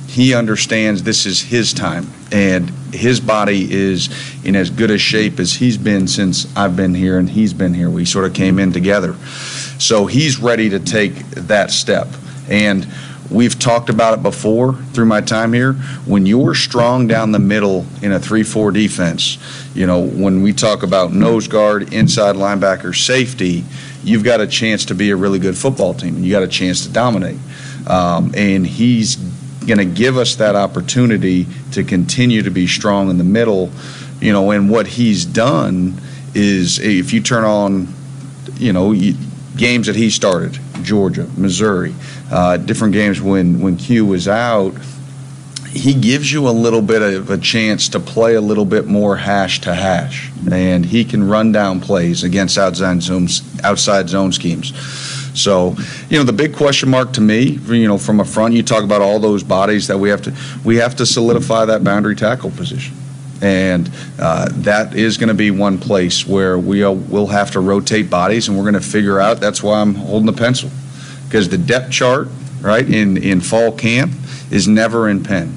He 0.09 0.33
understands 0.33 1.03
this 1.03 1.27
is 1.27 1.43
his 1.43 1.75
time, 1.75 2.07
and 2.33 2.71
his 2.95 3.21
body 3.21 3.71
is 3.71 4.09
in 4.43 4.57
as 4.57 4.71
good 4.71 4.91
a 4.91 4.97
shape 4.97 5.39
as 5.39 5.53
he's 5.53 5.77
been 5.77 6.09
since 6.09 6.47
I've 6.57 6.77
been 6.77 6.95
here 6.95 7.19
and 7.19 7.29
he's 7.29 7.53
been 7.53 7.75
here. 7.75 7.91
We 7.91 8.07
sort 8.07 8.25
of 8.25 8.33
came 8.33 8.59
in 8.59 8.73
together. 8.73 9.17
So 9.79 10.07
he's 10.07 10.39
ready 10.39 10.71
to 10.71 10.81
take 10.81 11.13
that 11.33 11.73
step. 11.73 12.09
And 12.49 12.87
we've 13.31 13.59
talked 13.59 13.91
about 13.91 14.19
it 14.19 14.23
before 14.23 14.73
through 14.73 15.05
my 15.05 15.21
time 15.21 15.53
here. 15.53 15.75
When 16.07 16.25
you're 16.25 16.55
strong 16.55 17.07
down 17.07 17.33
the 17.33 17.39
middle 17.39 17.85
in 18.01 18.13
a 18.13 18.19
3 18.19 18.43
4 18.45 18.71
defense, 18.71 19.37
you 19.77 19.87
know, 19.87 20.01
when 20.01 20.43
we 20.43 20.53
talk 20.55 20.83
about 20.83 21.13
nose 21.13 21.49
guard, 21.49 21.93
inside 21.93 22.35
linebacker, 22.35 22.97
safety, 22.97 23.63
you've 24.03 24.25
got 24.25 24.41
a 24.41 24.47
chance 24.47 24.87
to 24.87 24.95
be 24.95 25.11
a 25.11 25.17
really 25.17 25.39
good 25.39 25.57
football 25.57 25.93
team 25.93 26.17
and 26.17 26.25
you 26.25 26.33
got 26.33 26.43
a 26.43 26.49
chance 26.49 26.87
to 26.87 26.93
dominate. 26.93 27.39
Um, 27.87 28.33
and 28.35 28.67
he's 28.67 29.17
going 29.67 29.79
to 29.79 29.85
give 29.85 30.17
us 30.17 30.37
that 30.37 30.57
opportunity 30.57 31.47
to 31.73 31.85
continue 31.85 32.43
to 32.43 32.51
be 32.51 32.67
strong 32.67 33.11
in 33.11 33.19
the 33.19 33.25
middle. 33.25 33.71
You 34.21 34.33
know, 34.33 34.51
and 34.51 34.71
what 34.71 34.87
he's 34.87 35.27
done 35.27 36.01
is 36.35 36.79
if 36.79 37.13
you 37.13 37.21
turn 37.21 37.45
on, 37.45 37.89
you 38.55 38.73
know, 38.73 38.95
games 39.57 39.89
that 39.89 39.97
he 39.97 40.09
started, 40.09 40.59
Georgia, 40.83 41.29
Missouri, 41.37 41.95
uh, 42.31 42.57
different 42.57 42.95
games 42.95 43.21
when 43.21 43.61
when 43.61 43.77
Q 43.77 44.07
was 44.07 44.27
out. 44.27 44.75
He 45.77 45.95
gives 45.95 46.33
you 46.33 46.49
a 46.49 46.51
little 46.51 46.83
bit 46.83 47.03
of 47.03 47.31
a 47.31 47.39
chance 47.39 47.89
to 47.91 48.01
play 48.01 48.35
a 48.35 48.41
little 48.41 48.65
bit 48.65 48.87
more 48.87 49.17
hash 49.17 49.61
to 49.63 49.75
hash, 49.75 50.31
and 50.51 50.85
he 50.85 51.05
can 51.05 51.29
run 51.29 51.53
down 51.53 51.81
plays 51.81 52.25
against 52.25 52.59
outside 52.59 53.03
zones, 53.03 53.43
outside 53.63 54.09
zone 54.09 54.33
schemes. 54.33 54.73
So, 55.39 55.77
you 56.09 56.17
know, 56.17 56.25
the 56.25 56.33
big 56.33 56.57
question 56.57 56.89
mark 56.89 57.13
to 57.13 57.21
me, 57.21 57.59
you 57.69 57.87
know, 57.87 57.99
from 57.99 58.21
a 58.21 58.25
front, 58.25 58.55
you 58.55 58.63
talk 58.63 58.85
about 58.85 59.03
all 59.03 59.19
those 59.19 59.43
bodies 59.43 59.87
that 59.89 59.99
we 59.99 60.09
have 60.09 60.23
to 60.23 60.35
we 60.65 60.77
have 60.77 60.97
to 60.97 61.07
solidify 61.07 61.67
that 61.67 61.85
boundary 61.85 62.17
tackle 62.17 62.51
position. 62.51 62.97
And 63.43 63.91
uh, 64.19 64.49
that 64.63 64.95
is 64.95 65.19
going 65.19 65.29
to 65.29 65.35
be 65.35 65.51
one 65.51 65.77
place 65.77 66.27
where 66.27 66.59
we 66.59 66.83
will 66.85 67.27
have 67.27 67.51
to 67.51 67.61
rotate 67.61 68.09
bodies, 68.09 68.49
and 68.49 68.57
we're 68.57 68.65
going 68.65 68.75
to 68.75 68.81
figure 68.81 69.21
out. 69.21 69.41
That's 69.41 69.63
why 69.63 69.81
I'm 69.81 69.95
holding 69.95 70.27
the 70.27 70.33
pencil, 70.33 70.71
because 71.27 71.51
the 71.51 71.59
depth 71.59 71.93
chart, 71.93 72.29
right, 72.63 72.89
in, 72.89 73.19
in 73.19 73.43
fall 73.43 73.73
camp 73.73 74.13
is 74.51 74.67
never 74.67 75.11
in 75.11 75.23
pen. 75.23 75.55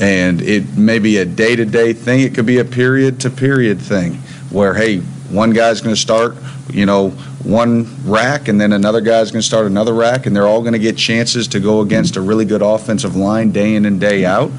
And 0.00 0.40
it 0.40 0.76
may 0.76 0.98
be 0.98 1.18
a 1.18 1.24
day 1.24 1.56
to 1.56 1.64
day 1.64 1.92
thing, 1.92 2.20
it 2.20 2.34
could 2.34 2.46
be 2.46 2.58
a 2.58 2.64
period 2.64 3.20
to 3.20 3.30
period 3.30 3.80
thing 3.80 4.14
where, 4.50 4.74
hey, 4.74 5.00
one 5.30 5.50
guy's 5.50 5.80
going 5.80 5.94
to 5.94 6.00
start, 6.00 6.36
you 6.70 6.86
know, 6.86 7.10
one 7.44 7.86
rack, 8.04 8.48
and 8.48 8.60
then 8.60 8.72
another 8.72 9.00
guy's 9.00 9.30
going 9.30 9.42
to 9.42 9.46
start 9.46 9.66
another 9.66 9.92
rack, 9.92 10.26
and 10.26 10.34
they're 10.34 10.46
all 10.46 10.60
going 10.60 10.72
to 10.72 10.78
get 10.78 10.96
chances 10.96 11.48
to 11.48 11.60
go 11.60 11.80
against 11.80 12.16
a 12.16 12.20
really 12.20 12.44
good 12.44 12.62
offensive 12.62 13.16
line 13.16 13.52
day 13.52 13.74
in 13.74 13.84
and 13.84 14.00
day 14.00 14.24
out. 14.24 14.50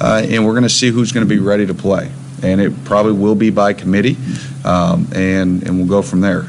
Uh, 0.00 0.22
and 0.28 0.44
we're 0.44 0.52
going 0.52 0.64
to 0.64 0.68
see 0.68 0.88
who's 0.90 1.12
going 1.12 1.26
to 1.26 1.28
be 1.28 1.40
ready 1.40 1.66
to 1.66 1.74
play. 1.74 2.10
And 2.42 2.60
it 2.60 2.84
probably 2.84 3.12
will 3.12 3.34
be 3.34 3.50
by 3.50 3.72
committee, 3.72 4.16
um, 4.64 5.08
and, 5.14 5.62
and 5.62 5.78
we'll 5.78 5.88
go 5.88 6.02
from 6.02 6.20
there. 6.20 6.42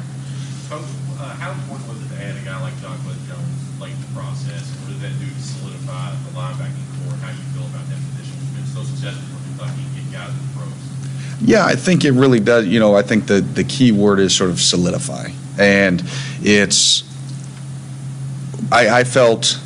Coach, 0.68 0.84
uh, 1.20 1.36
how 1.36 1.52
important 1.52 1.88
was 1.88 2.02
it 2.02 2.10
to 2.16 2.24
add 2.24 2.36
a 2.36 2.44
guy 2.44 2.60
like 2.62 2.74
Jacquez 2.82 3.16
Jones 3.28 3.80
late 3.80 3.94
in 3.94 4.02
the 4.02 4.12
process? 4.20 4.68
What 4.84 4.92
did 4.92 5.00
that 5.00 5.16
do 5.20 5.28
to 5.28 5.42
solidify 5.44 6.12
the 6.12 6.32
linebacking 6.36 6.88
corps? 7.00 7.16
How 7.24 7.32
do 7.32 7.38
you 7.38 7.48
feel 7.56 7.68
about 7.68 7.88
that 7.88 8.02
position? 8.12 8.36
It's 8.40 8.56
been 8.56 8.68
so 8.72 8.84
successful 8.84 9.24
for 9.36 9.40
Kentucky 9.48 9.84
getting 9.96 10.12
guys 10.12 10.32
in 10.32 10.40
the 10.44 10.52
pros. 10.60 10.76
Yeah, 11.46 11.66
I 11.66 11.76
think 11.76 12.06
it 12.06 12.12
really 12.12 12.40
does. 12.40 12.66
You 12.66 12.80
know, 12.80 12.96
I 12.96 13.02
think 13.02 13.28
the, 13.28 13.42
the 13.42 13.64
key 13.64 13.92
word 13.92 14.20
is 14.20 14.36
sort 14.36 14.50
of 14.50 14.60
solidify 14.60 15.30
and 15.58 16.04
it's 16.42 17.04
I, 18.72 19.00
I 19.00 19.04
felt 19.04 19.60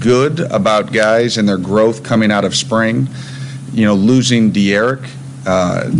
good 0.00 0.40
about 0.40 0.92
guys 0.92 1.38
and 1.38 1.48
their 1.48 1.58
growth 1.58 2.02
coming 2.02 2.30
out 2.30 2.44
of 2.44 2.54
spring. 2.54 3.08
You 3.72 3.84
know, 3.84 3.94
losing 3.94 4.52
D'Eriq, 4.52 5.08
uh, 5.46 5.90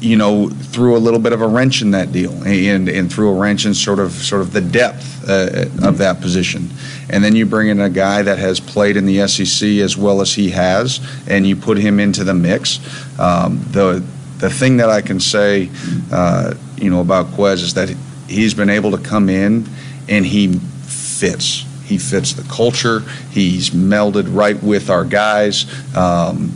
you 0.00 0.16
know, 0.16 0.48
threw 0.48 0.96
a 0.96 0.98
little 0.98 1.18
bit 1.18 1.32
of 1.32 1.42
a 1.42 1.48
wrench 1.48 1.82
in 1.82 1.90
that 1.92 2.12
deal, 2.12 2.32
and 2.44 2.88
and 2.88 3.12
threw 3.12 3.30
a 3.30 3.34
wrench 3.34 3.66
in 3.66 3.74
sort 3.74 3.98
of 3.98 4.12
sort 4.12 4.40
of 4.42 4.52
the 4.52 4.60
depth 4.60 5.28
uh, 5.28 5.66
of 5.82 5.98
that 5.98 6.20
position. 6.20 6.70
And 7.08 7.22
then 7.22 7.36
you 7.36 7.46
bring 7.46 7.68
in 7.68 7.80
a 7.80 7.90
guy 7.90 8.22
that 8.22 8.38
has 8.38 8.58
played 8.58 8.96
in 8.96 9.06
the 9.06 9.26
SEC 9.28 9.68
as 9.78 9.96
well 9.96 10.20
as 10.20 10.34
he 10.34 10.50
has, 10.50 11.00
and 11.28 11.46
you 11.46 11.56
put 11.56 11.78
him 11.78 12.00
into 12.00 12.24
the 12.24 12.34
mix. 12.34 12.80
Um, 13.18 13.64
the 13.70 14.04
the 14.38 14.50
thing 14.50 14.78
that 14.78 14.90
I 14.90 15.00
can 15.00 15.18
say, 15.18 15.70
uh, 16.12 16.54
you 16.76 16.90
know, 16.90 17.00
about 17.00 17.26
Quez 17.28 17.62
is 17.62 17.74
that 17.74 17.94
he's 18.28 18.54
been 18.54 18.70
able 18.70 18.90
to 18.90 18.98
come 18.98 19.28
in 19.28 19.66
and 20.08 20.26
he 20.26 20.58
fits. 20.84 21.64
He 21.84 21.98
fits 21.98 22.32
the 22.32 22.42
culture. 22.42 23.00
He's 23.30 23.70
melded 23.70 24.34
right 24.34 24.60
with 24.62 24.90
our 24.90 25.04
guys. 25.04 25.66
Um, 25.96 26.52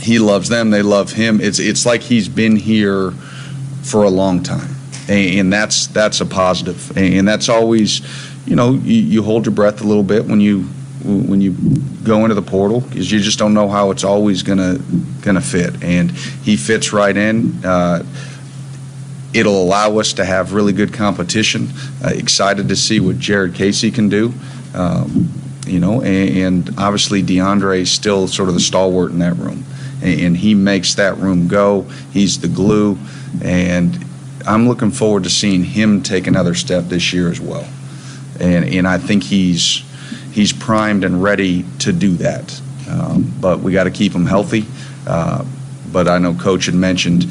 he 0.00 0.18
loves 0.18 0.48
them. 0.48 0.70
They 0.70 0.82
love 0.82 1.12
him. 1.12 1.40
It's 1.40 1.58
it's 1.58 1.84
like 1.84 2.02
he's 2.02 2.28
been 2.28 2.56
here 2.56 3.12
for 3.82 4.04
a 4.04 4.10
long 4.10 4.42
time, 4.42 4.76
and, 5.08 5.40
and 5.40 5.52
that's 5.52 5.86
that's 5.88 6.20
a 6.20 6.26
positive. 6.26 6.96
And 6.96 7.26
that's 7.26 7.48
always, 7.48 8.00
you 8.50 8.56
know, 8.56 8.72
you, 8.72 8.96
you 8.96 9.22
hold 9.22 9.46
your 9.46 9.54
breath 9.54 9.80
a 9.80 9.84
little 9.84 10.02
bit 10.02 10.26
when 10.26 10.40
you 10.40 10.62
when 11.04 11.40
you 11.40 11.52
go 12.02 12.24
into 12.24 12.34
the 12.34 12.42
portal 12.42 12.80
because 12.80 13.10
you 13.10 13.20
just 13.20 13.38
don't 13.38 13.54
know 13.54 13.68
how 13.68 13.92
it's 13.92 14.02
always 14.02 14.42
gonna 14.42 14.78
gonna 15.22 15.40
fit. 15.40 15.84
And 15.84 16.10
he 16.10 16.56
fits 16.56 16.92
right 16.92 17.16
in. 17.16 17.64
Uh, 17.64 18.04
it'll 19.32 19.62
allow 19.62 19.98
us 19.98 20.14
to 20.14 20.24
have 20.24 20.52
really 20.52 20.72
good 20.72 20.92
competition. 20.92 21.68
Uh, 22.04 22.08
excited 22.08 22.68
to 22.68 22.74
see 22.74 22.98
what 22.98 23.20
Jared 23.20 23.54
Casey 23.54 23.92
can 23.92 24.08
do. 24.08 24.34
Um, 24.74 25.32
you 25.64 25.78
know, 25.78 26.02
and, 26.02 26.68
and, 26.68 26.78
obviously 26.78 27.22
DeAndre 27.22 27.80
is 27.80 27.90
still 27.90 28.26
sort 28.26 28.48
of 28.48 28.54
the 28.54 28.60
stalwart 28.60 29.12
in 29.12 29.20
that 29.20 29.36
room, 29.36 29.64
and, 30.02 30.20
and 30.20 30.36
he 30.36 30.54
makes 30.54 30.94
that 30.94 31.16
room 31.18 31.46
go. 31.46 31.82
He's 32.12 32.40
the 32.40 32.48
glue, 32.48 32.98
and 33.44 34.04
I'm 34.46 34.66
looking 34.66 34.90
forward 34.90 35.22
to 35.24 35.30
seeing 35.30 35.62
him 35.62 36.02
take 36.02 36.26
another 36.26 36.54
step 36.54 36.84
this 36.84 37.12
year 37.12 37.30
as 37.30 37.40
well. 37.40 37.68
And 38.40 38.64
and 38.64 38.88
I 38.88 38.98
think 38.98 39.22
he's 39.22 39.84
he's 40.32 40.52
primed 40.52 41.04
and 41.04 41.22
ready 41.22 41.64
to 41.80 41.92
do 41.92 42.16
that. 42.16 42.60
Um, 42.88 43.32
but 43.40 43.60
we 43.60 43.72
got 43.72 43.84
to 43.84 43.90
keep 43.90 44.12
him 44.12 44.26
healthy. 44.26 44.66
Uh, 45.06 45.44
but 45.92 46.08
I 46.08 46.18
know 46.18 46.34
Coach 46.34 46.66
had 46.66 46.74
mentioned 46.74 47.26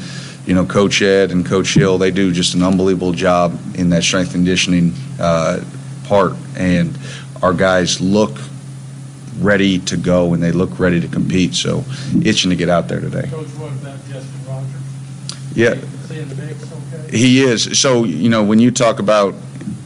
you 0.46 0.54
know, 0.54 0.64
Coach 0.64 1.02
Ed 1.02 1.30
and 1.30 1.44
Coach 1.46 1.74
Hill, 1.74 1.98
they 1.98 2.10
do 2.10 2.32
just 2.32 2.54
an 2.54 2.62
unbelievable 2.62 3.12
job 3.12 3.58
in 3.74 3.90
that 3.90 4.02
strength 4.02 4.34
and 4.34 4.44
conditioning 4.44 4.94
uh, 5.20 5.62
part. 6.04 6.32
And 6.56 6.98
our 7.42 7.52
guys 7.52 8.00
look 8.00 8.36
ready 9.38 9.78
to 9.78 9.96
go 9.96 10.34
and 10.34 10.42
they 10.42 10.52
look 10.52 10.80
ready 10.80 11.00
to 11.00 11.08
compete. 11.08 11.54
So 11.54 11.84
itching 12.22 12.50
to 12.50 12.56
get 12.56 12.68
out 12.68 12.88
there 12.88 13.00
today. 13.00 13.28
Coach, 13.30 13.46
what 13.48 13.70
about 13.72 13.98
Justin 14.08 14.46
Rogers? 14.46 15.54
Yeah. 15.54 15.74
He 17.10 17.42
is. 17.42 17.78
So, 17.78 18.04
you 18.04 18.28
know, 18.28 18.42
when 18.42 18.58
you 18.58 18.70
talk 18.70 18.98
about 18.98 19.34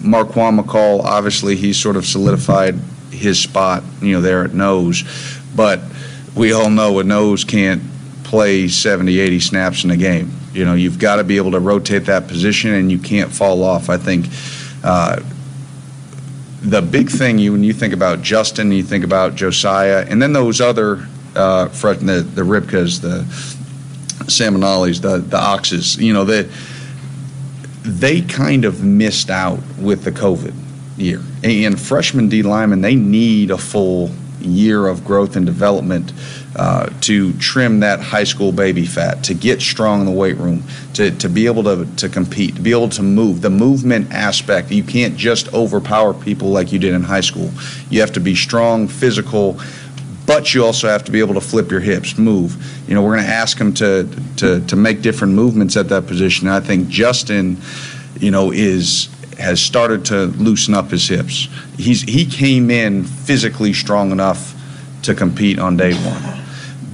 Marquan 0.04 0.60
McCall, 0.60 1.02
obviously 1.02 1.56
he's 1.56 1.78
sort 1.78 1.96
of 1.96 2.04
solidified 2.04 2.74
his 3.10 3.40
spot, 3.40 3.82
you 4.00 4.12
know, 4.12 4.20
there 4.20 4.44
at 4.44 4.52
nose. 4.52 5.04
But 5.56 5.80
we 6.34 6.52
all 6.52 6.70
know 6.70 6.98
a 6.98 7.04
nose 7.04 7.44
can't 7.44 7.82
play 8.24 8.68
70, 8.68 9.18
80 9.18 9.40
snaps 9.40 9.84
in 9.84 9.90
a 9.90 9.96
game. 9.96 10.32
You 10.52 10.64
know, 10.64 10.74
you've 10.74 10.98
got 10.98 11.16
to 11.16 11.24
be 11.24 11.36
able 11.36 11.52
to 11.52 11.60
rotate 11.60 12.06
that 12.06 12.28
position, 12.28 12.74
and 12.74 12.90
you 12.90 12.98
can't 12.98 13.32
fall 13.32 13.62
off. 13.64 13.90
I 13.90 13.96
think 13.96 14.26
uh, 14.84 15.20
the 16.60 16.80
big 16.80 17.10
thing 17.10 17.38
you 17.38 17.52
when 17.52 17.64
you 17.64 17.72
think 17.72 17.92
about 17.92 18.22
Justin, 18.22 18.70
you 18.70 18.82
think 18.82 19.04
about 19.04 19.34
Josiah, 19.34 20.06
and 20.08 20.22
then 20.22 20.32
those 20.32 20.60
other 20.60 21.06
uh, 21.34 21.66
the 21.66 22.26
the 22.34 22.42
Ripkas, 22.42 23.00
the 23.00 23.24
Salmonales, 24.26 25.00
the 25.00 25.18
the 25.18 25.38
Oxes. 25.38 25.96
You 25.96 26.12
know 26.12 26.24
that 26.24 26.48
they 27.84 28.22
kind 28.22 28.64
of 28.64 28.82
missed 28.82 29.30
out 29.30 29.60
with 29.78 30.04
the 30.04 30.12
COVID 30.12 30.54
year. 30.96 31.20
And 31.42 31.78
freshman 31.80 32.28
D 32.28 32.42
linemen, 32.42 32.80
they 32.80 32.94
need 32.94 33.50
a 33.50 33.58
full 33.58 34.10
year 34.40 34.86
of 34.86 35.04
growth 35.04 35.36
and 35.36 35.46
development 35.46 36.12
uh, 36.56 36.88
to 37.00 37.32
trim 37.34 37.80
that 37.80 38.00
high 38.00 38.24
school 38.24 38.52
baby 38.52 38.86
fat, 38.86 39.24
to 39.24 39.34
get 39.34 39.60
strong 39.60 40.00
in 40.00 40.06
the 40.06 40.12
weight 40.12 40.36
room, 40.36 40.62
to, 40.92 41.10
to 41.12 41.28
be 41.28 41.46
able 41.46 41.64
to, 41.64 41.86
to 41.96 42.08
compete, 42.08 42.54
to 42.54 42.60
be 42.60 42.70
able 42.70 42.88
to 42.88 43.02
move. 43.02 43.42
The 43.42 43.50
movement 43.50 44.12
aspect, 44.12 44.70
you 44.70 44.84
can't 44.84 45.16
just 45.16 45.52
overpower 45.52 46.14
people 46.14 46.48
like 46.48 46.72
you 46.72 46.78
did 46.78 46.94
in 46.94 47.02
high 47.02 47.22
school. 47.22 47.50
You 47.90 48.00
have 48.00 48.12
to 48.12 48.20
be 48.20 48.34
strong, 48.34 48.86
physical, 48.86 49.58
but 50.26 50.54
you 50.54 50.64
also 50.64 50.88
have 50.88 51.04
to 51.04 51.12
be 51.12 51.20
able 51.20 51.34
to 51.34 51.40
flip 51.40 51.70
your 51.70 51.80
hips, 51.80 52.16
move. 52.16 52.56
You 52.88 52.94
know, 52.94 53.02
we're 53.02 53.16
going 53.16 53.26
to 53.26 53.32
ask 53.32 53.58
them 53.58 53.74
to, 53.74 54.08
to, 54.36 54.60
to 54.66 54.76
make 54.76 55.02
different 55.02 55.34
movements 55.34 55.76
at 55.76 55.88
that 55.90 56.06
position. 56.06 56.48
And 56.48 56.56
I 56.56 56.60
think 56.60 56.88
Justin, 56.88 57.58
you 58.18 58.30
know, 58.30 58.50
is 58.50 59.08
has 59.38 59.60
started 59.60 60.04
to 60.04 60.26
loosen 60.26 60.74
up 60.74 60.90
his 60.90 61.08
hips. 61.08 61.48
He's 61.76 62.02
he 62.02 62.24
came 62.24 62.70
in 62.70 63.02
physically 63.02 63.72
strong 63.72 64.12
enough 64.12 64.54
to 65.02 65.14
compete 65.14 65.58
on 65.58 65.76
day 65.76 65.92
one 65.92 66.44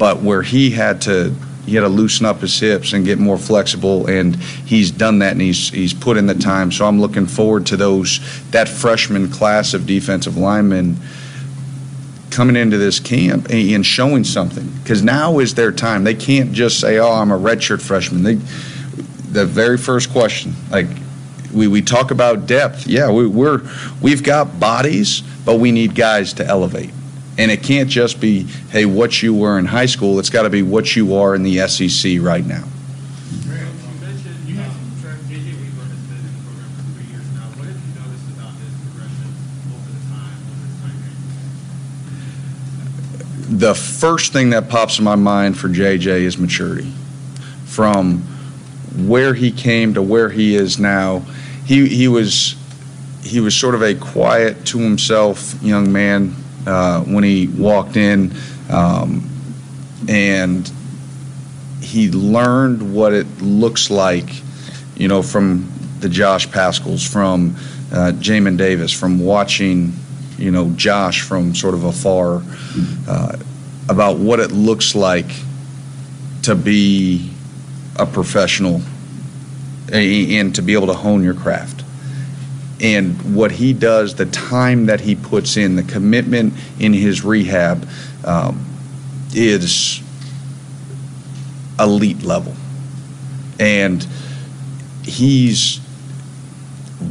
but 0.01 0.23
where 0.23 0.40
he 0.40 0.71
had 0.71 1.03
to 1.03 1.33
he 1.66 1.75
had 1.75 1.83
to 1.83 1.88
loosen 1.88 2.25
up 2.25 2.40
his 2.40 2.59
hips 2.59 2.95
and 2.95 3.05
get 3.05 3.19
more 3.19 3.37
flexible, 3.37 4.07
and 4.07 4.35
he's 4.35 4.90
done 4.90 5.19
that, 5.19 5.33
and 5.33 5.43
he's 5.43 5.69
he's 5.69 5.93
put 5.93 6.16
in 6.16 6.27
the 6.27 6.35
time. 6.35 6.73
So 6.73 6.87
I'm 6.87 7.01
looking 7.01 7.27
forward 7.27 7.66
to 7.66 7.77
those 7.77 8.19
that 8.51 8.66
freshman 8.66 9.31
class 9.31 9.75
of 9.75 9.87
defensive 9.87 10.38
linemen 10.38 10.97
coming 12.31 12.57
into 12.57 12.79
this 12.79 13.01
camp 13.01 13.49
and 13.51 13.85
showing 13.85 14.25
something 14.25 14.69
because 14.83 15.03
now 15.03 15.38
is 15.38 15.55
their 15.55 15.73
time. 15.73 16.05
They 16.05 16.14
can't 16.14 16.53
just 16.53 16.81
say, 16.81 16.99
"Oh, 16.99 17.12
I'm 17.12 17.31
a 17.31 17.38
redshirt 17.38 17.83
freshman." 17.83 18.23
They, 18.23 18.35
the 18.35 19.47
very 19.47 19.79
first 19.79 20.11
question, 20.11 20.55
like 20.71 20.88
we, 21.53 21.69
we 21.69 21.83
talk 21.83 22.11
about 22.11 22.47
depth. 22.47 22.87
Yeah, 22.87 23.11
we, 23.11 23.27
we're 23.27 23.62
we've 24.01 24.23
got 24.23 24.59
bodies, 24.61 25.23
but 25.45 25.59
we 25.59 25.73
need 25.73 25.95
guys 25.95 26.33
to 26.35 26.47
elevate. 26.47 26.90
And 27.38 27.51
it 27.51 27.62
can't 27.62 27.88
just 27.88 28.21
be, 28.21 28.43
hey, 28.71 28.85
what 28.85 29.23
you 29.23 29.35
were 29.35 29.59
in 29.59 29.64
high 29.64 29.87
school. 29.87 30.19
It's 30.19 30.31
got 30.31 30.43
to 30.43 30.51
be 30.51 30.62
what 30.62 30.95
you 30.95 31.14
are 31.14 31.35
in 31.35 31.43
the 31.43 31.66
SEC 31.69 32.21
right 32.21 32.45
now. 32.45 32.64
You 33.33 33.49
mentioned, 34.01 34.37
you 34.47 34.55
mentioned 34.57 35.01
Trent 35.01 35.21
JJ 35.25 35.57
Weaver 35.57 35.85
has 35.88 36.01
been 36.11 36.21
in 36.21 36.33
the 36.37 36.43
program 36.45 36.69
for 36.77 36.83
three 36.93 37.09
years 37.09 37.25
now. 37.33 37.49
What 37.57 37.66
have 37.71 37.81
you 37.81 37.93
noticed 37.97 38.29
about 38.37 38.53
his 38.61 38.75
progression 38.85 39.31
over 39.73 39.88
the 39.88 40.05
time, 40.12 40.37
over 40.53 40.64
his 40.69 40.77
time 40.85 41.01
frame? 43.40 43.50
The 43.61 43.75
first 43.75 44.33
thing 44.33 44.51
that 44.51 44.70
pops 44.70 44.99
in 44.99 45.05
my 45.05 45.16
mind 45.16 45.59
for 45.59 45.68
JJ 45.68 46.07
is 46.07 46.38
maturity. 46.38 46.90
From 47.66 48.23
where 49.07 49.35
he 49.35 49.53
came 49.53 49.92
to 49.94 50.03
where 50.03 50.31
he 50.31 50.55
is 50.55 50.79
now, 50.79 51.18
he 51.66 51.87
he 51.87 52.09
was 52.09 52.57
he 53.23 53.38
was 53.38 53.55
sort 53.55 53.75
of 53.75 53.83
a 53.83 53.94
quiet 53.94 54.64
to 54.68 54.79
himself 54.79 55.62
young 55.62 55.92
man 55.92 56.35
uh, 56.66 57.03
when 57.03 57.23
he 57.23 57.49
walked 57.49 57.99
in, 57.99 58.33
um, 58.70 59.29
and 60.09 60.73
he 61.83 62.11
learned 62.11 62.94
what 62.94 63.12
it 63.12 63.27
looks 63.42 63.90
like, 63.90 64.42
you 64.96 65.07
know, 65.07 65.20
from 65.20 65.70
the 66.01 66.09
Josh 66.09 66.49
Paschals, 66.49 67.07
from 67.07 67.57
uh, 67.92 68.12
Jamin 68.14 68.57
Davis, 68.57 68.90
from 68.90 69.18
watching, 69.18 69.92
you 70.38 70.51
know, 70.51 70.70
Josh 70.77 71.20
from 71.20 71.55
sort 71.55 71.75
of 71.75 71.85
afar, 71.85 72.42
uh, 73.07 73.37
about 73.90 74.18
what 74.18 74.38
it 74.38 74.53
looks 74.53 74.94
like 74.94 75.26
to 76.42 76.55
be 76.55 77.29
a 77.96 78.07
professional 78.07 78.81
and 79.92 80.55
to 80.55 80.62
be 80.62 80.74
able 80.74 80.87
to 80.87 80.94
hone 80.94 81.24
your 81.24 81.35
craft. 81.35 81.83
And 82.81 83.35
what 83.35 83.50
he 83.50 83.72
does, 83.72 84.14
the 84.14 84.26
time 84.26 84.87
that 84.87 85.00
he 85.00 85.16
puts 85.16 85.57
in, 85.57 85.74
the 85.74 85.83
commitment 85.83 86.55
in 86.79 86.92
his 86.92 87.24
rehab 87.24 87.87
um, 88.24 88.64
is 89.35 90.00
elite 91.81 92.22
level. 92.22 92.55
And 93.59 94.07
he's 95.03 95.81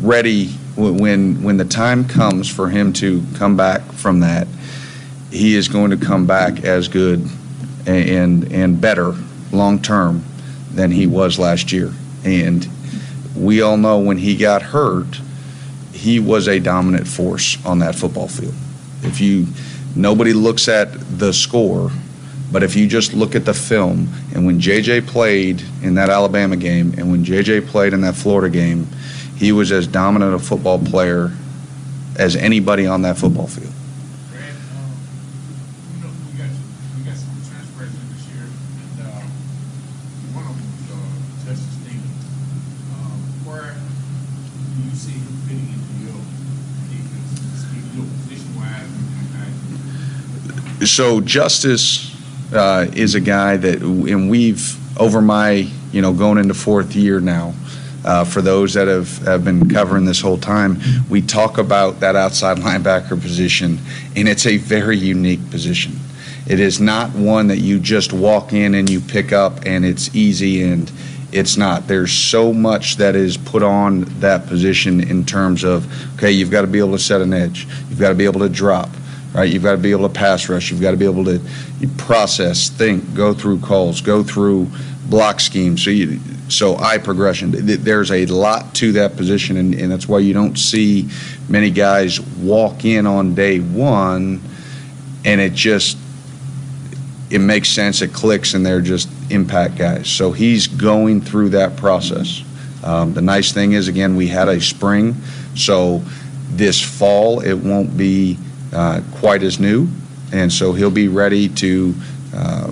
ready 0.02 0.48
when 0.78 1.44
when 1.44 1.58
the 1.58 1.66
time 1.66 2.08
comes 2.08 2.50
for 2.50 2.70
him 2.70 2.94
to 2.94 3.22
come 3.36 3.58
back 3.58 3.82
from 3.92 4.22
that. 4.22 4.48
He 5.32 5.56
is 5.56 5.68
going 5.68 5.92
to 5.92 5.98
come 5.98 6.26
back 6.26 6.64
as 6.64 6.88
good 6.88 7.28
and 7.86 8.52
and 8.52 8.80
better 8.80 9.16
long 9.52 9.82
term 9.82 10.24
than 10.72 10.92
he 10.92 11.08
was 11.08 11.40
last 11.40 11.72
year. 11.72 11.94
And 12.24 12.68
we 13.36 13.62
all 13.62 13.78
know 13.78 14.00
when 14.00 14.18
he 14.18 14.36
got 14.36 14.62
hurt, 14.62 15.22
he 15.94 16.20
was 16.20 16.48
a 16.48 16.60
dominant 16.60 17.08
force 17.08 17.64
on 17.66 17.80
that 17.80 17.96
football 17.96 18.28
field. 18.28 18.56
If 19.04 19.22
you 19.22 19.48
nobody 19.96 20.34
looks 20.34 20.68
at 20.68 20.92
the 21.20 21.34
score, 21.34 21.92
but 22.52 22.64
if 22.64 22.76
you 22.76 22.88
just 22.88 23.14
look 23.14 23.36
at 23.36 23.46
the 23.46 23.54
film 23.54 24.10
and 24.34 24.46
when 24.46 24.60
JJ 24.60 25.08
played 25.08 25.62
in 25.82 25.96
that 25.96 26.10
Alabama 26.10 26.56
game 26.56 26.94
and 26.98 27.12
when 27.12 27.24
JJ 27.24 27.68
played 27.68 27.94
in 27.94 28.02
that 28.02 28.16
Florida 28.16 28.50
game, 28.50 28.88
he 29.38 29.52
was 29.52 29.72
as 29.72 29.88
dominant 29.88 30.34
a 30.34 30.40
football 30.40 30.80
player 30.80 31.32
as 32.18 32.36
anybody 32.36 32.86
on 32.86 33.04
that 33.04 33.18
football 33.18 33.48
field. 33.48 33.72
Brad, 34.30 34.52
um, 34.76 34.92
you 35.96 36.04
know, 36.04 36.12
we 36.28 36.38
got, 36.38 36.52
we 36.98 37.04
got 37.08 37.16
some 37.16 37.32
transfers 37.48 37.96
in 37.96 38.06
this 38.12 38.28
year, 38.28 38.44
and, 38.44 39.08
uh, 39.08 39.24
one 40.36 40.44
of 40.44 40.52
them 40.60 40.68
was, 40.76 40.92
uh, 40.92 41.08
Justice 41.48 41.80
Stevens. 41.80 42.26
Um, 42.92 43.20
where 43.48 43.72
do 43.72 44.84
you 44.84 44.92
see 44.92 45.16
him 45.16 45.32
fitting 45.48 45.72
into 45.72 45.94
your 46.04 46.20
defense, 46.92 47.64
your 47.96 48.04
position 48.04 48.52
wise 48.60 48.84
and, 48.84 49.08
and, 49.40 50.79
So 50.90 51.22
Justice 51.22 52.16
uh, 52.52 52.88
is 52.94 53.14
a 53.14 53.22
guy 53.22 53.58
that, 53.58 53.82
and 53.82 54.30
we've 54.30 54.76
over 55.00 55.22
my, 55.22 55.70
you 55.92 56.02
know, 56.02 56.12
going 56.12 56.40
into 56.40 56.56
fourth 56.56 56.96
year 56.96 57.20
now. 57.20 57.54
Uh, 58.04 58.24
for 58.24 58.42
those 58.42 58.74
that 58.74 58.88
have, 58.88 59.18
have 59.20 59.46
been 59.46 59.70
covering 59.70 60.04
this 60.06 60.20
whole 60.20 60.38
time, 60.38 60.80
we 61.10 61.22
talk 61.22 61.58
about 61.58 62.00
that 62.00 62.16
outside 62.16 62.58
linebacker 62.58 63.22
position, 63.22 63.78
and 64.16 64.28
it's 64.28 64.48
a 64.48 64.58
very 64.58 64.98
unique 64.98 65.50
position. 65.52 65.94
It 66.48 66.60
is 66.60 66.82
not 66.82 67.12
one 67.12 67.48
that 67.48 67.60
you 67.60 67.80
just 67.80 68.12
walk 68.12 68.52
in 68.52 68.74
and 68.74 68.90
you 68.90 69.00
pick 69.00 69.32
up 69.32 69.66
and 69.66 69.86
it's 69.86 70.14
easy 70.16 70.64
and 70.64 70.92
it's 71.32 71.56
not. 71.56 71.88
There's 71.88 72.12
so 72.12 72.52
much 72.52 72.96
that 72.98 73.16
is 73.16 73.38
put 73.38 73.62
on 73.62 74.06
that 74.22 74.48
position 74.48 75.02
in 75.02 75.24
terms 75.24 75.64
of, 75.64 75.86
okay, 76.16 76.32
you've 76.32 76.50
got 76.50 76.62
to 76.62 76.68
be 76.68 76.80
able 76.80 76.94
to 76.94 77.00
set 77.00 77.22
an 77.22 77.34
edge, 77.34 77.68
you've 77.90 78.00
got 78.00 78.10
to 78.10 78.16
be 78.16 78.26
able 78.26 78.40
to 78.40 78.50
drop, 78.50 78.90
right? 79.34 79.52
You've 79.52 79.64
got 79.64 79.72
to 79.72 79.78
be 79.78 79.92
able 79.92 80.08
to 80.08 80.14
pass 80.14 80.50
rush. 80.50 80.72
You've 80.72 80.82
got 80.82 80.92
to 80.92 80.98
be 80.98 81.06
able 81.06 81.26
to 81.26 81.40
process, 81.98 82.70
think, 82.70 83.14
go 83.14 83.34
through 83.34 83.60
calls, 83.60 84.02
go 84.02 84.24
through 84.24 84.68
block 85.10 85.40
schemes. 85.40 85.84
So 85.84 85.90
you, 85.90 86.20
so 86.50 86.78
eye 86.78 86.98
progression. 86.98 87.52
There's 87.54 88.12
a 88.12 88.26
lot 88.26 88.74
to 88.76 88.92
that 88.94 89.16
position, 89.16 89.58
and, 89.58 89.74
and 89.76 89.92
that's 89.92 90.08
why 90.08 90.20
you 90.20 90.34
don't 90.34 90.58
see 90.58 91.10
many 91.48 91.70
guys 91.70 92.20
walk 92.20 92.86
in 92.86 93.06
on 93.06 93.36
day 93.36 93.60
one, 93.60 94.42
and 95.26 95.42
it 95.42 95.54
just 95.54 95.98
it 97.30 97.40
makes 97.40 97.70
sense. 97.70 98.02
It 98.02 98.14
clicks, 98.14 98.54
and 98.56 98.66
they're 98.66 98.82
just 98.82 99.10
impact 99.30 99.78
guys. 99.78 100.08
So 100.08 100.32
he's 100.32 100.68
going 100.68 101.22
through 101.22 101.50
that 101.50 101.78
process. 101.78 102.44
Um, 102.84 103.14
the 103.14 103.22
nice 103.22 103.52
thing 103.52 103.74
is, 103.74 103.88
again, 103.88 104.16
we 104.16 104.28
had 104.28 104.48
a 104.48 104.60
spring, 104.60 105.16
so 105.56 106.02
this 106.50 106.82
fall 106.82 107.42
it 107.42 107.54
won't 107.54 107.96
be 107.96 108.38
uh, 108.74 109.02
quite 109.14 109.44
as 109.44 109.60
new, 109.60 109.88
and 110.32 110.52
so 110.52 110.74
he'll 110.74 110.92
be 110.92 111.08
ready 111.08 111.50
to 111.50 111.94
uh, 112.34 112.72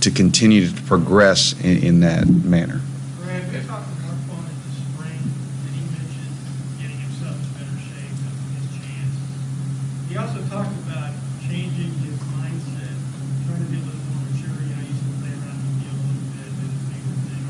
to 0.00 0.10
continue 0.10 0.68
to 0.68 0.82
progress 0.82 1.54
in, 1.62 1.82
in 1.82 2.00
that 2.00 2.26
manner. 2.26 2.80
Brad, 3.22 3.46
we 3.52 3.58
talked 3.66 3.88
to 3.88 3.94
Mark 4.02 4.18
in 4.44 4.58
the 4.66 4.72
spring, 4.74 5.22
he 5.72 5.80
mentioned 5.94 6.34
getting 6.82 6.98
himself 6.98 7.38
in 7.38 7.50
better 7.54 7.78
shape 7.78 8.10
and 8.10 8.36
his 8.58 8.66
chance. 8.74 9.14
He 10.10 10.16
also 10.18 10.42
talked 10.50 10.74
about 10.84 11.14
changing 11.46 11.94
his 12.02 12.18
mindset, 12.34 12.94
trying 13.46 13.62
to 13.62 13.68
be 13.70 13.78
a 13.78 13.84
little 13.86 14.04
more 14.12 14.26
mature. 14.28 14.58
You 14.66 14.76
used 14.82 14.98
to 14.98 15.14
play 15.22 15.30
around 15.30 15.62
the 15.62 15.72
field 15.78 15.94
a 15.94 16.06
little 16.10 16.26
bit, 16.34 16.50
did 16.58 16.70
his 16.74 16.84
favorite 16.90 17.22
thing. 17.30 17.44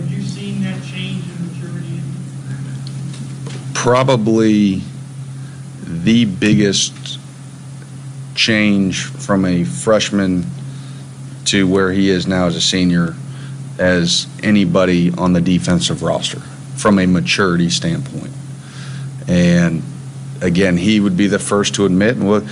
Have 0.00 0.08
you 0.08 0.22
seen 0.24 0.64
that 0.64 0.80
change 0.82 1.24
in 1.28 1.36
maturity? 1.52 2.00
probably 3.74 4.82
the 6.04 6.24
biggest 6.24 7.18
change 8.34 9.04
from 9.04 9.44
a 9.44 9.64
freshman 9.64 10.46
to 11.46 11.66
where 11.66 11.92
he 11.92 12.10
is 12.10 12.26
now 12.26 12.46
as 12.46 12.56
a 12.56 12.60
senior 12.60 13.14
as 13.78 14.26
anybody 14.42 15.12
on 15.12 15.32
the 15.32 15.40
defensive 15.40 16.02
roster 16.02 16.40
from 16.76 16.98
a 16.98 17.06
maturity 17.06 17.70
standpoint. 17.70 18.32
And 19.26 19.82
again, 20.40 20.76
he 20.76 21.00
would 21.00 21.16
be 21.16 21.26
the 21.26 21.38
first 21.38 21.74
to 21.76 21.86
admit, 21.86 22.16
and 22.16 22.28
we'll, 22.28 22.46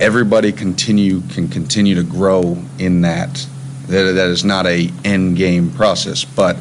everybody 0.00 0.52
continue 0.52 1.20
can 1.20 1.48
continue 1.48 1.94
to 1.96 2.02
grow 2.02 2.58
in 2.78 3.02
that. 3.02 3.46
That 3.88 4.12
that 4.12 4.28
is 4.30 4.44
not 4.44 4.66
a 4.66 4.90
end 5.04 5.36
game 5.36 5.70
process, 5.70 6.24
but 6.24 6.56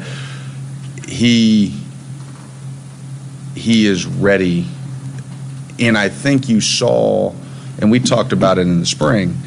he 1.07 1.79
he 3.55 3.88
is 3.88 4.05
ready. 4.05 4.67
And 5.80 5.97
I 5.97 6.09
think 6.09 6.49
you 6.49 6.61
saw, 6.61 7.34
and 7.80 7.89
we 7.89 7.99
talked 7.99 8.32
about 8.32 8.57
it 8.57 8.61
in 8.61 8.80
the 8.80 8.86
spring, 8.86 9.38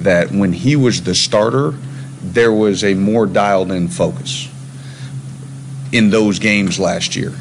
that 0.00 0.30
when 0.30 0.52
he 0.52 0.76
was 0.76 1.02
the 1.02 1.14
starter, 1.14 1.74
there 2.22 2.52
was 2.52 2.84
a 2.84 2.94
more 2.94 3.26
dialed 3.26 3.70
in 3.70 3.88
focus 3.88 4.48
in 5.92 6.10
those 6.10 6.38
games 6.38 6.78
last 6.78 7.16
year. 7.16 7.32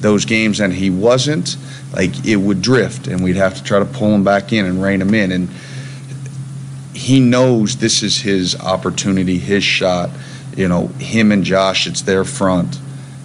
Those 0.00 0.24
games 0.24 0.60
and 0.60 0.72
he 0.72 0.90
wasn't, 0.90 1.56
like 1.92 2.26
it 2.26 2.36
would 2.36 2.60
drift 2.60 3.06
and 3.06 3.22
we'd 3.22 3.36
have 3.36 3.54
to 3.54 3.62
try 3.62 3.78
to 3.78 3.84
pull 3.84 4.14
him 4.14 4.24
back 4.24 4.52
in 4.52 4.64
and 4.64 4.82
rein 4.82 5.00
him 5.00 5.14
in. 5.14 5.30
And 5.30 5.48
he 6.92 7.20
knows 7.20 7.76
this 7.76 8.02
is 8.02 8.18
his 8.18 8.58
opportunity, 8.60 9.38
his 9.38 9.62
shot. 9.62 10.10
You 10.56 10.68
know, 10.68 10.88
him 10.98 11.32
and 11.32 11.44
Josh, 11.44 11.86
it's 11.86 12.02
their 12.02 12.24
front. 12.24 12.78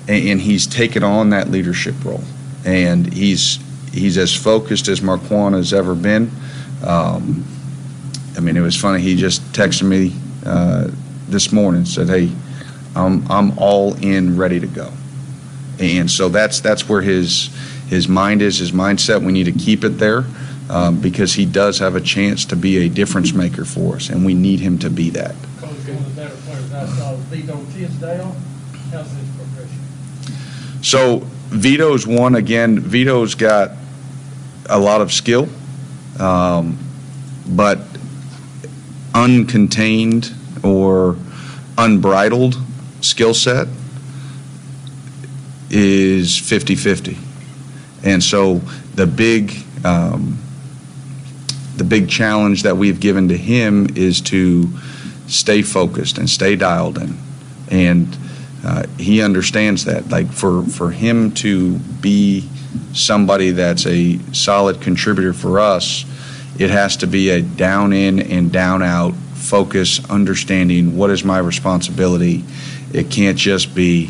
And, 0.07 0.39
he's 0.39 0.65
taken 0.67 1.03
on 1.03 1.31
that 1.31 1.49
leadership 1.51 1.95
role 2.05 2.23
and 2.63 3.11
he's 3.11 3.59
he's 3.97 4.17
as 4.17 4.35
focused 4.35 4.87
as 4.87 5.01
Marquan 5.01 5.53
has 5.53 5.73
ever 5.73 5.95
been. 5.95 6.31
Um, 6.85 7.45
I 8.37 8.39
mean, 8.39 8.55
it 8.55 8.61
was 8.61 8.75
funny. 8.75 9.01
He 9.01 9.15
just 9.15 9.41
texted 9.53 9.83
me 9.83 10.13
uh, 10.45 10.89
this 11.27 11.51
morning, 11.51 11.85
said, 11.85 12.07
"Hey, 12.07 12.31
I'm 12.95 13.29
I'm 13.29 13.57
all 13.57 13.95
in, 13.95 14.37
ready 14.37 14.59
to 14.59 14.67
go." 14.67 14.91
And 15.79 16.09
so 16.09 16.29
that's 16.29 16.59
that's 16.59 16.87
where 16.87 17.01
his 17.01 17.49
his 17.87 18.07
mind 18.07 18.41
is, 18.41 18.59
his 18.59 18.71
mindset. 18.71 19.23
We 19.23 19.31
need 19.31 19.45
to 19.45 19.51
keep 19.51 19.83
it 19.83 19.97
there 19.97 20.25
um, 20.69 20.99
because 20.99 21.33
he 21.33 21.45
does 21.45 21.79
have 21.79 21.95
a 21.95 22.01
chance 22.01 22.45
to 22.45 22.55
be 22.55 22.77
a 22.85 22.89
difference 22.89 23.33
maker 23.33 23.65
for 23.65 23.95
us, 23.95 24.09
and 24.09 24.25
we 24.25 24.33
need 24.33 24.59
him 24.59 24.77
to 24.79 24.89
be 24.89 25.09
that. 25.11 25.35
Coach, 25.59 25.71
one 25.87 25.97
of 25.97 26.15
the 26.15 26.21
better 26.21 26.35
players 26.35 26.73
I 26.73 26.85
saw, 26.97 27.15
Vito 27.15 27.65
Tisdale. 27.73 28.35
How's 28.91 29.11
his 29.11 29.29
progression? 29.35 30.83
So 30.83 31.19
Vito's 31.49 32.05
one 32.05 32.35
again. 32.35 32.79
Vito's 32.79 33.35
got 33.35 33.71
a 34.69 34.79
lot 34.79 35.01
of 35.01 35.11
skill, 35.11 35.47
um, 36.19 36.77
but 37.47 37.79
uncontained 39.13 40.33
or 40.63 41.17
unbridled 41.77 42.57
skill 43.01 43.33
set 43.33 43.67
is 45.69 46.31
50-50. 46.31 47.17
And 48.03 48.23
so 48.23 48.55
the 48.95 49.07
big 49.07 49.53
um, 49.83 50.39
the 51.77 51.83
big 51.83 52.09
challenge 52.09 52.63
that 52.63 52.75
we've 52.75 52.99
given 52.99 53.27
to 53.29 53.37
him 53.37 53.87
is 53.95 54.19
to 54.21 54.67
stay 55.27 55.61
focused 55.61 56.17
and 56.17 56.27
stay 56.27 56.55
dialed 56.55 56.97
in. 56.97 57.17
And 57.69 58.17
uh, 58.67 58.85
he 58.99 59.21
understands 59.21 59.85
that. 59.85 60.09
Like 60.09 60.29
for, 60.29 60.61
for 60.63 60.91
him 60.91 61.31
to 61.35 61.77
be 61.77 62.49
somebody 62.93 63.51
that's 63.51 63.87
a 63.87 64.19
solid 64.33 64.81
contributor 64.81 65.31
for 65.31 65.61
us, 65.61 66.03
it 66.59 66.69
has 66.69 66.97
to 66.97 67.07
be 67.07 67.29
a 67.29 67.41
down 67.41 67.93
in 67.93 68.19
and 68.19 68.51
down 68.51 68.83
out 68.83 69.13
focus, 69.35 70.03
understanding 70.09 70.97
what 70.97 71.09
is 71.11 71.23
my 71.23 71.37
responsibility. 71.37 72.43
It 72.91 73.09
can't 73.09 73.37
just 73.37 73.73
be 73.73 74.07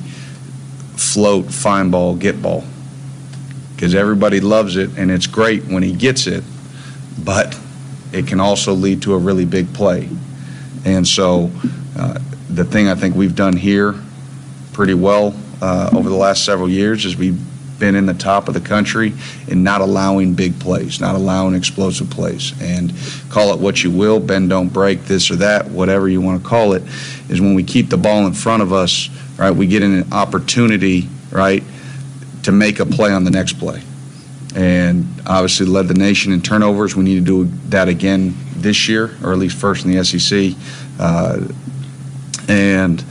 float, 0.95 1.51
find 1.51 1.91
ball, 1.91 2.15
get 2.15 2.41
ball. 2.41 2.63
Because 3.75 3.93
everybody 3.93 4.39
loves 4.39 4.75
it 4.75 4.97
and 4.97 5.11
it's 5.11 5.27
great 5.27 5.65
when 5.65 5.83
he 5.83 5.91
gets 5.93 6.25
it, 6.25 6.43
but 7.23 7.55
it 8.11 8.25
can 8.25 8.39
also 8.39 8.73
lead 8.73 9.03
to 9.03 9.13
a 9.13 9.19
really 9.19 9.45
big 9.45 9.71
play. 9.75 10.09
And 10.83 11.07
so 11.07 11.51
uh, 11.95 12.17
the 12.49 12.65
thing 12.65 12.87
I 12.87 12.95
think 12.95 13.15
we've 13.15 13.35
done 13.35 13.55
here 13.55 13.93
pretty 14.77 14.93
well 14.93 15.33
uh, 15.59 15.89
over 15.95 16.07
the 16.07 16.15
last 16.15 16.45
several 16.45 16.69
years 16.69 17.03
as 17.03 17.17
we've 17.17 17.39
been 17.79 17.95
in 17.95 18.05
the 18.05 18.13
top 18.13 18.47
of 18.47 18.53
the 18.53 18.59
country 18.61 19.11
in 19.47 19.63
not 19.63 19.81
allowing 19.81 20.35
big 20.35 20.59
plays, 20.59 21.01
not 21.01 21.15
allowing 21.15 21.55
explosive 21.55 22.07
plays. 22.11 22.53
And 22.61 22.93
call 23.29 23.55
it 23.55 23.59
what 23.59 23.83
you 23.83 23.89
will, 23.89 24.19
bend, 24.19 24.51
don't 24.51 24.69
break, 24.69 25.05
this 25.05 25.31
or 25.31 25.37
that, 25.37 25.65
whatever 25.71 26.07
you 26.07 26.21
want 26.21 26.43
to 26.43 26.47
call 26.47 26.73
it, 26.73 26.83
is 27.27 27.41
when 27.41 27.55
we 27.55 27.63
keep 27.63 27.89
the 27.89 27.97
ball 27.97 28.27
in 28.27 28.33
front 28.33 28.61
of 28.61 28.71
us, 28.71 29.09
right, 29.39 29.49
we 29.49 29.65
get 29.65 29.81
an 29.81 30.13
opportunity, 30.13 31.09
right, 31.31 31.63
to 32.43 32.51
make 32.51 32.79
a 32.79 32.85
play 32.85 33.11
on 33.11 33.23
the 33.23 33.31
next 33.31 33.53
play. 33.53 33.81
And 34.55 35.07
obviously 35.25 35.65
led 35.65 35.87
the 35.87 35.95
nation 35.95 36.33
in 36.33 36.41
turnovers. 36.43 36.95
We 36.95 37.03
need 37.03 37.25
to 37.25 37.45
do 37.45 37.51
that 37.69 37.87
again 37.87 38.35
this 38.55 38.87
year, 38.87 39.17
or 39.23 39.31
at 39.31 39.39
least 39.39 39.57
first 39.57 39.85
in 39.85 39.91
the 39.91 40.05
SEC. 40.05 40.53
Uh, 40.99 41.47
and 42.47 43.03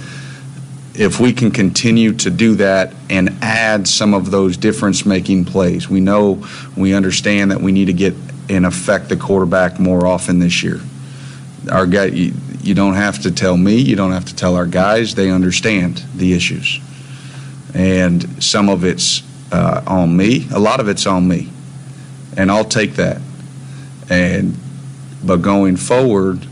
if 0.98 1.20
we 1.20 1.32
can 1.32 1.50
continue 1.50 2.12
to 2.12 2.30
do 2.30 2.54
that 2.56 2.94
and 3.10 3.38
add 3.42 3.86
some 3.86 4.14
of 4.14 4.30
those 4.30 4.56
difference 4.56 5.04
making 5.04 5.44
plays, 5.44 5.88
we 5.88 6.00
know, 6.00 6.44
we 6.76 6.94
understand 6.94 7.50
that 7.50 7.60
we 7.60 7.72
need 7.72 7.86
to 7.86 7.92
get 7.92 8.14
and 8.48 8.64
affect 8.64 9.08
the 9.08 9.16
quarterback 9.16 9.78
more 9.78 10.06
often 10.06 10.38
this 10.38 10.62
year. 10.62 10.80
Our 11.70 11.86
guy, 11.86 12.06
you, 12.06 12.32
you 12.62 12.74
don't 12.74 12.94
have 12.94 13.22
to 13.22 13.30
tell 13.30 13.56
me, 13.56 13.76
you 13.76 13.96
don't 13.96 14.12
have 14.12 14.26
to 14.26 14.36
tell 14.36 14.54
our 14.54 14.66
guys, 14.66 15.14
they 15.14 15.30
understand 15.30 16.04
the 16.14 16.32
issues. 16.32 16.80
And 17.74 18.42
some 18.42 18.68
of 18.68 18.84
it's 18.84 19.22
uh, 19.52 19.82
on 19.86 20.16
me, 20.16 20.46
a 20.52 20.58
lot 20.58 20.80
of 20.80 20.88
it's 20.88 21.06
on 21.06 21.26
me. 21.26 21.50
And 22.36 22.50
I'll 22.50 22.64
take 22.64 22.94
that. 22.94 23.20
And 24.08 24.56
but 25.24 25.38
going 25.38 25.76
forward, 25.76 26.46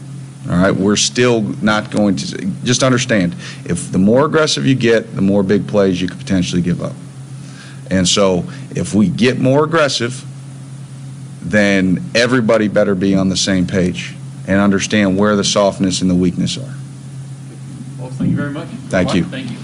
all 0.48 0.56
right, 0.56 0.74
we're 0.74 0.96
still 0.96 1.40
not 1.40 1.90
going 1.90 2.16
to 2.16 2.46
just 2.64 2.82
understand 2.82 3.34
if 3.64 3.90
the 3.90 3.98
more 3.98 4.26
aggressive 4.26 4.66
you 4.66 4.74
get, 4.74 5.14
the 5.14 5.22
more 5.22 5.42
big 5.42 5.66
plays 5.66 6.00
you 6.00 6.08
could 6.08 6.18
potentially 6.18 6.60
give 6.60 6.82
up. 6.82 6.94
And 7.90 8.06
so 8.06 8.44
if 8.70 8.94
we 8.94 9.08
get 9.08 9.38
more 9.38 9.64
aggressive, 9.64 10.24
then 11.40 12.02
everybody 12.14 12.68
better 12.68 12.94
be 12.94 13.14
on 13.14 13.28
the 13.28 13.36
same 13.36 13.66
page 13.66 14.14
and 14.46 14.60
understand 14.60 15.18
where 15.18 15.36
the 15.36 15.44
softness 15.44 16.02
and 16.02 16.10
the 16.10 16.14
weakness 16.14 16.58
are. 16.58 16.74
Well, 17.98 18.10
thank 18.10 18.30
you 18.30 18.36
very 18.36 18.50
much. 18.50 18.68
Thank 18.88 19.14
you. 19.14 19.24
Thank 19.24 19.50
you. 19.50 19.58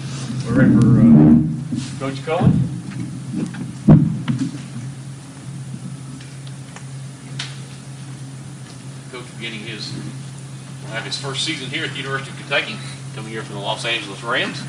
We're 0.47 0.61
ready 0.61 0.75
for 0.81 1.01
uh, 1.01 2.11
Coach 2.11 2.19
Coen. 2.25 2.59
Coach 9.13 9.37
beginning 9.37 9.61
his, 9.61 9.93
have 10.91 11.05
his 11.05 11.17
first 11.17 11.45
season 11.45 11.69
here 11.69 11.85
at 11.85 11.91
the 11.91 11.97
University 11.99 12.31
of 12.33 12.37
Kentucky, 12.39 12.77
coming 13.15 13.31
here 13.31 13.43
from 13.43 13.55
the 13.55 13.61
Los 13.61 13.85
Angeles 13.85 14.23
Rams. 14.25 14.61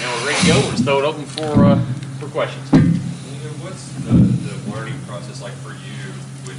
Now 0.00 0.16
we're 0.16 0.26
ready 0.26 0.40
to 0.40 0.46
go. 0.46 0.60
We're 0.60 0.70
just 0.72 0.84
throw 0.84 0.98
it 0.98 1.04
open 1.04 1.26
for, 1.26 1.64
uh, 1.64 1.84
for 2.18 2.28
questions. 2.28 2.70
What's 3.60 3.92
the, 4.04 4.12
the 4.12 4.70
learning 4.72 4.98
process 5.06 5.42
like 5.42 5.52
for 5.60 5.72
you 5.72 6.08
with 6.46 6.58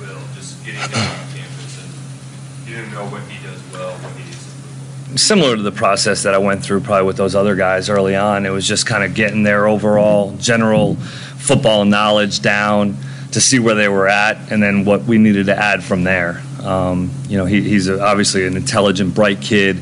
Will, 0.00 0.18
just 0.34 0.64
getting 0.64 0.80
him 0.80 0.94
on 0.94 1.28
campus 1.36 1.76
and 1.84 2.66
getting 2.66 2.88
to 2.88 2.96
know 2.96 3.04
what 3.04 3.20
he 3.24 3.36
does 3.46 3.60
well, 3.70 3.92
what 3.98 4.12
he 4.16 4.24
needs 4.24 4.42
to 4.42 4.50
improve 4.50 5.10
on? 5.10 5.18
similar 5.18 5.56
to 5.56 5.62
the 5.62 5.72
process 5.72 6.22
that 6.22 6.32
I 6.32 6.38
went 6.38 6.64
through 6.64 6.80
probably 6.80 7.06
with 7.06 7.18
those 7.18 7.34
other 7.34 7.54
guys 7.54 7.90
early 7.90 8.16
on. 8.16 8.46
It 8.46 8.50
was 8.50 8.66
just 8.66 8.86
kind 8.86 9.04
of 9.04 9.12
getting 9.12 9.42
their 9.42 9.68
overall 9.68 10.34
general 10.38 10.96
football 11.40 11.84
knowledge 11.84 12.40
down 12.40 12.96
to 13.32 13.40
see 13.40 13.58
where 13.58 13.74
they 13.74 13.88
were 13.88 14.08
at 14.08 14.52
and 14.52 14.62
then 14.62 14.84
what 14.84 15.04
we 15.04 15.18
needed 15.18 15.46
to 15.46 15.56
add 15.56 15.82
from 15.82 16.04
there. 16.04 16.42
Um, 16.62 17.10
you 17.28 17.36
know, 17.36 17.44
he, 17.44 17.62
he's 17.62 17.88
obviously 17.88 18.46
an 18.46 18.56
intelligent, 18.56 19.14
bright 19.14 19.40
kid. 19.40 19.80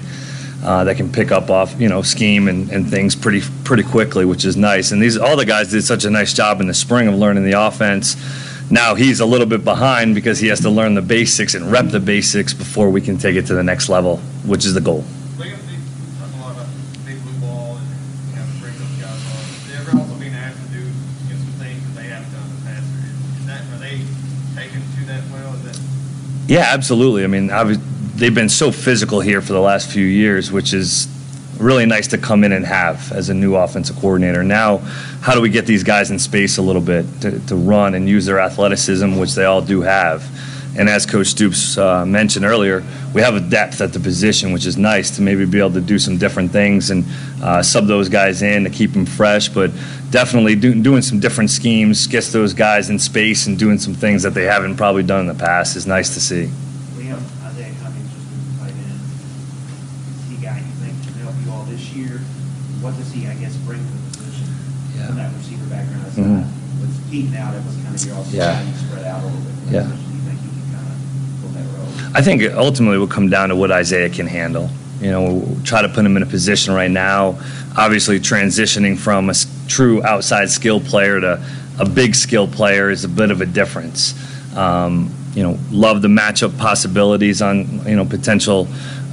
Uh, 0.61 0.83
that 0.83 0.97
can 0.97 1.09
pick 1.13 1.31
up 1.31 1.51
off 1.51 1.81
you 1.81 1.89
know 1.89 2.03
scheme 2.03 2.49
and, 2.49 2.69
and 2.71 2.91
things 2.91 3.15
pretty 3.15 3.43
pretty 3.63 3.85
quickly, 3.85 4.25
which 4.25 4.45
is 4.45 4.57
nice. 4.57 4.91
And 4.91 5.01
these 5.01 5.17
all 5.17 5.37
the 5.37 5.45
guys 5.45 5.71
did 5.71 5.85
such 5.85 6.05
a 6.05 6.11
nice 6.11 6.33
job 6.33 6.61
in 6.61 6.67
the 6.67 6.75
spring 6.75 7.07
of 7.07 7.15
learning 7.15 7.45
the 7.45 7.53
offense. 7.53 8.17
Now 8.69 8.97
he's 8.97 9.21
a 9.21 9.25
little 9.25 9.47
bit 9.47 9.63
behind 9.63 10.17
because 10.17 10.41
he 10.41 10.49
has 10.49 10.61
to 10.63 10.69
learn 10.71 10.95
the 10.95 11.01
basics 11.01 11.55
and 11.55 11.71
rep 11.71 11.91
the 11.91 12.01
basics 12.01 12.53
before 12.53 12.91
we 12.91 13.01
can 13.01 13.17
take 13.19 13.37
it 13.37 13.47
to 13.47 13.55
the 13.55 13.63
next 13.63 13.89
level, 13.89 14.17
which 14.45 14.67
is 14.67 14.75
the 14.75 14.81
goal. 14.81 15.05
We 15.39 15.49
got 15.49 15.61
big, 15.65 15.79
talk 16.19 16.29
a 16.35 16.43
lot 16.43 16.53
about 16.57 16.67
big 17.07 17.23
blue 17.23 17.39
ball 17.39 17.79
and, 17.79 17.89
you 18.29 18.37
know, 18.37 18.45
bring 18.59 18.75
those 18.77 18.99
guys 18.99 19.23
on. 19.31 19.41
They're 19.71 19.95
also 19.95 20.19
being 20.19 20.35
asked 20.35 20.59
to 20.59 20.69
do, 20.75 20.83
you 20.83 21.33
know, 21.33 21.39
some 21.39 21.57
things 21.63 21.81
that 21.87 21.95
they 22.03 22.09
haven't 22.11 22.33
done 22.35 22.45
in 22.45 22.57
the 22.59 22.65
past. 22.67 22.87
Is 23.39 23.47
that, 23.47 23.63
are 23.73 23.79
they 23.79 24.03
taken 24.59 24.83
to 24.83 25.01
that 25.07 25.23
well? 25.31 25.55
Is 25.55 25.63
that? 25.71 25.79
Yeah, 26.49 26.65
absolutely. 26.73 27.25
I 27.25 27.27
mean, 27.27 27.51
they've 28.17 28.35
been 28.35 28.49
so 28.49 28.73
physical 28.73 29.21
here 29.21 29.43
for 29.43 29.53
the 29.53 29.61
last 29.61 29.91
few 29.91 30.05
years, 30.05 30.51
which 30.51 30.73
is 30.73 31.07
really 31.59 31.85
nice 31.85 32.09
to 32.09 32.17
come 32.17 32.43
in 32.43 32.53
and 32.53 32.65
have 32.65 33.13
as 33.13 33.29
a 33.29 33.35
new 33.35 33.55
offensive 33.55 33.97
coordinator. 33.97 34.43
Now, 34.43 34.79
how 35.21 35.35
do 35.35 35.43
we 35.43 35.51
get 35.51 35.67
these 35.67 35.85
guys 35.85 36.11
in 36.11 36.19
space 36.19 36.57
a 36.57 36.63
little 36.63 36.81
bit 36.81 37.05
to, 37.21 37.39
to 37.49 37.55
run 37.55 37.95
and 37.95 38.09
use 38.09 38.25
their 38.25 38.41
athleticism, 38.41 39.19
which 39.19 39.35
they 39.35 39.45
all 39.45 39.61
do 39.61 39.83
have? 39.83 40.27
And 40.77 40.89
as 40.89 41.07
Coach 41.07 41.29
Stoops 41.29 41.77
uh, 41.77 42.05
mentioned 42.07 42.45
earlier, 42.45 42.85
we 43.15 43.21
have 43.21 43.35
a 43.35 43.41
depth 43.41 43.81
at 43.81 43.93
the 43.93 43.99
position, 43.99 44.53
which 44.53 44.65
is 44.67 44.77
nice 44.77 45.11
to 45.17 45.23
maybe 45.23 45.45
be 45.45 45.59
able 45.59 45.73
to 45.73 45.81
do 45.81 45.99
some 45.99 46.19
different 46.19 46.53
things 46.53 46.91
and 46.91 47.05
uh, 47.43 47.63
sub 47.63 47.87
those 47.87 48.09
guys 48.09 48.43
in 48.43 48.65
to 48.65 48.71
keep 48.71 48.93
them 48.93 49.07
fresh. 49.07 49.49
But 49.49 49.73
definitely 50.11 50.55
do, 50.55 50.81
doing 50.81 51.03
some 51.03 51.19
different 51.19 51.51
schemes 51.51 52.07
gets 52.07 52.31
those 52.33 52.53
guys 52.55 52.91
in 52.91 52.99
space 52.99 53.47
and 53.47 53.59
doing 53.59 53.79
some 53.79 53.95
things 53.95 54.23
that 54.23 54.35
they 54.35 54.45
haven't 54.45 54.77
probably 54.77 55.03
done 55.03 55.21
in 55.21 55.27
the 55.27 55.35
past 55.35 55.75
is 55.75 55.87
nice 55.87 56.15
to 56.15 56.21
see. 56.21 56.45
Liam, 56.97 57.19
Izayah 57.19 57.75
Cummings 57.83 58.13
just 58.13 58.27
moved 58.31 58.53
to 58.53 58.59
tight 58.63 58.71
end. 58.79 59.01
Is 60.15 60.29
he 60.31 60.37
guy 60.45 60.59
you 60.59 60.73
think 60.85 60.95
can 61.03 61.15
help 61.25 61.35
you 61.45 61.51
all 61.51 61.65
this 61.65 61.91
year? 61.91 62.19
What 62.81 62.95
does 62.97 63.11
he, 63.11 63.27
I 63.27 63.35
guess, 63.35 63.57
bring 63.67 63.81
to 63.81 63.93
the 63.93 64.19
position? 64.19 64.47
Yeah. 64.97 65.07
From 65.09 65.17
that 65.17 65.35
receiver 65.35 65.67
background, 65.67 66.05
that's 66.07 66.17
Mhm. 66.19 66.47
with 66.81 67.11
Keaton 67.11 67.35
out, 67.35 67.55
it 67.55 67.65
was 67.67 67.75
kind 67.83 67.95
of 67.97 68.05
your 68.07 68.15
also 68.15 68.37
Yeah. 68.37 68.63
spread 68.87 69.05
out 69.07 69.23
a 69.23 69.27
little 69.27 69.41
bit. 69.41 69.55
Yeah. 69.75 69.83
position. 69.83 70.07
Do 70.09 70.15
you 70.15 70.23
think 70.25 70.39
he 70.41 70.49
can 70.49 70.67
kind 70.73 70.87
of 70.89 70.97
fill 71.43 71.53
that 71.59 71.67
role? 71.77 71.93
I 72.15 72.23
think 72.23 72.43
ultimately 72.55 72.99
will 72.99 73.07
come 73.07 73.29
down 73.29 73.51
to 73.51 73.57
what 73.57 73.71
Izayah 73.71 74.15
can 74.15 74.27
handle. 74.27 74.71
You 75.01 75.11
know, 75.11 75.23
we'll 75.23 75.65
try 75.65 75.83
to 75.83 75.89
put 75.89 76.05
him 76.05 76.17
in 76.17 76.23
a 76.23 76.27
position 76.27 76.75
right 76.75 76.91
now, 76.91 77.39
obviously 77.77 78.19
transitioning 78.19 78.99
from 78.99 79.31
a 79.31 79.35
true 79.69 80.03
outside 80.03 80.51
skill 80.51 80.81
player 80.81 81.21
to 81.21 81.43
a 81.79 81.89
big 81.89 82.15
skill 82.15 82.49
player 82.49 82.91
is 82.91 83.05
a 83.05 83.09
bit 83.09 83.31
of 83.31 83.41
a 83.41 83.47
difference. 83.47 84.15
Um, 84.57 85.15
you 85.35 85.43
know, 85.43 85.59
love 85.71 86.03
the 86.03 86.09
matchup 86.09 86.59
possibilities 86.59 87.41
on, 87.43 87.87
you 87.87 87.95
know, 87.95 88.05
potential 88.05 88.67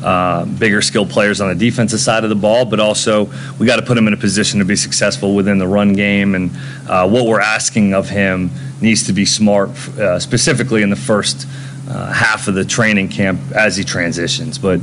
uh, 0.04 0.46
bigger 0.46 0.82
skill 0.82 1.06
players 1.06 1.41
on 1.41 1.50
the 1.50 1.56
defensive 1.56 2.00
side 2.00 2.24
of 2.24 2.30
the 2.30 2.36
ball, 2.36 2.66
but 2.66 2.80
also 2.80 3.30
we 3.60 3.68
got 3.68 3.76
to 3.76 3.82
put 3.82 3.98
him 3.98 4.08
in 4.08 4.14
a 4.14 4.18
position 4.18 4.60
to 4.60 4.66
be 4.66 4.76
successful 4.76 5.36
within 5.36 5.60
the 5.60 5.68
run 5.68 5.93
game. 5.93 6.34
And 6.34 6.52
uh, 6.88 7.08
what 7.08 7.28
we're 7.28 7.41
asking 7.41 7.93
of 7.93 8.10
him 8.10 8.50
needs 8.82 9.06
to 9.06 9.14
be 9.14 9.26
smart, 9.26 9.70
uh, 10.00 10.20
specifically 10.20 10.82
in 10.82 10.89
the 10.89 10.96
first 10.96 11.48
uh, 11.90 12.12
half 12.12 12.48
of 12.48 12.56
the 12.56 12.66
training 12.66 13.10
camp 13.10 13.40
as 13.54 13.78
he 13.78 13.84
transitions. 13.84 14.58
But 14.58 14.80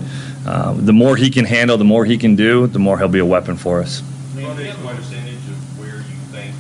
uh, 0.47 0.75
the 0.75 0.93
more 0.93 1.17
he 1.17 1.31
can 1.31 1.45
handle, 1.45 1.77
the 1.77 1.85
more 1.85 2.05
he 2.05 2.19
can 2.19 2.37
do, 2.37 2.67
the 2.67 2.79
more 2.79 2.99
he'll 2.99 3.09
be 3.09 3.19
a 3.19 3.27
weapon 3.27 3.57
for 3.57 3.81
us. 3.81 4.03
Well, 4.37 4.57
do 4.57 4.63
you 4.63 4.71
have 4.71 4.85
a 4.85 4.95
percentage 4.97 5.35
of 5.35 5.79
where 5.79 5.97
you 5.97 6.19
think 6.31 6.55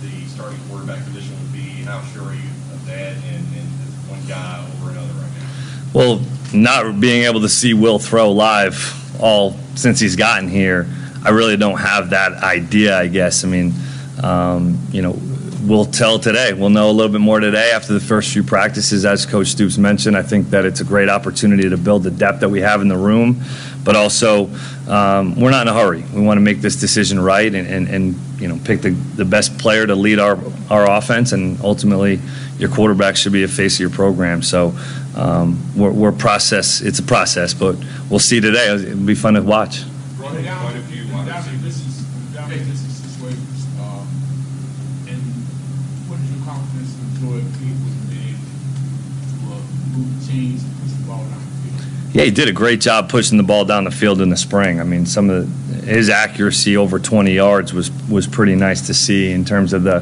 the 0.00 0.28
starting 0.28 0.58
quarterback 0.68 1.04
position 1.04 1.36
would 1.40 1.52
be? 1.52 1.82
How 1.84 2.02
sure 2.02 2.24
are 2.24 2.34
you 2.34 2.48
of 2.72 2.86
that? 2.86 3.12
And, 3.12 3.46
and 3.56 3.68
one 4.08 4.24
guy 4.26 4.66
over 4.80 4.90
another 4.90 5.12
right 5.14 5.30
now? 5.38 5.90
Well, 5.92 6.20
not 6.54 7.00
being 7.00 7.24
able 7.24 7.40
to 7.42 7.48
see 7.48 7.74
Will 7.74 7.98
throw 7.98 8.32
live 8.32 9.02
all 9.20 9.56
since 9.74 10.00
he's 10.00 10.16
gotten 10.16 10.48
here, 10.48 10.88
I 11.24 11.30
really 11.30 11.56
don't 11.56 11.78
have 11.78 12.10
that 12.10 12.42
idea. 12.42 12.96
I 12.98 13.08
guess. 13.08 13.44
I 13.44 13.48
mean, 13.48 13.72
um, 14.22 14.78
you 14.90 15.02
know, 15.02 15.18
we'll 15.66 15.84
tell 15.84 16.18
today. 16.18 16.52
We'll 16.52 16.70
know 16.70 16.90
a 16.90 16.92
little 16.92 17.12
bit 17.12 17.20
more 17.20 17.40
today 17.40 17.70
after 17.74 17.92
the 17.92 18.00
first 18.00 18.32
few 18.32 18.42
practices. 18.42 19.04
As 19.04 19.26
Coach 19.26 19.48
Stoops 19.48 19.78
mentioned, 19.78 20.16
I 20.16 20.22
think 20.22 20.50
that 20.50 20.64
it's 20.64 20.80
a 20.80 20.84
great 20.84 21.08
opportunity 21.08 21.68
to 21.68 21.76
build 21.76 22.02
the 22.02 22.10
depth 22.10 22.40
that 22.40 22.48
we 22.48 22.60
have 22.60 22.80
in 22.80 22.88
the 22.88 22.96
room, 22.96 23.42
but 23.84 23.96
also 23.96 24.50
um, 24.88 25.38
we're 25.40 25.50
not 25.50 25.66
in 25.66 25.74
a 25.74 25.78
hurry. 25.78 26.04
We 26.14 26.20
want 26.22 26.38
to 26.38 26.42
make 26.42 26.60
this 26.60 26.76
decision 26.76 27.18
right 27.20 27.52
and, 27.52 27.66
and, 27.66 27.88
and 27.88 28.14
you 28.40 28.48
know 28.48 28.58
pick 28.64 28.82
the, 28.82 28.90
the 28.90 29.24
best 29.24 29.58
player 29.58 29.86
to 29.86 29.94
lead 29.94 30.18
our 30.18 30.38
our 30.70 30.90
offense, 30.90 31.32
and 31.32 31.60
ultimately 31.62 32.20
your 32.58 32.70
quarterback 32.70 33.16
should 33.16 33.32
be 33.32 33.42
a 33.42 33.48
face 33.48 33.76
of 33.76 33.80
your 33.80 33.90
program. 33.90 34.42
So 34.42 34.74
um, 35.16 35.58
we're, 35.76 35.90
we're 35.90 36.12
process. 36.12 36.80
It's 36.80 36.98
a 36.98 37.02
process, 37.02 37.54
but 37.54 37.76
we'll 38.08 38.18
see 38.18 38.40
today. 38.40 38.72
It'll 38.74 38.96
be 38.96 39.14
fun 39.14 39.34
to 39.34 39.42
watch. 39.42 39.82
Running 40.18 40.44
quite 40.44 40.76
a 40.76 40.82
few 40.82 41.04
wide 41.12 41.28
Undoubtedly, 41.28 41.58
receivers. 41.58 41.62
this 41.62 41.76
is, 41.86 42.04
undoubtedly, 42.28 42.64
this 42.64 42.84
is 42.84 42.92
situation, 42.96 43.46
um, 43.80 44.08
and 45.08 45.20
what 46.08 46.18
is 46.20 46.28
your 46.32 46.44
confidence 46.44 46.92
in 46.96 47.08
Joy 47.20 47.40
Cleveland 47.56 48.00
being 48.10 48.34
able 48.34 48.44
to, 49.28 49.52
uh, 49.52 49.60
and 50.36 50.90
the 50.90 51.06
ball 51.06 51.18
down 51.18 51.30
the 51.30 51.78
field? 51.78 52.14
Yeah, 52.14 52.24
he 52.24 52.30
did 52.30 52.48
a 52.48 52.52
great 52.52 52.80
job 52.80 53.08
pushing 53.08 53.36
the 53.36 53.44
ball 53.44 53.64
down 53.64 53.84
the 53.84 53.90
field 53.90 54.20
in 54.20 54.28
the 54.28 54.36
spring. 54.36 54.80
I 54.80 54.84
mean, 54.84 55.06
some 55.06 55.30
of 55.30 55.46
the, 55.68 55.86
his 55.86 56.08
accuracy 56.08 56.76
over 56.76 56.98
20 56.98 57.32
yards 57.32 57.72
was 57.72 57.90
was 58.08 58.26
pretty 58.26 58.54
nice 58.54 58.86
to 58.86 58.94
see 58.94 59.30
in 59.30 59.44
terms 59.44 59.72
of 59.72 59.82
the 59.82 60.00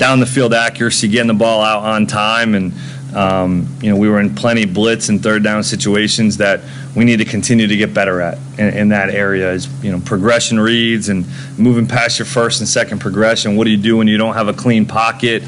down 0.00 0.18
the 0.18 0.26
field 0.26 0.54
accuracy, 0.54 1.08
getting 1.08 1.28
the 1.28 1.34
ball 1.34 1.62
out 1.62 1.84
on 1.84 2.06
time, 2.06 2.54
and 2.54 2.72
um, 3.14 3.68
you 3.82 3.90
know 3.90 3.96
we 3.96 4.08
were 4.08 4.18
in 4.18 4.34
plenty 4.34 4.64
blitz 4.64 5.08
and 5.08 5.22
third 5.22 5.44
down 5.44 5.62
situations 5.62 6.38
that 6.38 6.60
we 6.96 7.04
need 7.04 7.18
to 7.18 7.24
continue 7.24 7.66
to 7.66 7.76
get 7.76 7.92
better 7.92 8.20
at 8.20 8.38
in, 8.58 8.68
in 8.74 8.88
that 8.88 9.10
area. 9.10 9.52
Is 9.52 9.68
you 9.84 9.92
know 9.92 10.00
progression 10.00 10.58
reads 10.58 11.08
and 11.08 11.26
moving 11.58 11.86
past 11.86 12.18
your 12.18 12.26
first 12.26 12.60
and 12.60 12.68
second 12.68 13.00
progression. 13.00 13.56
What 13.56 13.64
do 13.64 13.70
you 13.70 13.76
do 13.76 13.98
when 13.98 14.08
you 14.08 14.16
don't 14.16 14.34
have 14.34 14.48
a 14.48 14.54
clean 14.54 14.86
pocket? 14.86 15.42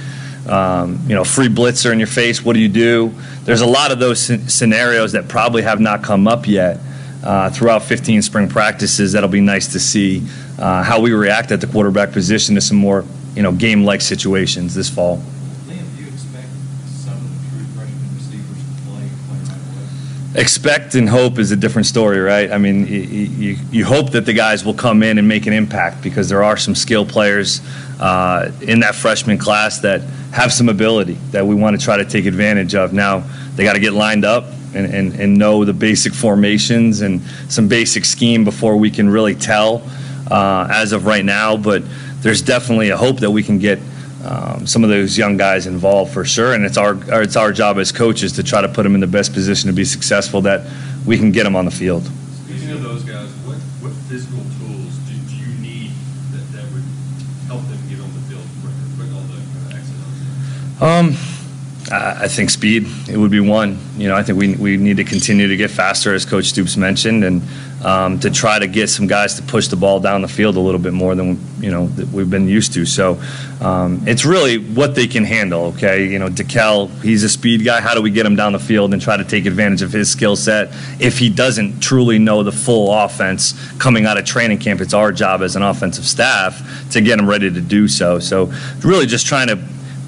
Um, 0.48 1.00
you 1.06 1.14
know, 1.14 1.24
free 1.24 1.48
blitzer 1.48 1.92
in 1.92 1.98
your 1.98 2.08
face. 2.08 2.44
What 2.44 2.54
do 2.54 2.60
you 2.60 2.68
do? 2.68 3.14
There's 3.44 3.60
a 3.60 3.66
lot 3.66 3.92
of 3.92 3.98
those 3.98 4.20
scenarios 4.52 5.12
that 5.12 5.28
probably 5.28 5.62
have 5.62 5.80
not 5.80 6.02
come 6.02 6.26
up 6.26 6.46
yet 6.46 6.80
uh, 7.22 7.50
throughout 7.50 7.82
15 7.82 8.22
spring 8.22 8.48
practices. 8.48 9.12
That'll 9.12 9.28
be 9.28 9.40
nice 9.40 9.68
to 9.72 9.80
see 9.80 10.26
uh, 10.58 10.82
how 10.82 11.00
we 11.00 11.12
react 11.12 11.52
at 11.52 11.60
the 11.60 11.66
quarterback 11.66 12.12
position 12.12 12.54
to 12.56 12.60
some 12.60 12.76
more, 12.76 13.04
you 13.34 13.42
know, 13.42 13.52
game-like 13.52 14.00
situations 14.00 14.74
this 14.74 14.90
fall. 14.90 15.18
Liam, 15.66 15.96
do 15.96 16.02
you 16.02 16.08
expect 16.08 16.48
some 16.86 17.14
of 17.14 17.22
the 17.22 17.50
true 17.50 17.64
freshman 17.74 18.14
receivers 18.14 18.58
to 18.58 18.82
play, 18.82 19.08
play 19.28 19.38
right 19.38 19.56
away? 19.56 19.86
Expect 20.34 20.94
and 20.94 21.08
hope 21.08 21.38
is 21.38 21.52
a 21.52 21.56
different 21.56 21.86
story, 21.86 22.18
right? 22.18 22.50
I 22.50 22.58
mean, 22.58 22.86
you, 22.86 23.56
you, 23.70 23.84
hope 23.84 24.12
that 24.12 24.24
the 24.24 24.32
guys 24.32 24.64
will 24.64 24.74
come 24.74 25.02
in 25.02 25.18
and 25.18 25.28
make 25.28 25.46
an 25.46 25.52
impact 25.52 26.02
because 26.02 26.28
there 26.28 26.42
are 26.42 26.56
some 26.56 26.74
skill 26.74 27.04
players 27.04 27.60
uh, 28.00 28.50
in 28.62 28.80
that 28.80 28.94
freshman 28.94 29.36
class 29.36 29.80
that 29.80 30.00
have 30.32 30.52
some 30.52 30.68
ability 30.68 31.18
that 31.32 31.46
we 31.46 31.54
want 31.54 31.78
to 31.78 31.84
try 31.84 31.98
to 31.98 32.04
take 32.04 32.24
advantage 32.24 32.74
of. 32.74 32.92
Now, 32.92 33.24
they 33.54 33.64
got 33.64 33.74
to 33.74 33.80
get 33.80 33.92
lined 33.92 34.24
up 34.24 34.46
and, 34.74 34.86
and, 34.86 35.20
and 35.20 35.38
know 35.38 35.64
the 35.66 35.74
basic 35.74 36.14
formations 36.14 37.02
and 37.02 37.20
some 37.48 37.68
basic 37.68 38.06
scheme 38.06 38.44
before 38.44 38.76
we 38.78 38.90
can 38.90 39.10
really 39.10 39.34
tell 39.34 39.82
uh, 40.30 40.66
as 40.70 40.92
of 40.92 41.04
right 41.04 41.24
now. 41.24 41.58
But 41.58 41.82
there's 42.20 42.40
definitely 42.40 42.88
a 42.88 42.96
hope 42.96 43.20
that 43.20 43.30
we 43.30 43.42
can 43.42 43.58
get 43.58 43.78
um, 44.24 44.66
some 44.66 44.84
of 44.84 44.90
those 44.90 45.18
young 45.18 45.36
guys 45.36 45.66
involved 45.66 46.12
for 46.12 46.24
sure. 46.24 46.54
And 46.54 46.64
it's 46.64 46.76
our 46.76 46.96
it's 47.22 47.36
our 47.36 47.52
job 47.52 47.78
as 47.78 47.92
coaches 47.92 48.32
to 48.32 48.42
try 48.42 48.60
to 48.60 48.68
put 48.68 48.84
them 48.84 48.94
in 48.94 49.00
the 49.00 49.06
best 49.06 49.32
position 49.32 49.68
to 49.68 49.74
be 49.74 49.84
successful 49.84 50.40
that 50.42 50.66
we 51.04 51.18
can 51.18 51.32
get 51.32 51.44
them 51.44 51.56
on 51.56 51.64
the 51.64 51.70
field. 51.70 52.08
Speaking 52.44 52.70
of 52.70 52.82
those 52.82 53.02
guys, 53.02 53.28
what, 53.44 53.56
what 53.80 53.92
physical 54.08 54.38
tools 54.38 54.96
do, 55.08 55.14
do 55.28 55.34
you 55.34 55.52
need 55.60 55.90
that, 56.30 56.52
that 56.52 56.64
would 56.72 56.84
help 57.46 57.62
them 57.62 57.80
get 57.88 57.98
on 58.00 58.12
the 58.14 58.20
field 58.30 58.46
quicker, 58.62 58.86
quick 58.96 59.10
all 59.14 59.26
the 59.26 59.38
of 59.38 59.72
X's? 59.72 60.82
Um, 60.82 61.16
I 61.90 62.24
I 62.24 62.28
think 62.28 62.50
speed 62.50 62.86
it 63.08 63.16
would 63.16 63.32
be 63.32 63.40
one. 63.40 63.78
You 63.96 64.08
know, 64.08 64.14
I 64.14 64.22
think 64.22 64.38
we, 64.38 64.54
we 64.54 64.76
need 64.76 64.98
to 64.98 65.04
continue 65.04 65.48
to 65.48 65.56
get 65.56 65.70
faster, 65.70 66.14
as 66.14 66.24
Coach 66.24 66.46
Stoops 66.46 66.76
mentioned, 66.76 67.24
and 67.24 67.42
um, 67.84 68.20
to 68.20 68.30
try 68.30 68.58
to 68.58 68.66
get 68.66 68.88
some 68.88 69.06
guys 69.06 69.34
to 69.34 69.42
push 69.42 69.68
the 69.68 69.76
ball 69.76 70.00
down 70.00 70.22
the 70.22 70.28
field 70.28 70.56
a 70.56 70.60
little 70.60 70.80
bit 70.80 70.92
more 70.92 71.14
than 71.14 71.38
you 71.60 71.70
know 71.70 71.84
we've 72.12 72.30
been 72.30 72.48
used 72.48 72.72
to. 72.74 72.86
So 72.86 73.20
um, 73.60 74.02
it's 74.06 74.24
really 74.24 74.58
what 74.58 74.94
they 74.94 75.06
can 75.06 75.24
handle. 75.24 75.66
Okay, 75.66 76.06
you 76.06 76.18
know, 76.18 76.28
DeKel, 76.28 76.90
he's 77.02 77.24
a 77.24 77.28
speed 77.28 77.64
guy. 77.64 77.80
How 77.80 77.94
do 77.94 78.02
we 78.02 78.10
get 78.10 78.24
him 78.26 78.36
down 78.36 78.52
the 78.52 78.58
field 78.58 78.92
and 78.92 79.02
try 79.02 79.16
to 79.16 79.24
take 79.24 79.46
advantage 79.46 79.82
of 79.82 79.92
his 79.92 80.10
skill 80.10 80.36
set? 80.36 80.68
If 81.00 81.18
he 81.18 81.28
doesn't 81.28 81.80
truly 81.80 82.18
know 82.18 82.42
the 82.42 82.52
full 82.52 82.92
offense 82.92 83.54
coming 83.78 84.06
out 84.06 84.18
of 84.18 84.24
training 84.24 84.58
camp, 84.58 84.80
it's 84.80 84.94
our 84.94 85.12
job 85.12 85.42
as 85.42 85.56
an 85.56 85.62
offensive 85.62 86.04
staff 86.04 86.90
to 86.92 87.00
get 87.00 87.18
him 87.18 87.28
ready 87.28 87.50
to 87.50 87.60
do 87.60 87.88
so. 87.88 88.18
So 88.18 88.52
really, 88.82 89.06
just 89.06 89.26
trying 89.26 89.48
to 89.48 89.58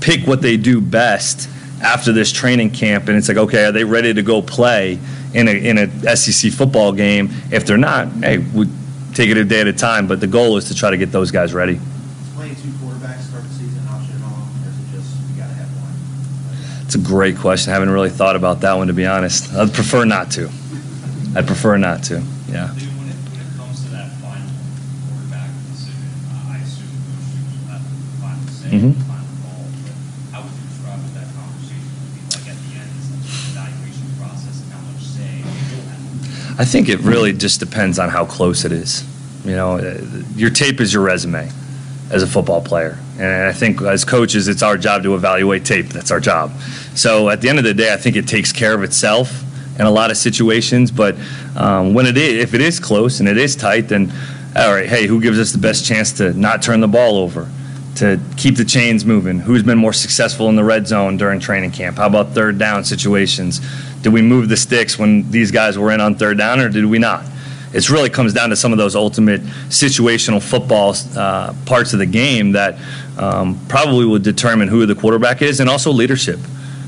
pick 0.01 0.27
what 0.27 0.43
they 0.43 0.57
do 0.57 0.81
best 0.81 1.49
after 1.85 2.13
this 2.13 2.33
training 2.33 2.71
camp, 2.71 3.09
and 3.09 3.17
it's 3.17 3.29
like, 3.29 3.37
okay, 3.37 3.67
are 3.67 3.73
they 3.73 3.85
ready 3.85 4.13
to 4.15 4.23
go 4.23 4.41
play 4.43 4.99
in 5.35 5.47
a 5.49 5.53
in 5.53 5.79
a 5.79 6.17
SEC 6.17 6.51
football 6.53 6.93
game? 6.93 7.29
If 7.53 7.67
they're 7.67 7.77
not, 7.77 8.09
hey, 8.09 8.39
we 8.39 8.67
take 9.13 9.31
it 9.31 9.37
a 9.37 9.45
day 9.45 9.61
at 9.61 9.67
a 9.69 9.73
time. 9.73 10.07
But 10.09 10.21
the 10.21 10.27
goal 10.27 10.57
is 10.57 10.65
to 10.69 10.75
try 10.75 10.91
to 10.91 10.97
get 10.97 11.13
those 11.13 11.31
guys 11.31 11.53
ready. 11.55 11.79
Playing 12.35 12.57
two 12.57 12.69
quarterbacks 12.83 13.21
start 13.29 13.45
the 13.45 13.51
season 13.51 13.79
an 13.83 13.89
option 13.89 14.17
at 14.17 14.23
all, 14.25 14.49
or 14.65 14.69
is 14.71 14.79
it 14.79 14.97
just 14.97 15.15
you 15.31 15.37
gotta 15.41 15.55
have 15.55 15.69
one? 15.83 15.93
It's 16.87 16.95
a 16.95 16.99
great 16.99 17.37
question. 17.37 17.71
I 17.71 17.75
haven't 17.75 17.91
really 17.91 18.11
thought 18.11 18.35
about 18.37 18.61
that 18.63 18.75
one 18.75 18.87
to 18.89 18.93
be 18.95 19.07
honest. 19.07 19.53
I'd 19.55 19.73
prefer 19.75 20.05
not 20.05 20.31
to. 20.33 20.51
I'd 21.37 21.47
prefer 21.47 21.77
not 21.77 22.03
to. 22.05 22.23
Yeah. 22.49 22.71
Dude, 22.79 22.89
when 22.97 23.09
it, 23.11 23.17
when 23.29 23.41
it 23.43 23.51
comes 23.59 23.83
to 23.85 23.91
that 23.91 24.13
final 24.23 24.47
quarterback 25.11 25.51
decision, 25.75 26.07
uh, 26.31 26.55
I 26.55 26.59
assume 26.63 26.87
Coach 27.11 27.27
Stoops 27.29 27.53
will 27.59 27.69
have 27.75 27.83
the 27.83 27.99
final 28.23 28.47
say, 28.55 28.71
Mhm. 28.71 28.95
the 28.95 29.05
final 29.11 29.27
call, 29.43 29.67
but 29.83 29.95
how 30.31 30.39
would 30.47 30.55
you 30.55 30.63
describe 30.71 31.03
what 31.03 31.11
that 31.19 31.27
conversation 31.35 31.91
would 31.91 32.15
be 32.15 32.23
like 32.31 32.47
at 32.55 32.59
the 32.63 32.71
end, 32.79 32.87
is 32.95 33.07
the 33.11 33.19
evaluation 33.51 34.07
process 34.15 34.55
and 34.63 34.71
how 34.71 34.83
much 34.87 35.03
say 35.03 35.43
you'll 35.43 35.83
have? 35.91 35.99
I 36.57 36.65
think 36.65 36.89
it 36.89 37.01
really 37.01 37.33
just 37.33 37.59
depends 37.59 37.99
on 37.99 38.09
how 38.09 38.25
close 38.25 38.65
it 38.65 38.73
is. 38.73 39.05
You 39.45 39.57
know, 39.57 39.79
your 40.37 40.51
tape 40.51 40.81
is 40.81 40.93
your 40.93 41.03
resume 41.03 41.51
as 42.11 42.23
a 42.23 42.27
football 42.27 42.63
player. 42.63 42.99
And 43.19 43.45
I 43.45 43.53
think 43.53 43.83
as 43.83 44.05
coaches, 44.05 44.49
it's 44.49 44.63
our 44.63 44.77
job 44.77 45.03
to 45.03 45.15
evaluate 45.15 45.65
tape. 45.65 45.87
That's 45.87 46.11
our 46.11 46.21
job. 46.21 46.53
So 46.95 47.29
at 47.29 47.41
the 47.41 47.49
end 47.49 47.59
of 47.59 47.65
the 47.65 47.75
day, 47.75 47.93
I 47.93 47.97
think 47.97 48.17
it 48.17 48.29
takes 48.29 48.53
care 48.53 48.75
of 48.75 48.83
itself 48.83 49.43
in 49.79 49.87
a 49.87 49.91
lot 49.91 50.11
of 50.11 50.17
situations. 50.17 50.91
But 50.91 51.17
um, 51.57 51.93
when 51.93 52.07
it 52.07 52.17
is, 52.17 52.43
if 52.43 52.55
it 52.55 52.61
is 52.61 52.79
close 52.79 53.21
and 53.21 53.29
it 53.29 53.37
is 53.37 53.57
tight, 53.57 53.89
then 53.89 54.13
all 54.57 54.73
right, 54.73 54.89
hey, 54.89 55.07
who 55.07 55.21
gives 55.21 55.39
us 55.41 55.51
the 55.51 55.59
best 55.59 55.85
chance 55.85 56.13
to 56.15 56.33
not 56.33 56.63
turn 56.63 56.81
the 56.81 56.89
ball 56.89 57.17
over? 57.17 57.51
To 57.97 58.21
keep 58.37 58.57
the 58.57 58.65
chains 58.65 59.05
moving? 59.05 59.39
Who's 59.39 59.63
been 59.63 59.79
more 59.79 59.93
successful 59.93 60.49
in 60.49 60.57
the 60.57 60.65
red 60.65 60.87
zone 60.87 61.17
during 61.17 61.41
training 61.41 61.73
camp? 61.73 61.99
How 61.99 62.07
about 62.07 62.31
third 62.31 62.59
down 62.59 62.85
situations? 62.85 63.61
Did 64.03 64.13
we 64.13 64.23
move 64.23 64.49
the 64.49 64.57
sticks 64.57 64.99
when 64.99 65.31
these 65.31 65.51
guys 65.51 65.79
were 65.79 65.93
in 65.93 66.01
on 66.01 66.17
third 66.17 66.39
down, 66.39 66.61
or 66.61 66.69
did 66.69 66.87
we 66.87 66.99
not? 66.99 67.25
It 67.73 67.91
really 67.91 68.11
comes 68.11 68.33
down 68.33 68.51
to 68.51 68.57
some 68.57 68.71
of 68.71 68.79
those 68.79 68.95
ultimate 68.95 69.41
situational 69.69 70.41
football 70.41 70.95
uh, 71.17 71.53
parts 71.67 71.93
of 71.93 71.99
the 71.99 72.07
game 72.07 72.53
that 72.53 72.79
um, 73.19 73.59
probably 73.69 74.07
would 74.07 74.23
determine 74.23 74.69
who 74.69 74.87
the 74.87 74.95
quarterback 74.95 75.43
is, 75.43 75.59
and 75.59 75.69
also 75.69 75.91
leadership. 75.91 76.39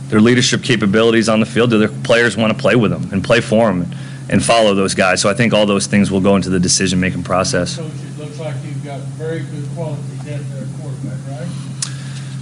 Their 0.08 0.20
leadership 0.20 0.62
capabilities 0.62 1.28
on 1.28 1.40
the 1.40 1.46
field. 1.46 1.70
Do 1.70 1.78
their 1.78 1.88
players 1.88 2.36
want 2.36 2.52
to 2.52 2.58
play 2.58 2.76
with 2.76 2.92
them 2.92 3.12
and 3.12 3.24
play 3.24 3.40
for 3.40 3.66
them 3.66 3.90
and, 4.28 4.44
follow 4.44 4.74
those 4.74 4.94
guys? 4.94 5.20
So 5.20 5.28
I 5.28 5.34
think 5.34 5.52
all 5.52 5.66
those 5.66 5.88
things 5.88 6.12
will 6.12 6.20
go 6.20 6.36
into 6.36 6.50
the 6.50 6.60
decision 6.60 7.00
making 7.00 7.24
process. 7.24 7.76
Coach, 7.76 7.86
it 7.86 8.18
looks 8.18 8.38
like 8.38 8.54
you've 8.64 8.84
got 8.84 9.00
very 9.18 9.40
good 9.40 9.68
quality 9.74 10.02
depth 10.24 10.48
there? 10.52 10.75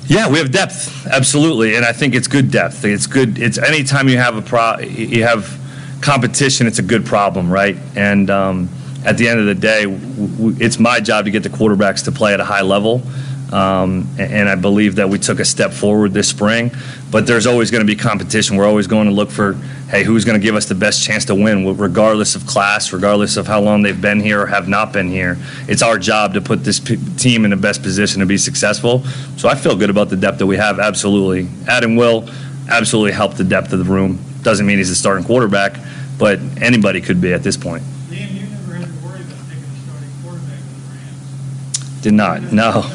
Yeah, 0.06 0.28
we 0.28 0.38
have 0.38 0.50
depth, 0.50 1.06
absolutely, 1.06 1.76
and 1.76 1.84
I 1.84 1.92
think 1.92 2.14
it's 2.14 2.28
good 2.28 2.50
depth. 2.50 2.84
It's 2.84 3.06
good. 3.06 3.38
It's 3.38 3.56
anytime 3.56 4.08
you 4.08 4.18
have 4.18 4.36
a 4.36 4.42
pro, 4.42 4.78
you 4.80 5.22
have 5.24 5.58
competition. 6.02 6.66
It's 6.66 6.78
a 6.78 6.82
good 6.82 7.06
problem, 7.06 7.50
right? 7.50 7.76
And 7.96 8.28
um, 8.28 8.68
at 9.06 9.16
the 9.16 9.28
end 9.28 9.40
of 9.40 9.46
the 9.46 9.54
day, 9.54 9.84
w- 9.84 10.56
it's 10.60 10.78
my 10.78 11.00
job 11.00 11.24
to 11.24 11.30
get 11.30 11.42
the 11.42 11.48
quarterbacks 11.48 12.04
to 12.04 12.12
play 12.12 12.34
at 12.34 12.40
a 12.40 12.44
high 12.44 12.60
level. 12.60 13.02
Um, 13.50 14.08
and 14.18 14.48
I 14.48 14.56
believe 14.56 14.96
that 14.96 15.08
we 15.08 15.18
took 15.18 15.38
a 15.40 15.44
step 15.44 15.72
forward 15.72 16.12
this 16.12 16.28
spring. 16.28 16.72
But 17.14 17.28
there's 17.28 17.46
always 17.46 17.70
going 17.70 17.80
to 17.80 17.86
be 17.86 17.94
competition. 17.94 18.56
We're 18.56 18.66
always 18.66 18.88
going 18.88 19.06
to 19.06 19.12
look 19.14 19.30
for, 19.30 19.52
hey, 19.88 20.02
who's 20.02 20.24
going 20.24 20.36
to 20.36 20.44
give 20.44 20.56
us 20.56 20.66
the 20.66 20.74
best 20.74 21.00
chance 21.00 21.24
to 21.26 21.34
win, 21.36 21.76
regardless 21.76 22.34
of 22.34 22.44
class, 22.44 22.92
regardless 22.92 23.36
of 23.36 23.46
how 23.46 23.60
long 23.60 23.82
they've 23.82 24.00
been 24.00 24.18
here 24.18 24.42
or 24.42 24.46
have 24.46 24.66
not 24.66 24.92
been 24.92 25.08
here. 25.08 25.36
It's 25.68 25.80
our 25.80 25.96
job 25.96 26.34
to 26.34 26.40
put 26.40 26.64
this 26.64 26.80
p- 26.80 26.98
team 27.16 27.44
in 27.44 27.52
the 27.52 27.56
best 27.56 27.84
position 27.84 28.18
to 28.18 28.26
be 28.26 28.36
successful. 28.36 29.04
So 29.36 29.48
I 29.48 29.54
feel 29.54 29.76
good 29.76 29.90
about 29.90 30.08
the 30.10 30.16
depth 30.16 30.38
that 30.38 30.46
we 30.46 30.56
have. 30.56 30.80
Absolutely, 30.80 31.46
Adam 31.68 31.94
will 31.94 32.28
absolutely 32.68 33.12
help 33.12 33.34
the 33.34 33.44
depth 33.44 33.72
of 33.72 33.78
the 33.78 33.84
room. 33.84 34.18
Doesn't 34.42 34.66
mean 34.66 34.78
he's 34.78 34.90
a 34.90 34.96
starting 34.96 35.24
quarterback, 35.24 35.78
but 36.18 36.40
anybody 36.60 37.00
could 37.00 37.20
be 37.20 37.32
at 37.32 37.44
this 37.44 37.56
point. 37.56 37.84
Dan, 38.10 38.34
you 38.34 38.46
never 38.48 38.74
had 38.74 38.86
to 38.86 39.06
worry 39.06 39.20
about 39.20 39.38
taking 39.46 39.62
a 39.62 39.76
starting 39.86 40.10
quarterback 40.24 40.58
with 40.58 40.82
the 40.82 40.94
Rams. 40.98 42.00
Did 42.02 42.14
not. 42.14 42.42
No. 42.52 42.90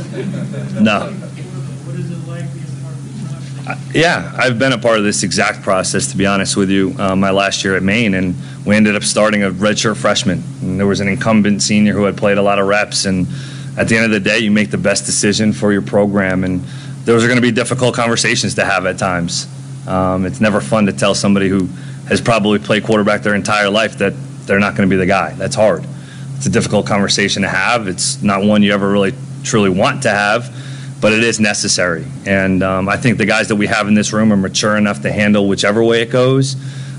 No. 0.81 1.13
What 1.87 1.95
is 1.95 2.11
it 2.11 2.27
like 2.27 2.53
being 2.53 2.65
part 2.83 2.93
of 2.93 3.03
the 3.07 3.29
process? 3.29 3.58
Yeah, 3.93 4.33
I've 4.37 4.59
been 4.59 4.73
a 4.73 4.77
part 4.77 4.97
of 4.97 5.03
this 5.03 5.23
exact 5.23 5.61
process, 5.61 6.11
to 6.11 6.17
be 6.17 6.25
honest 6.25 6.55
with 6.55 6.69
you, 6.69 6.95
uh, 6.97 7.15
my 7.15 7.31
last 7.31 7.63
year 7.63 7.75
at 7.75 7.83
Maine, 7.83 8.13
and 8.13 8.35
we 8.65 8.75
ended 8.75 8.95
up 8.95 9.03
starting 9.03 9.43
a 9.43 9.49
redshirt 9.49 9.97
freshman. 9.97 10.43
And 10.61 10.79
there 10.79 10.87
was 10.87 10.99
an 10.99 11.07
incumbent 11.07 11.61
senior 11.61 11.93
who 11.93 12.03
had 12.03 12.17
played 12.17 12.37
a 12.37 12.41
lot 12.41 12.59
of 12.59 12.67
reps, 12.67 13.05
and 13.05 13.27
at 13.77 13.87
the 13.87 13.95
end 13.95 14.05
of 14.05 14.11
the 14.11 14.19
day, 14.19 14.39
you 14.39 14.51
make 14.51 14.71
the 14.71 14.77
best 14.77 15.05
decision 15.05 15.53
for 15.53 15.71
your 15.71 15.81
program, 15.81 16.43
and 16.43 16.61
those 17.05 17.23
are 17.23 17.27
going 17.27 17.37
to 17.37 17.41
be 17.41 17.51
difficult 17.51 17.95
conversations 17.95 18.55
to 18.55 18.65
have 18.65 18.85
at 18.85 18.97
times. 18.97 19.47
Um, 19.87 20.25
it's 20.25 20.41
never 20.41 20.61
fun 20.61 20.85
to 20.85 20.93
tell 20.93 21.15
somebody 21.15 21.49
who 21.49 21.65
has 22.07 22.21
probably 22.21 22.59
played 22.59 22.83
quarterback 22.83 23.21
their 23.21 23.35
entire 23.35 23.69
life 23.69 23.97
that 23.99 24.13
they're 24.45 24.59
not 24.59 24.75
going 24.75 24.89
to 24.89 24.93
be 24.93 24.99
the 24.99 25.05
guy. 25.05 25.33
That's 25.33 25.55
hard. 25.55 25.85
It's 26.37 26.45
a 26.45 26.49
difficult 26.49 26.85
conversation 26.85 27.41
to 27.41 27.49
have. 27.49 27.87
It's 27.87 28.21
not 28.21 28.43
one 28.43 28.63
you 28.63 28.73
ever 28.73 28.89
really 28.89 29.13
truly 29.43 29.69
want 29.69 30.03
to 30.03 30.09
have, 30.09 30.55
but 31.01 31.13
it 31.13 31.23
is 31.23 31.39
necessary. 31.39 32.05
And 32.25 32.61
um, 32.63 32.89
I 32.89 32.97
think 32.97 33.17
the 33.17 33.25
guys 33.25 33.47
that 33.47 33.55
we 33.55 33.67
have 33.67 33.87
in 33.87 33.93
this 33.93 34.11
room 34.13 34.31
are 34.33 34.37
mature 34.37 34.75
enough 34.77 35.01
to 35.03 35.11
handle 35.11 35.47
whichever 35.47 35.83
way 35.83 36.01
it 36.01 36.09
goes, 36.11 36.55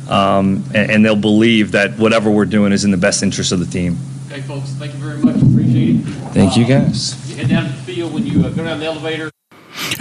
um, 0.09 0.65
and, 0.75 0.91
and 0.91 1.05
they'll 1.05 1.17
believe 1.17 1.73
that 1.73 1.99
whatever 1.99 2.31
we're 2.31 2.45
doing 2.47 2.73
is 2.73 2.85
in 2.85 2.91
the 2.91 2.97
best 2.97 3.23
interest 3.23 3.53
of 3.53 3.61
the 3.61 3.67
team. 3.67 3.99
Okay, 4.31 4.43
folks, 4.43 4.71
thank 4.71 4.93
you 4.95 4.99
very 5.01 5.19
much. 5.19 5.37
Appreciate 5.43 5.97
it. 5.97 6.03
Thank 6.33 6.57
you, 6.57 6.65
Uh, 6.65 6.69
guys. 6.81 7.31
You 7.31 7.37
head 7.37 7.49
down 7.49 7.65
to 7.65 7.71
the 7.73 7.83
field 7.83 8.13
when 8.15 8.27
you 8.27 8.45
uh, 8.45 8.51
go 8.51 8.65
down 8.65 8.79
the 8.79 8.87
elevator. 8.87 9.31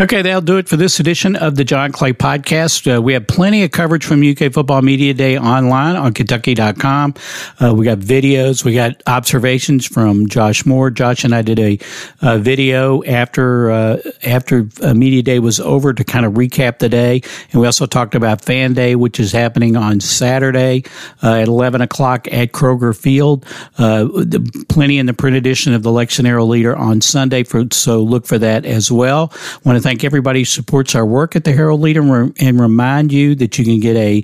Okay, 0.01 0.21
that'll 0.21 0.39
do 0.39 0.55
it 0.55 0.69
for 0.69 0.77
this 0.77 1.01
edition 1.01 1.35
of 1.35 1.55
the 1.55 1.65
John 1.65 1.91
Clay 1.91 2.13
Podcast. 2.13 2.89
Uh, 2.89 3.01
we 3.01 3.11
have 3.11 3.27
plenty 3.27 3.63
of 3.63 3.71
coverage 3.71 4.05
from 4.05 4.23
UK 4.23 4.53
Football 4.53 4.81
Media 4.81 5.13
Day 5.13 5.37
online 5.37 5.97
on 5.97 6.13
Kentucky.com. 6.13 7.15
Uh, 7.59 7.75
we 7.75 7.83
got 7.83 7.97
videos, 7.97 8.63
we 8.63 8.73
got 8.73 9.03
observations 9.07 9.85
from 9.85 10.29
Josh 10.29 10.65
Moore. 10.65 10.89
Josh 10.89 11.25
and 11.25 11.35
I 11.35 11.41
did 11.41 11.59
a, 11.59 11.79
uh 12.21 12.37
video 12.37 13.03
after 13.03 13.71
uh, 13.71 13.97
after 14.23 14.69
uh, 14.81 14.93
Media 14.93 15.21
Day 15.21 15.39
was 15.39 15.59
over 15.59 15.93
to 15.93 16.03
kind 16.05 16.25
of 16.25 16.35
recap 16.35 16.79
the 16.79 16.87
day, 16.87 17.21
and 17.51 17.59
we 17.59 17.65
also 17.65 17.85
talked 17.85 18.15
about 18.15 18.39
Fan 18.39 18.73
Day, 18.73 18.95
which 18.95 19.19
is 19.19 19.33
happening 19.33 19.75
on 19.75 19.99
Saturday 19.99 20.85
uh, 21.21 21.33
at 21.33 21.49
11 21.49 21.81
o'clock 21.81 22.25
at 22.31 22.53
Kroger 22.53 22.97
Field. 22.97 23.45
Uh, 23.77 24.05
the, 24.05 24.65
plenty 24.69 24.97
in 24.97 25.07
the 25.07 25.13
print 25.13 25.35
edition 25.35 25.73
of 25.73 25.83
the 25.83 25.91
Herald-Leader 25.91 26.73
on 26.77 27.01
Sunday, 27.01 27.43
for, 27.43 27.65
so 27.73 28.01
look 28.01 28.25
for 28.25 28.37
that 28.37 28.65
as 28.65 28.89
well. 28.89 29.33
want 29.65 29.77
to 29.77 29.88
thank 29.89 30.03
everybody 30.03 30.41
who 30.41 30.45
supports 30.45 30.93
our 30.93 31.03
work 31.03 31.35
at 31.35 31.45
the 31.45 31.51
Herald 31.51 31.81
Leader 31.81 32.01
and, 32.01 32.37
and 32.39 32.61
remind 32.61 33.11
you 33.11 33.33
that 33.33 33.57
you 33.57 33.65
can 33.65 33.79
get 33.79 33.95
a 33.95 34.23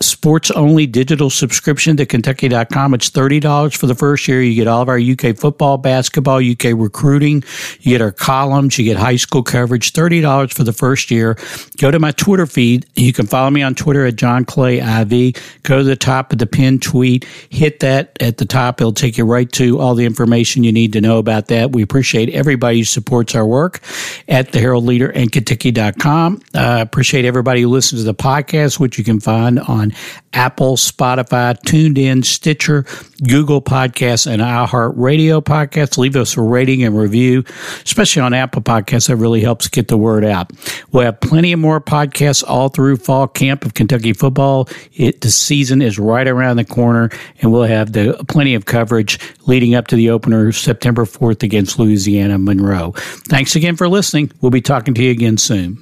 sports 0.00 0.50
only 0.50 0.86
digital 0.86 1.30
subscription 1.30 1.96
to 1.96 2.06
Kentucky.com. 2.06 2.94
It's 2.94 3.10
$30 3.10 3.76
for 3.76 3.86
the 3.86 3.94
first 3.94 4.28
year. 4.28 4.42
You 4.42 4.54
get 4.54 4.66
all 4.66 4.82
of 4.82 4.88
our 4.88 4.98
UK 4.98 5.36
football, 5.36 5.78
basketball, 5.78 6.38
UK 6.38 6.64
recruiting. 6.74 7.44
You 7.80 7.92
get 7.92 8.02
our 8.02 8.12
columns. 8.12 8.78
You 8.78 8.84
get 8.84 8.96
high 8.96 9.16
school 9.16 9.42
coverage. 9.42 9.92
$30 9.92 10.52
for 10.52 10.64
the 10.64 10.72
first 10.72 11.10
year. 11.10 11.36
Go 11.78 11.90
to 11.90 11.98
my 11.98 12.12
Twitter 12.12 12.46
feed. 12.46 12.86
You 12.94 13.12
can 13.12 13.26
follow 13.26 13.50
me 13.50 13.62
on 13.62 13.74
Twitter 13.74 14.06
at 14.06 14.16
John 14.16 14.44
Clay 14.44 14.78
IV. 14.78 15.62
Go 15.62 15.78
to 15.78 15.84
the 15.84 15.96
top 15.96 16.32
of 16.32 16.38
the 16.38 16.46
pinned 16.46 16.82
tweet. 16.82 17.24
Hit 17.50 17.80
that 17.80 18.16
at 18.20 18.38
the 18.38 18.46
top. 18.46 18.80
It'll 18.80 18.92
take 18.92 19.18
you 19.18 19.24
right 19.24 19.50
to 19.52 19.78
all 19.78 19.94
the 19.94 20.04
information 20.04 20.64
you 20.64 20.72
need 20.72 20.92
to 20.94 21.00
know 21.00 21.18
about 21.18 21.48
that. 21.48 21.72
We 21.72 21.82
appreciate 21.82 22.30
everybody 22.30 22.78
who 22.78 22.84
supports 22.84 23.34
our 23.34 23.46
work 23.46 23.80
at 24.28 24.52
the 24.52 24.60
Herald 24.60 24.84
Leader 24.84 25.10
and 25.10 25.30
Kentucky.com. 25.30 26.40
Uh, 26.54 26.78
appreciate 26.80 27.24
everybody 27.24 27.62
who 27.62 27.68
listens 27.68 28.02
to 28.02 28.04
the 28.04 28.14
podcast, 28.14 28.80
which 28.80 28.98
you 28.98 29.04
can 29.04 29.20
find 29.20 29.58
on 29.76 29.92
Apple, 30.32 30.76
Spotify, 30.76 31.56
TuneIn, 31.62 32.24
Stitcher, 32.24 32.84
Google 33.26 33.62
Podcasts, 33.62 34.26
and 34.26 34.42
iHeartRadio 34.42 35.42
Podcasts. 35.42 35.96
Leave 35.96 36.16
us 36.16 36.36
a 36.36 36.42
rating 36.42 36.82
and 36.82 36.98
review, 36.98 37.44
especially 37.84 38.22
on 38.22 38.34
Apple 38.34 38.62
Podcasts. 38.62 39.08
That 39.08 39.16
really 39.16 39.40
helps 39.40 39.68
get 39.68 39.88
the 39.88 39.96
word 39.96 40.24
out. 40.24 40.50
We'll 40.92 41.04
have 41.04 41.20
plenty 41.20 41.52
of 41.52 41.60
more 41.60 41.80
podcasts 41.80 42.44
all 42.46 42.68
through 42.68 42.96
fall 42.96 43.28
camp 43.28 43.64
of 43.64 43.74
Kentucky 43.74 44.12
football. 44.12 44.68
It, 44.94 45.20
the 45.22 45.30
season 45.30 45.80
is 45.80 45.98
right 45.98 46.26
around 46.26 46.56
the 46.56 46.64
corner, 46.64 47.10
and 47.40 47.52
we'll 47.52 47.62
have 47.62 47.92
the 47.92 48.22
plenty 48.28 48.54
of 48.54 48.66
coverage 48.66 49.18
leading 49.46 49.74
up 49.74 49.86
to 49.88 49.96
the 49.96 50.10
opener 50.10 50.52
September 50.52 51.04
4th 51.04 51.42
against 51.42 51.78
Louisiana 51.78 52.38
Monroe. 52.38 52.92
Thanks 53.28 53.56
again 53.56 53.76
for 53.76 53.88
listening. 53.88 54.32
We'll 54.40 54.50
be 54.50 54.60
talking 54.60 54.94
to 54.94 55.02
you 55.02 55.10
again 55.10 55.38
soon. 55.38 55.78